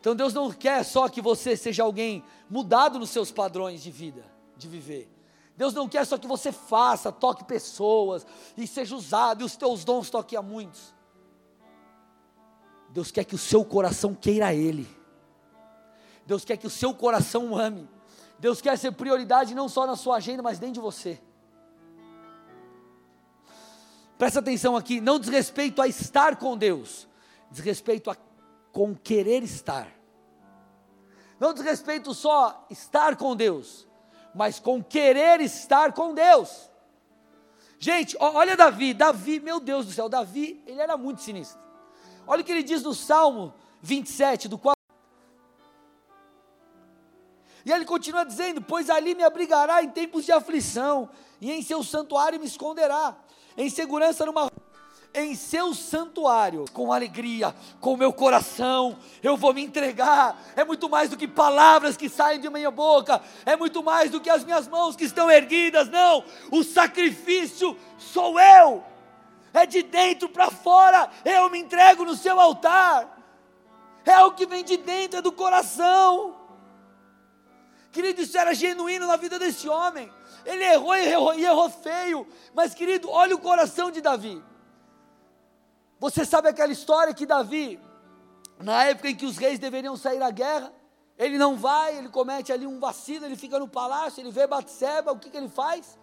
Então 0.00 0.16
Deus 0.16 0.34
não 0.34 0.50
quer 0.50 0.84
só 0.84 1.08
que 1.08 1.22
você 1.22 1.56
seja 1.56 1.84
alguém 1.84 2.24
mudado 2.50 2.98
nos 2.98 3.10
seus 3.10 3.30
padrões 3.30 3.80
de 3.80 3.92
vida, 3.92 4.24
de 4.56 4.66
viver. 4.66 5.08
Deus 5.56 5.72
não 5.72 5.88
quer 5.88 6.04
só 6.04 6.18
que 6.18 6.26
você 6.26 6.50
faça, 6.50 7.12
toque 7.12 7.44
pessoas 7.44 8.26
e 8.56 8.66
seja 8.66 8.96
usado 8.96 9.42
e 9.42 9.44
os 9.44 9.54
teus 9.54 9.84
dons 9.84 10.10
toquem 10.10 10.36
a 10.36 10.42
muitos. 10.42 10.92
Deus 12.92 13.10
quer 13.10 13.24
que 13.24 13.34
o 13.34 13.38
seu 13.38 13.64
coração 13.64 14.14
queira 14.14 14.54
Ele. 14.54 14.86
Deus 16.26 16.44
quer 16.44 16.58
que 16.58 16.66
o 16.66 16.70
seu 16.70 16.94
coração 16.94 17.56
ame. 17.56 17.88
Deus 18.38 18.60
quer 18.60 18.76
ser 18.76 18.92
prioridade 18.92 19.54
não 19.54 19.68
só 19.68 19.86
na 19.86 19.96
sua 19.96 20.16
agenda, 20.16 20.42
mas 20.42 20.58
dentro 20.58 20.74
de 20.74 20.80
você. 20.80 21.20
Presta 24.18 24.40
atenção 24.40 24.76
aqui, 24.76 25.00
não 25.00 25.18
diz 25.18 25.30
respeito 25.30 25.80
a 25.80 25.88
estar 25.88 26.36
com 26.36 26.56
Deus, 26.56 27.08
diz 27.50 27.64
respeito 27.64 28.10
a 28.10 28.16
com 28.70 28.94
querer 28.94 29.42
estar. 29.42 29.88
Não 31.40 31.52
diz 31.52 31.62
respeito 31.64 32.14
só 32.14 32.66
estar 32.70 33.16
com 33.16 33.34
Deus, 33.34 33.88
mas 34.34 34.60
com 34.60 34.82
querer 34.82 35.40
estar 35.40 35.92
com 35.92 36.14
Deus. 36.14 36.70
Gente, 37.78 38.16
olha 38.20 38.56
Davi, 38.56 38.94
Davi, 38.94 39.40
meu 39.40 39.58
Deus 39.58 39.86
do 39.86 39.92
céu, 39.92 40.08
Davi, 40.08 40.62
ele 40.66 40.80
era 40.80 40.96
muito 40.96 41.22
sinistro. 41.22 41.60
Olha 42.26 42.42
o 42.42 42.44
que 42.44 42.52
ele 42.52 42.62
diz 42.62 42.82
no 42.82 42.94
Salmo 42.94 43.54
27, 43.80 44.48
do 44.48 44.58
4. 44.58 44.80
E 47.64 47.72
ele 47.72 47.84
continua 47.84 48.24
dizendo: 48.24 48.60
Pois 48.62 48.90
ali 48.90 49.14
me 49.14 49.24
abrigará 49.24 49.82
em 49.82 49.88
tempos 49.88 50.24
de 50.24 50.32
aflição, 50.32 51.08
e 51.40 51.50
em 51.50 51.62
seu 51.62 51.82
santuário 51.82 52.38
me 52.38 52.46
esconderá, 52.46 53.16
em 53.56 53.68
segurança 53.68 54.26
numa 54.26 54.50
em 55.14 55.34
seu 55.34 55.74
santuário, 55.74 56.64
com 56.72 56.92
alegria, 56.92 57.54
com 57.80 57.96
meu 57.96 58.12
coração, 58.12 58.96
eu 59.22 59.36
vou 59.36 59.52
me 59.52 59.62
entregar. 59.62 60.42
É 60.56 60.64
muito 60.64 60.88
mais 60.88 61.10
do 61.10 61.16
que 61.16 61.28
palavras 61.28 61.96
que 61.96 62.08
saem 62.08 62.40
de 62.40 62.48
minha 62.48 62.70
boca, 62.70 63.20
é 63.44 63.54
muito 63.54 63.82
mais 63.82 64.10
do 64.10 64.20
que 64.20 64.30
as 64.30 64.44
minhas 64.44 64.66
mãos 64.66 64.96
que 64.96 65.04
estão 65.04 65.30
erguidas. 65.30 65.88
Não, 65.90 66.24
o 66.50 66.64
sacrifício 66.64 67.76
sou 67.98 68.40
eu, 68.40 68.82
é 69.52 69.66
de 69.66 69.82
dentro 69.82 70.28
para 70.28 70.50
fora, 70.50 71.10
eu 71.24 71.50
me 71.50 71.58
entrego 71.58 72.04
no 72.04 72.16
seu 72.16 72.40
altar, 72.40 73.18
é 74.04 74.22
o 74.22 74.32
que 74.32 74.46
vem 74.46 74.64
de 74.64 74.76
dentro, 74.76 75.18
é 75.18 75.22
do 75.22 75.32
coração. 75.32 76.36
Querido, 77.90 78.22
isso 78.22 78.36
era 78.38 78.54
genuíno 78.54 79.06
na 79.06 79.16
vida 79.16 79.38
desse 79.38 79.68
homem. 79.68 80.10
Ele 80.44 80.64
errou 80.64 80.96
e 80.96 81.08
errou, 81.08 81.34
e 81.34 81.44
errou 81.44 81.70
feio, 81.70 82.26
mas 82.54 82.74
querido, 82.74 83.10
olha 83.10 83.34
o 83.34 83.38
coração 83.38 83.90
de 83.90 84.00
Davi. 84.00 84.42
Você 86.00 86.24
sabe 86.24 86.48
aquela 86.48 86.72
história 86.72 87.14
que 87.14 87.26
Davi, 87.26 87.78
na 88.58 88.84
época 88.84 89.08
em 89.08 89.14
que 89.14 89.26
os 89.26 89.36
reis 89.36 89.58
deveriam 89.58 89.96
sair 89.96 90.20
à 90.22 90.30
guerra, 90.30 90.72
ele 91.16 91.38
não 91.38 91.56
vai, 91.56 91.96
ele 91.98 92.08
comete 92.08 92.52
ali 92.52 92.66
um 92.66 92.80
vacilo, 92.80 93.24
ele 93.24 93.36
fica 93.36 93.58
no 93.58 93.68
palácio, 93.68 94.20
ele 94.20 94.32
vê 94.32 94.46
Batseba, 94.46 95.12
o 95.12 95.18
que, 95.18 95.30
que 95.30 95.36
ele 95.36 95.48
faz? 95.48 95.96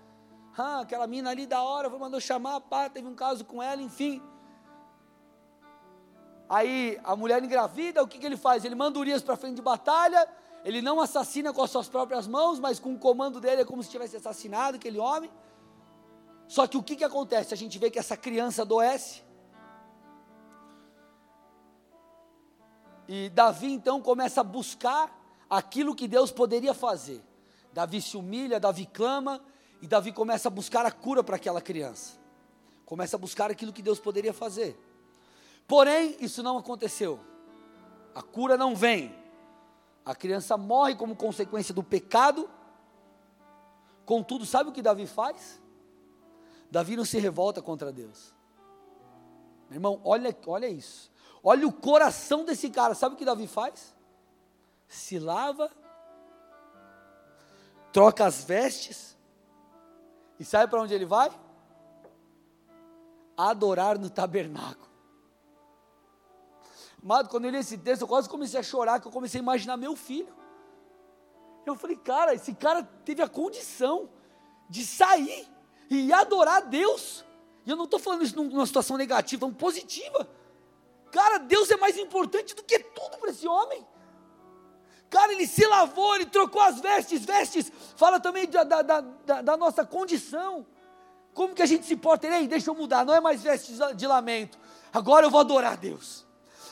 Ah, 0.58 0.82
aquela 0.82 1.08
mina 1.08 1.30
ali 1.30 1.46
da 1.46 1.62
hora, 1.62 1.90
mandou 1.90 2.20
chamar, 2.20 2.60
pá, 2.62 2.90
teve 2.90 3.08
um 3.08 3.16
caso 3.16 3.46
com 3.46 3.64
ela, 3.64 3.82
enfim. 3.82 4.22
Aí 6.50 7.00
a 7.04 7.16
mulher 7.16 7.44
engravida, 7.44 8.02
o 8.02 8.08
que, 8.08 8.18
que 8.18 8.26
ele 8.26 8.36
faz? 8.36 8.66
Ele 8.66 8.76
manda 8.76 8.98
Urias 9.00 9.22
para 9.22 9.38
frente 9.38 9.56
de 9.58 9.62
batalha, 9.62 10.28
Ele 10.66 10.82
não 10.82 11.00
assassina 11.00 11.54
com 11.54 11.62
as 11.62 11.70
suas 11.70 11.88
próprias 11.88 12.28
mãos, 12.28 12.60
mas 12.60 12.80
com 12.80 12.94
o 12.94 13.00
comando 13.00 13.40
dele 13.40 13.62
é 13.62 13.66
como 13.66 13.82
se 13.84 13.90
tivesse 13.90 14.18
assassinado 14.18 14.78
aquele 14.78 14.98
homem. 14.98 15.32
Só 16.48 16.66
que 16.66 16.76
o 16.76 16.84
que, 16.84 16.96
que 16.96 17.04
acontece? 17.04 17.54
A 17.54 17.58
gente 17.58 17.78
vê 17.78 17.92
que 17.92 18.00
essa 18.00 18.18
criança 18.18 18.64
adoece. 18.64 19.24
E 23.08 23.30
Davi 23.30 23.72
então 23.72 24.02
começa 24.02 24.42
a 24.42 24.44
buscar 24.44 25.16
aquilo 25.50 25.96
que 25.96 26.08
Deus 26.08 26.32
poderia 26.32 26.74
fazer. 26.74 27.24
Davi 27.72 28.02
se 28.02 28.18
humilha, 28.18 28.60
Davi 28.60 28.86
clama, 28.86 29.40
e 29.82 29.88
Davi 29.88 30.12
começa 30.12 30.48
a 30.48 30.52
buscar 30.52 30.86
a 30.86 30.92
cura 30.92 31.24
para 31.24 31.36
aquela 31.36 31.62
criança. 31.62 32.18
Começa 32.86 33.16
a 33.16 33.20
buscar 33.20 33.50
aquilo 33.50 33.72
que 33.72 33.82
Deus 33.82 34.00
poderia 34.00 34.34
fazer. 34.34 34.78
Porém, 35.68 36.18
isso 36.20 36.42
não 36.44 36.58
aconteceu. 36.58 37.20
A 38.14 38.22
cura 38.22 38.58
não 38.58 38.76
vem. 38.76 39.16
A 40.04 40.16
criança 40.16 40.58
morre 40.58 40.96
como 40.96 41.16
consequência 41.16 41.74
do 41.74 41.84
pecado. 41.84 42.50
Contudo, 44.06 44.46
sabe 44.46 44.70
o 44.70 44.74
que 44.74 44.82
Davi 44.82 45.06
faz? 45.06 45.62
Davi 46.72 46.96
não 46.96 47.06
se 47.06 47.20
revolta 47.20 47.62
contra 47.62 47.92
Deus. 47.92 48.34
Meu 49.70 49.78
irmão, 49.78 50.02
olha, 50.04 50.36
olha 50.48 50.68
isso. 50.68 51.12
Olha 51.44 51.68
o 51.68 51.72
coração 51.72 52.44
desse 52.44 52.70
cara. 52.70 52.96
Sabe 52.96 53.16
o 53.16 53.18
que 53.18 53.24
Davi 53.24 53.48
faz? 53.48 53.96
Se 54.88 55.20
lava, 55.20 55.72
troca 57.94 58.26
as 58.26 58.44
vestes 58.44 59.19
e 60.40 60.46
sabe 60.46 60.70
para 60.70 60.82
onde 60.82 60.94
ele 60.94 61.06
vai? 61.06 61.30
Adorar 63.36 64.00
no 64.00 64.10
tabernáculo. 64.10 64.90
Amado, 67.04 67.30
quando 67.30 67.46
eu 67.46 67.52
li 67.52 67.58
esse 67.58 67.78
texto, 67.78 68.02
eu 68.02 68.08
quase 68.08 68.28
comecei 68.28 68.60
a 68.60 68.64
chorar, 68.64 69.00
que 69.00 69.08
eu 69.08 69.12
comecei 69.12 69.40
a 69.40 69.44
imaginar 69.44 69.78
meu 69.78 69.96
filho. 69.96 70.34
Eu 71.66 71.76
falei, 71.76 71.98
cara, 71.98 72.34
esse 72.34 72.54
cara 72.54 72.84
teve 72.84 73.22
a 73.22 73.30
condição 73.30 74.10
de 74.70 74.86
sair 74.86 75.48
e 75.90 76.12
adorar 76.12 76.58
a 76.58 76.66
Deus. 76.66 77.24
E 77.66 77.70
eu 77.70 77.76
não 77.76 77.86
estou 77.86 78.00
falando 78.00 78.24
isso 78.24 78.36
numa 78.36 78.66
situação 78.66 78.98
negativa, 78.98 79.46
uma 79.46 79.54
positiva. 79.54 80.28
Cara, 81.12 81.38
Deus 81.38 81.70
é 81.72 81.78
mais 81.78 81.98
importante 81.98 82.56
do 82.56 82.64
que 82.64 82.80
tudo 82.80 83.18
para 83.18 83.30
esse 83.30 83.48
homem. 83.48 83.86
Cara, 85.10 85.34
ele 85.34 85.48
se 85.48 85.66
lavou, 85.66 86.16
ele 86.16 86.26
trocou 86.26 86.62
as 86.62 86.80
vestes, 86.80 87.26
vestes, 87.26 87.72
fala 87.96 88.20
também 88.20 88.48
da, 88.48 88.64
da, 88.64 88.82
da, 88.82 89.42
da 89.42 89.58
nossa 89.58 89.84
condição. 89.84 90.66
Como 91.34 91.56
que 91.56 91.62
a 91.62 91.66
gente 91.66 91.86
se 91.86 91.96
porta? 91.96 92.28
Ei, 92.28 92.48
deixa 92.48 92.70
eu 92.70 92.76
mudar, 92.76 93.06
não 93.06 93.14
é 93.14 93.20
mais 93.20 93.42
vestes 93.42 93.80
de 93.96 94.06
lamento. 94.06 94.60
Agora 94.94 95.26
eu 95.26 95.32
vou 95.32 95.40
adorar 95.40 95.74
a 95.74 95.76
Deus. 95.76 96.28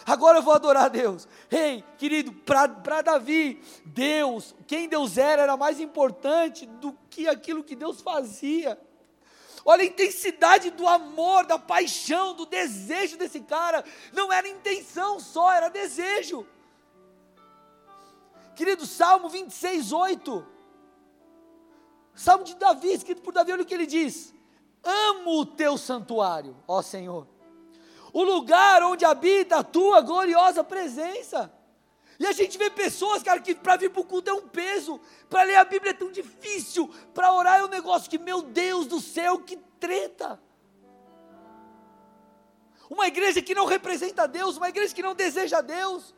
Agora 0.05 0.37
eu 0.37 0.41
vou 0.41 0.53
adorar 0.53 0.85
a 0.85 0.89
Deus. 0.89 1.27
Ei, 1.51 1.83
querido, 1.97 2.31
para 2.31 3.01
Davi, 3.01 3.61
Deus, 3.85 4.55
quem 4.65 4.87
Deus 4.87 5.17
era, 5.17 5.41
era 5.41 5.57
mais 5.57 5.79
importante 5.79 6.65
do 6.65 6.97
que 7.09 7.27
aquilo 7.27 7.63
que 7.63 7.75
Deus 7.75 8.01
fazia. 8.01 8.79
Olha 9.65 9.83
a 9.83 9.87
intensidade 9.87 10.69
do 10.71 10.87
amor, 10.87 11.45
da 11.45 11.59
paixão, 11.59 12.33
do 12.33 12.45
desejo 12.45 13.17
desse 13.17 13.41
cara. 13.41 13.83
Não 14.13 14.31
era 14.31 14.47
intenção 14.47 15.19
só, 15.19 15.51
era 15.51 15.67
desejo. 15.67 16.47
Querido, 18.57 18.87
Salmo 18.87 19.29
26, 19.29 19.91
8. 19.91 20.47
Salmo 22.15 22.43
de 22.43 22.55
Davi, 22.55 22.91
escrito 22.91 23.21
por 23.21 23.31
Davi, 23.31 23.51
olha 23.51 23.61
o 23.61 23.65
que 23.65 23.73
ele 23.73 23.85
diz: 23.85 24.33
Amo 24.83 25.41
o 25.41 25.45
teu 25.45 25.77
santuário, 25.77 26.57
ó 26.67 26.81
Senhor, 26.81 27.27
o 28.11 28.23
lugar 28.23 28.81
onde 28.81 29.05
habita 29.05 29.57
a 29.57 29.63
tua 29.63 30.01
gloriosa 30.01 30.63
presença. 30.63 31.53
E 32.19 32.25
a 32.25 32.31
gente 32.31 32.57
vê 32.57 32.71
pessoas, 32.71 33.21
cara, 33.21 33.39
que 33.39 33.53
para 33.53 33.75
vir 33.75 33.91
para 33.91 34.01
o 34.01 34.03
culto 34.05 34.31
é 34.31 34.33
um 34.33 34.47
peso, 34.47 34.99
para 35.29 35.43
ler 35.43 35.57
a 35.57 35.63
Bíblia 35.63 35.91
é 35.91 35.93
tão 35.93 36.11
difícil, 36.11 36.89
para 37.13 37.31
orar 37.31 37.59
é 37.59 37.63
um 37.63 37.67
negócio 37.67 38.09
que, 38.09 38.17
meu 38.17 38.41
Deus 38.41 38.87
do 38.87 38.99
céu, 38.99 39.37
que 39.37 39.55
treta. 39.79 40.41
Uma 42.89 43.05
igreja 43.05 43.39
que 43.39 43.53
não 43.53 43.67
representa 43.67 44.27
Deus, 44.27 44.57
uma 44.57 44.69
igreja 44.69 44.95
que 44.95 45.03
não 45.03 45.13
deseja 45.13 45.61
Deus, 45.61 46.15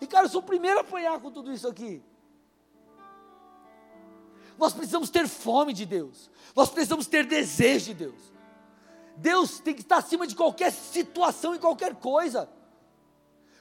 e 0.00 0.06
cara, 0.06 0.26
eu 0.26 0.30
sou 0.30 0.40
o 0.40 0.44
primeiro 0.44 0.78
a 0.78 0.82
apanhar 0.82 1.20
com 1.20 1.30
tudo 1.30 1.52
isso 1.52 1.66
aqui. 1.66 2.02
Nós 4.58 4.72
precisamos 4.72 5.08
ter 5.08 5.28
fome 5.28 5.72
de 5.72 5.86
Deus. 5.86 6.30
Nós 6.54 6.68
precisamos 6.68 7.06
ter 7.06 7.24
desejo 7.24 7.86
de 7.86 7.94
Deus. 7.94 8.32
Deus 9.16 9.60
tem 9.60 9.74
que 9.74 9.82
estar 9.82 9.98
acima 9.98 10.26
de 10.26 10.34
qualquer 10.34 10.72
situação 10.72 11.54
e 11.54 11.58
qualquer 11.58 11.94
coisa. 11.94 12.48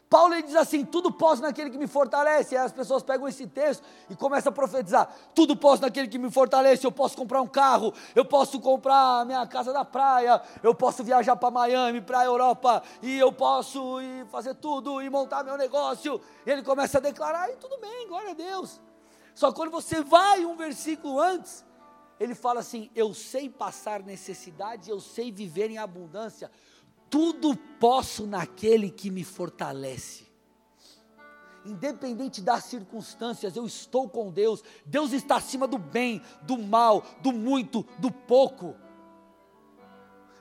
Paulo 0.10 0.34
ele 0.34 0.44
diz 0.44 0.56
assim: 0.56 0.86
tudo 0.86 1.12
posso 1.12 1.42
naquele 1.42 1.70
que 1.70 1.78
me 1.78 1.88
fortalece. 1.88 2.56
E 2.56 2.58
aí 2.58 2.66
as 2.66 2.72
pessoas 2.72 3.04
pegam 3.04 3.28
esse 3.28 3.46
texto 3.46 3.84
e 4.10 4.16
começam 4.16 4.52
a 4.52 4.54
profetizar: 4.54 5.14
tudo 5.36 5.56
posso 5.56 5.82
naquele 5.82 6.08
que 6.08 6.18
me 6.18 6.32
fortalece. 6.32 6.86
Eu 6.86 6.92
posso 6.92 7.18
comprar 7.18 7.42
um 7.42 7.48
carro, 7.48 7.94
eu 8.16 8.24
posso 8.24 8.60
comprar 8.60 9.22
a 9.22 9.26
minha 9.26 9.46
casa 9.46 9.74
da 9.74 9.84
praia, 9.84 10.42
eu 10.64 10.74
posso 10.74 11.04
viajar 11.04 11.36
para 11.36 11.52
Miami, 11.52 12.02
para 12.02 12.20
a 12.20 12.26
Europa, 12.26 12.82
e 13.02 13.18
eu 13.18 13.32
posso 13.34 14.02
ir 14.02 14.26
fazer 14.28 14.56
tudo 14.56 15.02
e 15.02 15.10
montar 15.10 15.44
meu 15.44 15.58
negócio. 15.58 16.22
E 16.46 16.52
ele 16.52 16.64
começa 16.64 17.00
a 17.00 17.02
declarar: 17.02 17.50
e 17.50 17.58
tudo 17.58 17.78
bem, 17.78 18.08
glória 18.08 18.32
a 18.32 18.36
Deus. 18.36 18.80
Só 19.36 19.52
quando 19.52 19.72
você 19.72 20.02
vai 20.02 20.46
um 20.46 20.56
versículo 20.56 21.20
antes, 21.20 21.66
ele 22.18 22.34
fala 22.34 22.62
assim: 22.62 22.90
eu 22.96 23.14
sei 23.14 23.50
passar 23.50 24.02
necessidade, 24.04 24.90
eu 24.90 25.02
sei 25.02 25.34
viver 25.34 25.70
em 25.70 25.78
abundância 25.78 26.50
tudo 27.10 27.56
posso 27.80 28.26
naquele 28.26 28.90
que 28.90 29.10
me 29.10 29.24
fortalece. 29.24 30.28
Independente 31.66 32.42
das 32.42 32.64
circunstâncias, 32.66 33.56
eu 33.56 33.66
estou 33.66 34.08
com 34.08 34.32
Deus. 34.32 34.64
Deus 34.86 35.12
está 35.12 35.36
acima 35.36 35.68
do 35.68 35.78
bem, 35.78 36.22
do 36.44 36.58
mal, 36.58 37.04
do 37.22 37.34
muito, 37.34 37.86
do 38.00 38.10
pouco. 38.10 38.76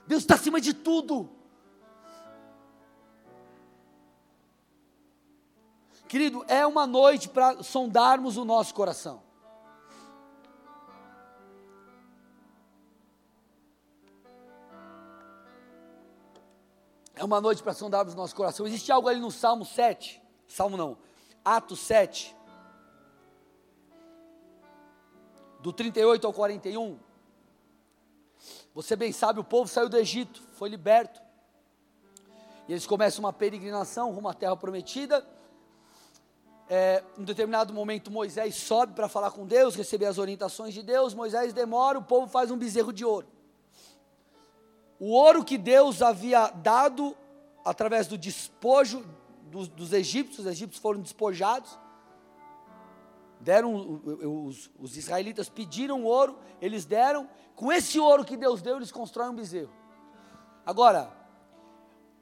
Deus 0.07 0.23
está 0.23 0.35
acima 0.35 0.61
de 0.61 0.73
tudo. 0.73 1.29
Querido, 6.07 6.45
é 6.47 6.65
uma 6.65 6.87
noite 6.87 7.27
para 7.27 7.61
sondarmos 7.61 8.37
o 8.37 8.45
nosso 8.45 8.73
coração. 8.73 9.26
É 17.17 17.23
uma 17.23 17.41
noite 17.41 17.63
para 17.63 17.73
sondarmos 17.73 18.13
nosso 18.13 18.35
coração. 18.35 18.67
Existe 18.67 18.91
algo 18.91 19.07
ali 19.07 19.19
no 19.19 19.31
Salmo 19.31 19.65
7, 19.65 20.21
Salmo 20.47 20.77
não, 20.77 20.95
Atos 21.43 21.79
7, 21.79 22.35
do 25.59 25.73
38 25.73 26.27
ao 26.27 26.31
41. 26.31 26.99
Você 28.75 28.95
bem 28.95 29.11
sabe, 29.11 29.39
o 29.39 29.43
povo 29.43 29.67
saiu 29.67 29.89
do 29.89 29.97
Egito, 29.97 30.43
foi 30.53 30.69
liberto. 30.69 31.19
E 32.67 32.73
eles 32.73 32.85
começam 32.85 33.25
uma 33.25 33.33
peregrinação 33.33 34.11
rumo 34.11 34.29
à 34.29 34.33
terra 34.35 34.55
prometida. 34.55 35.27
É, 36.69 37.03
em 37.17 37.23
determinado 37.23 37.73
momento, 37.73 38.11
Moisés 38.11 38.53
sobe 38.57 38.93
para 38.93 39.09
falar 39.09 39.31
com 39.31 39.43
Deus, 39.47 39.73
receber 39.73 40.05
as 40.05 40.19
orientações 40.19 40.71
de 40.71 40.83
Deus. 40.83 41.15
Moisés 41.15 41.51
demora, 41.51 41.97
o 41.97 42.03
povo 42.03 42.27
faz 42.27 42.51
um 42.51 42.57
bezerro 42.57 42.93
de 42.93 43.03
ouro 43.03 43.36
o 44.99 45.11
ouro 45.11 45.43
que 45.43 45.57
Deus 45.57 46.01
havia 46.01 46.49
dado 46.49 47.15
através 47.63 48.07
do 48.07 48.17
despojo 48.17 49.05
dos, 49.43 49.67
dos 49.67 49.93
egípcios, 49.93 50.39
os 50.39 50.45
egípcios 50.45 50.81
foram 50.81 51.01
despojados, 51.01 51.77
deram, 53.39 54.01
os, 54.03 54.69
os 54.79 54.97
israelitas 54.97 55.49
pediram 55.49 56.03
ouro, 56.03 56.37
eles 56.61 56.85
deram, 56.85 57.29
com 57.55 57.71
esse 57.71 57.99
ouro 57.99 58.25
que 58.25 58.35
Deus 58.35 58.61
deu, 58.61 58.77
eles 58.77 58.91
constroem 58.91 59.29
um 59.29 59.35
bezerro. 59.35 59.71
Agora, 60.65 61.11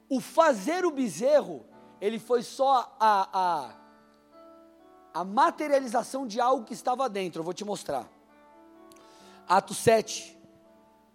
o 0.08 0.20
fazer 0.20 0.84
o 0.84 0.90
bezerro, 0.90 1.64
ele 2.00 2.18
foi 2.18 2.42
só 2.42 2.96
a, 3.00 3.28
a, 3.32 5.20
a 5.20 5.24
materialização 5.24 6.26
de 6.26 6.40
algo 6.40 6.64
que 6.64 6.74
estava 6.74 7.08
dentro, 7.08 7.40
eu 7.40 7.44
vou 7.44 7.54
te 7.54 7.64
mostrar. 7.64 8.08
Atos 9.48 9.78
7, 9.78 10.35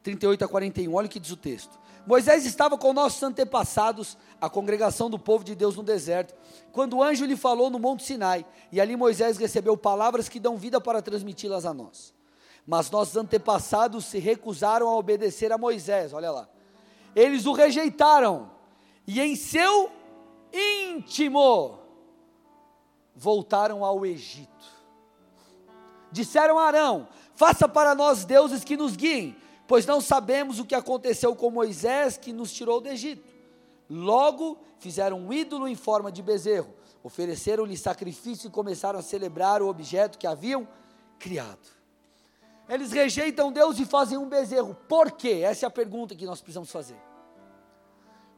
38 0.03 0.43
a 0.43 0.47
41, 0.47 0.93
olha 0.93 1.07
o 1.07 1.09
que 1.09 1.19
diz 1.19 1.31
o 1.31 1.37
texto. 1.37 1.79
Moisés 2.05 2.45
estava 2.45 2.77
com 2.77 2.93
nossos 2.93 3.21
antepassados, 3.21 4.17
a 4.39 4.49
congregação 4.49 5.09
do 5.09 5.19
povo 5.19 5.43
de 5.43 5.53
Deus 5.53 5.75
no 5.75 5.83
deserto, 5.83 6.33
quando 6.71 6.97
o 6.97 7.03
anjo 7.03 7.25
lhe 7.25 7.35
falou 7.35 7.69
no 7.69 7.77
Monte 7.77 8.03
Sinai, 8.03 8.45
e 8.71 8.81
ali 8.81 8.95
Moisés 8.95 9.37
recebeu 9.37 9.77
palavras 9.77 10.27
que 10.27 10.39
dão 10.39 10.57
vida 10.57 10.81
para 10.81 11.01
transmiti-las 11.01 11.65
a 11.65 11.73
nós. 11.73 12.13
Mas 12.65 12.89
nossos 12.89 13.15
antepassados 13.15 14.05
se 14.05 14.17
recusaram 14.17 14.87
a 14.87 14.95
obedecer 14.95 15.51
a 15.51 15.57
Moisés, 15.57 16.13
olha 16.13 16.31
lá. 16.31 16.49
Eles 17.15 17.45
o 17.45 17.53
rejeitaram, 17.53 18.49
e 19.05 19.21
em 19.21 19.35
seu 19.35 19.91
íntimo 20.51 21.79
voltaram 23.15 23.85
ao 23.85 24.05
Egito. 24.05 24.49
Disseram 26.11 26.57
a 26.57 26.65
Arão: 26.65 27.07
Faça 27.35 27.67
para 27.67 27.93
nós 27.93 28.25
deuses 28.25 28.63
que 28.63 28.77
nos 28.77 28.95
guiem 28.95 29.35
pois 29.72 29.86
não 29.86 30.01
sabemos 30.01 30.59
o 30.59 30.65
que 30.65 30.76
aconteceu 30.76 31.34
com 31.34 31.49
Moisés 31.49 32.17
que 32.17 32.34
nos 32.34 32.51
tirou 32.51 32.82
do 32.82 32.89
Egito. 32.89 33.26
Logo 33.89 34.59
fizeram 34.80 35.17
um 35.17 35.32
ídolo 35.32 35.65
em 35.65 35.76
forma 35.76 36.11
de 36.11 36.22
bezerro, 36.22 36.74
ofereceram-lhe 37.01 37.78
sacrifício 37.78 38.49
e 38.49 38.51
começaram 38.51 38.99
a 38.99 39.01
celebrar 39.01 39.61
o 39.61 39.69
objeto 39.69 40.17
que 40.17 40.28
haviam 40.28 40.67
criado. 41.17 41.69
Eles 42.67 42.91
rejeitam 42.91 43.49
Deus 43.49 43.80
e 43.80 43.86
fazem 43.86 44.17
um 44.17 44.28
bezerro. 44.28 44.76
Por 44.89 45.09
quê? 45.13 45.39
Essa 45.41 45.65
é 45.65 45.67
a 45.67 45.72
pergunta 45.72 46.17
que 46.17 46.26
nós 46.26 46.41
precisamos 46.41 46.69
fazer. 46.69 46.99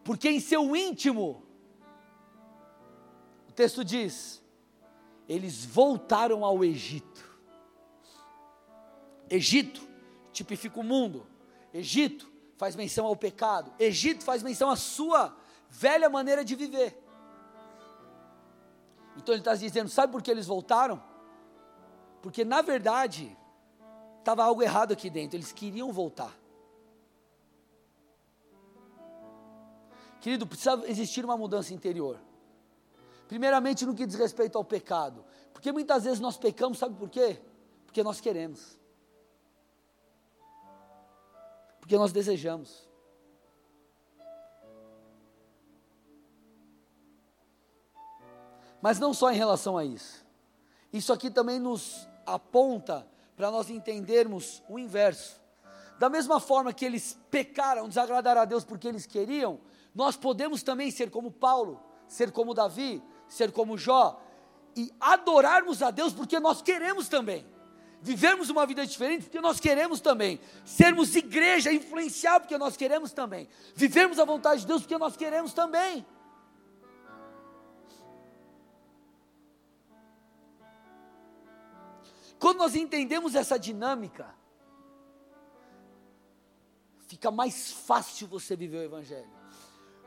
Porque 0.03 0.29
em 0.29 0.39
seu 0.39 0.75
íntimo, 0.75 1.41
o 3.49 3.51
texto 3.53 3.83
diz, 3.83 4.39
eles 5.27 5.65
voltaram 5.65 6.45
ao 6.45 6.63
Egito. 6.63 7.27
Egito 9.27 9.92
tipifica 10.33 10.79
o 10.79 10.83
mundo. 10.83 11.25
Egito 11.73 12.29
faz 12.57 12.75
menção 12.75 13.05
ao 13.05 13.15
pecado. 13.15 13.71
Egito 13.79 14.23
faz 14.23 14.43
menção 14.43 14.69
à 14.69 14.75
sua 14.75 15.35
velha 15.69 16.09
maneira 16.09 16.43
de 16.43 16.55
viver. 16.55 17.01
Então 19.15 19.33
ele 19.33 19.41
está 19.41 19.55
dizendo: 19.55 19.89
sabe 19.89 20.11
por 20.11 20.21
que 20.21 20.31
eles 20.31 20.47
voltaram? 20.47 21.01
Porque 22.21 22.43
na 22.43 22.61
verdade 22.61 23.37
estava 24.19 24.43
algo 24.43 24.61
errado 24.61 24.93
aqui 24.93 25.09
dentro, 25.09 25.37
eles 25.37 25.51
queriam 25.51 25.91
voltar. 25.91 26.33
Querido, 30.21 30.47
precisa 30.47 30.81
existir 30.87 31.25
uma 31.25 31.35
mudança 31.35 31.73
interior. 31.73 32.17
Primeiramente 33.27 33.85
no 33.85 33.93
que 33.93 34.05
diz 34.05 34.15
respeito 34.15 34.57
ao 34.57 34.63
pecado. 34.63 35.25
Porque 35.51 35.69
muitas 35.71 36.05
vezes 36.05 36.21
nós 36.21 36.37
pecamos, 36.37 36.77
sabe 36.77 36.95
por 36.95 37.09
quê? 37.09 37.41
Porque 37.85 38.01
nós 38.01 38.21
queremos. 38.21 38.79
Porque 41.83 41.97
nós 41.97 42.13
desejamos. 42.13 42.87
Mas 48.81 49.01
não 49.01 49.13
só 49.13 49.33
em 49.33 49.35
relação 49.35 49.77
a 49.77 49.83
isso. 49.83 50.25
Isso 50.93 51.11
aqui 51.11 51.29
também 51.29 51.59
nos 51.59 52.07
aponta 52.25 53.05
para 53.35 53.51
nós 53.51 53.69
entendermos 53.69 54.63
o 54.69 54.79
inverso. 54.79 55.41
Da 55.99 56.09
mesma 56.09 56.39
forma 56.39 56.71
que 56.71 56.85
eles 56.85 57.19
pecaram, 57.29 57.89
desagradaram 57.89 58.39
a 58.39 58.45
Deus 58.45 58.63
porque 58.63 58.87
eles 58.87 59.05
queriam, 59.05 59.59
nós 59.93 60.15
podemos 60.15 60.63
também 60.63 60.89
ser 60.89 61.11
como 61.11 61.31
Paulo, 61.31 61.83
ser 62.07 62.31
como 62.31 62.53
Davi, 62.53 63.03
ser 63.27 63.51
como 63.51 63.77
Jó 63.77 64.21
e 64.73 64.89
adorarmos 65.01 65.83
a 65.83 65.91
Deus 65.91 66.13
porque 66.13 66.39
nós 66.39 66.61
queremos 66.61 67.09
também 67.09 67.45
vivermos 68.03 68.49
uma 68.49 68.65
vida 68.65 68.85
diferente 68.85 69.23
porque 69.23 69.39
nós 69.39 69.61
queremos 69.61 70.01
também, 70.01 70.39
sermos 70.65 71.15
igreja, 71.15 71.71
influenciar 71.71 72.41
porque 72.41 72.57
nós 72.57 72.75
queremos 72.75 73.13
também, 73.13 73.47
vivermos 73.73 74.19
a 74.19 74.25
vontade 74.25 74.61
de 74.61 74.67
Deus 74.67 74.81
porque 74.81 74.97
nós 74.97 75.15
queremos 75.15 75.53
também. 75.53 76.05
Quando 82.37 82.57
nós 82.57 82.75
entendemos 82.75 83.35
essa 83.35 83.57
dinâmica, 83.57 84.35
fica 87.07 87.31
mais 87.31 87.71
fácil 87.71 88.27
você 88.27 88.53
viver 88.53 88.79
o 88.79 88.83
Evangelho. 88.83 89.31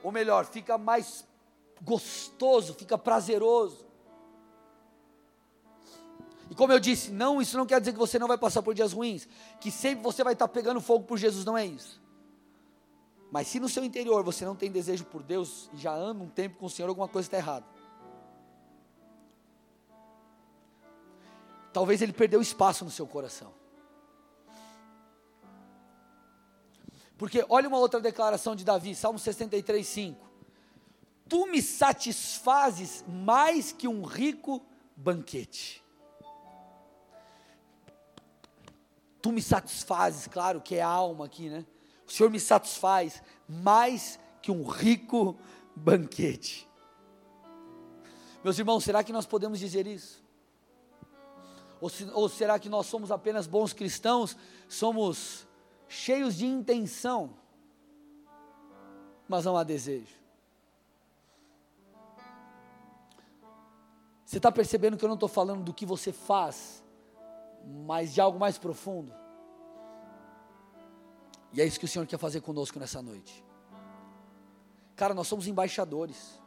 Ou 0.03 0.12
melhor, 0.12 0.44
fica 0.44 0.76
mais 0.76 1.26
gostoso, 1.80 2.74
fica 2.74 2.99
prazeroso. 2.99 3.86
E 6.51 6.55
como 6.55 6.72
eu 6.72 6.78
disse, 6.78 7.11
não, 7.11 7.40
isso 7.40 7.57
não 7.57 7.66
quer 7.66 7.80
dizer 7.80 7.92
que 7.92 7.99
você 7.99 8.18
não 8.18 8.28
vai 8.28 8.38
passar 8.38 8.62
por 8.62 8.74
dias 8.74 8.92
ruins, 8.92 9.28
que 9.61 9.70
sempre 9.70 10.03
você 10.03 10.22
vai 10.22 10.32
estar 10.32 10.49
pegando 10.49 10.80
fogo 10.80 11.05
por 11.05 11.18
Jesus, 11.18 11.44
não 11.44 11.59
é 11.59 11.66
isso. 11.66 12.01
Mas 13.30 13.49
se 13.49 13.59
no 13.59 13.68
seu 13.68 13.84
interior 13.84 14.22
você 14.22 14.44
não 14.44 14.55
tem 14.55 14.70
desejo 14.70 15.05
por 15.05 15.22
Deus 15.22 15.68
e 15.74 15.76
já 15.76 15.92
anda 15.92 16.22
um 16.22 16.28
tempo 16.28 16.59
com 16.59 16.66
o 16.66 16.70
Senhor, 16.70 16.88
alguma 16.88 17.09
coisa 17.09 17.26
está 17.26 17.36
errada. 17.36 17.66
Talvez 21.72 22.01
ele 22.01 22.12
perdeu 22.12 22.40
espaço 22.40 22.84
no 22.84 22.90
seu 22.90 23.07
coração. 23.07 23.53
Porque 27.18 27.44
olha 27.49 27.68
uma 27.68 27.78
outra 27.78 28.01
declaração 28.01 28.55
de 28.55 28.64
Davi, 28.64 28.94
Salmo 28.94 29.18
63, 29.18 29.86
5. 29.86 30.26
Tu 31.28 31.47
me 31.47 31.61
satisfazes 31.61 33.05
mais 33.09 33.72
que 33.72 33.88
um 33.88 34.05
rico 34.05 34.64
banquete. 34.97 35.84
Tu 39.27 39.33
me 39.33 39.43
satisfazes, 39.43 40.29
claro 40.29 40.61
que 40.61 40.77
é 40.77 40.83
alma 40.83 41.24
aqui, 41.24 41.49
né? 41.49 41.66
O 42.07 42.12
Senhor 42.12 42.31
me 42.31 42.39
satisfaz 42.39 43.20
mais 43.49 44.20
que 44.41 44.53
um 44.53 44.62
rico 44.62 45.37
banquete. 45.74 46.68
Meus 48.45 48.57
irmãos, 48.57 48.85
será 48.85 49.03
que 49.03 49.12
nós 49.12 49.27
podemos 49.27 49.59
dizer 49.59 49.85
isso? 49.85 50.22
Ou, 51.81 51.91
se, 51.91 52.09
ou 52.12 52.29
será 52.29 52.57
que 52.61 52.68
nós 52.68 52.87
somos 52.87 53.11
apenas 53.11 53.49
bons 53.49 53.72
cristãos, 53.72 54.37
somos 54.68 55.45
cheios 55.89 56.37
de 56.37 56.47
intenção, 56.47 57.37
mas 59.27 59.45
não 59.45 59.57
há 59.57 59.64
desejo? 59.64 60.14
Você 64.24 64.37
está 64.37 64.53
percebendo 64.53 64.97
que 64.97 65.05
eu 65.05 65.09
não 65.09 65.14
estou 65.14 65.29
falando 65.29 65.64
do 65.64 65.74
que 65.74 65.85
você 65.85 66.12
faz, 66.12 66.86
mas 67.67 68.14
de 68.14 68.21
algo 68.21 68.39
mais 68.39 68.57
profundo. 68.57 69.12
E 71.53 71.61
é 71.61 71.64
isso 71.64 71.79
que 71.79 71.85
o 71.85 71.89
Senhor 71.89 72.07
quer 72.07 72.19
fazer 72.19 72.41
conosco 72.41 72.79
nessa 72.79 73.03
noite. 73.03 73.45
Cara, 74.95 75.14
nós 75.14 75.27
somos 75.27 75.47
embaixadores. 75.47 76.41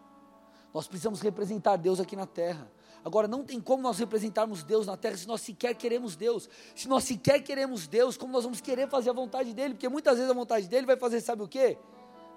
Nós 0.74 0.88
precisamos 0.88 1.22
representar 1.22 1.78
Deus 1.78 2.00
aqui 2.00 2.16
na 2.16 2.26
terra. 2.26 2.72
Agora, 3.04 3.28
não 3.28 3.44
tem 3.44 3.60
como 3.60 3.82
nós 3.82 3.98
representarmos 3.98 4.64
Deus 4.64 4.86
na 4.86 4.98
terra 4.98 5.18
se 5.18 5.28
nós 5.28 5.42
sequer 5.42 5.74
queremos 5.74 6.16
Deus. 6.16 6.50
Se 6.76 6.88
nós 6.88 7.04
sequer 7.04 7.42
queremos 7.42 7.88
Deus, 7.88 8.18
como 8.18 8.32
nós 8.32 8.44
vamos 8.44 8.62
querer 8.62 8.88
fazer 8.88 9.10
a 9.10 9.14
vontade 9.14 9.54
dEle? 9.54 9.74
Porque 9.74 9.90
muitas 9.90 10.16
vezes 10.16 10.30
a 10.30 10.34
vontade 10.34 10.68
dEle 10.68 10.86
vai 10.86 10.98
fazer, 10.98 11.22
sabe 11.22 11.42
o 11.42 11.48
que? 11.48 11.78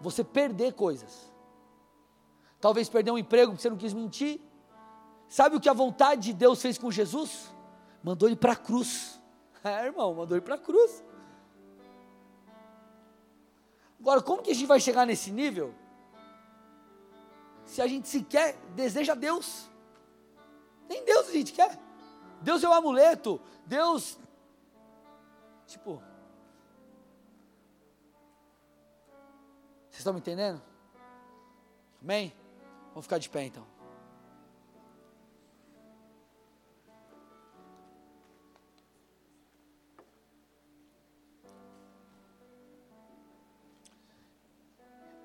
Você 0.01 0.25
perder 0.25 0.73
coisas. 0.73 1.31
Talvez 2.61 2.89
perder 2.89 3.11
um 3.11 3.19
emprego 3.19 3.53
porque 3.53 3.63
você 3.63 3.71
não 3.71 3.77
quis 3.77 3.93
mentir. 3.93 4.41
Sabe 5.29 5.57
o 5.57 5.61
que 5.61 5.69
a 5.69 5.73
vontade 5.73 6.23
de 6.23 6.33
Deus 6.33 6.63
fez 6.63 6.79
com 6.79 6.91
Jesus? 6.91 7.52
Mandou 8.03 8.29
ele 8.29 8.37
para 8.37 8.53
a 8.53 8.57
cruz. 8.57 9.21
É, 9.65 9.87
irmão, 9.87 10.13
mandou 10.13 10.37
ele 10.37 10.45
para 10.45 10.57
a 10.57 10.59
cruz. 10.59 11.05
Agora, 14.01 14.21
como 14.21 14.43
que 14.43 14.51
a 14.51 14.55
gente 14.55 14.67
vai 14.67 14.81
chegar 14.81 15.07
nesse 15.07 15.31
nível? 15.31 15.73
Se 17.65 17.81
a 17.81 17.87
gente 17.87 18.09
sequer 18.09 18.57
deseja 18.75 19.15
Deus. 19.15 19.71
Nem 20.89 21.05
Deus 21.05 21.29
a 21.29 21.33
gente 21.33 21.53
quer. 21.53 21.79
Deus 22.41 22.65
é 22.65 22.69
o 22.69 22.73
amuleto. 22.73 23.41
Deus. 23.65 24.19
Tipo. 25.69 26.03
Vocês 29.89 30.01
estão 30.01 30.13
me 30.13 30.19
entendendo? 30.19 30.61
Amém? 32.03 32.35
Vamos 32.89 33.05
ficar 33.05 33.19
de 33.19 33.31
pé 33.31 33.45
então. 33.45 33.72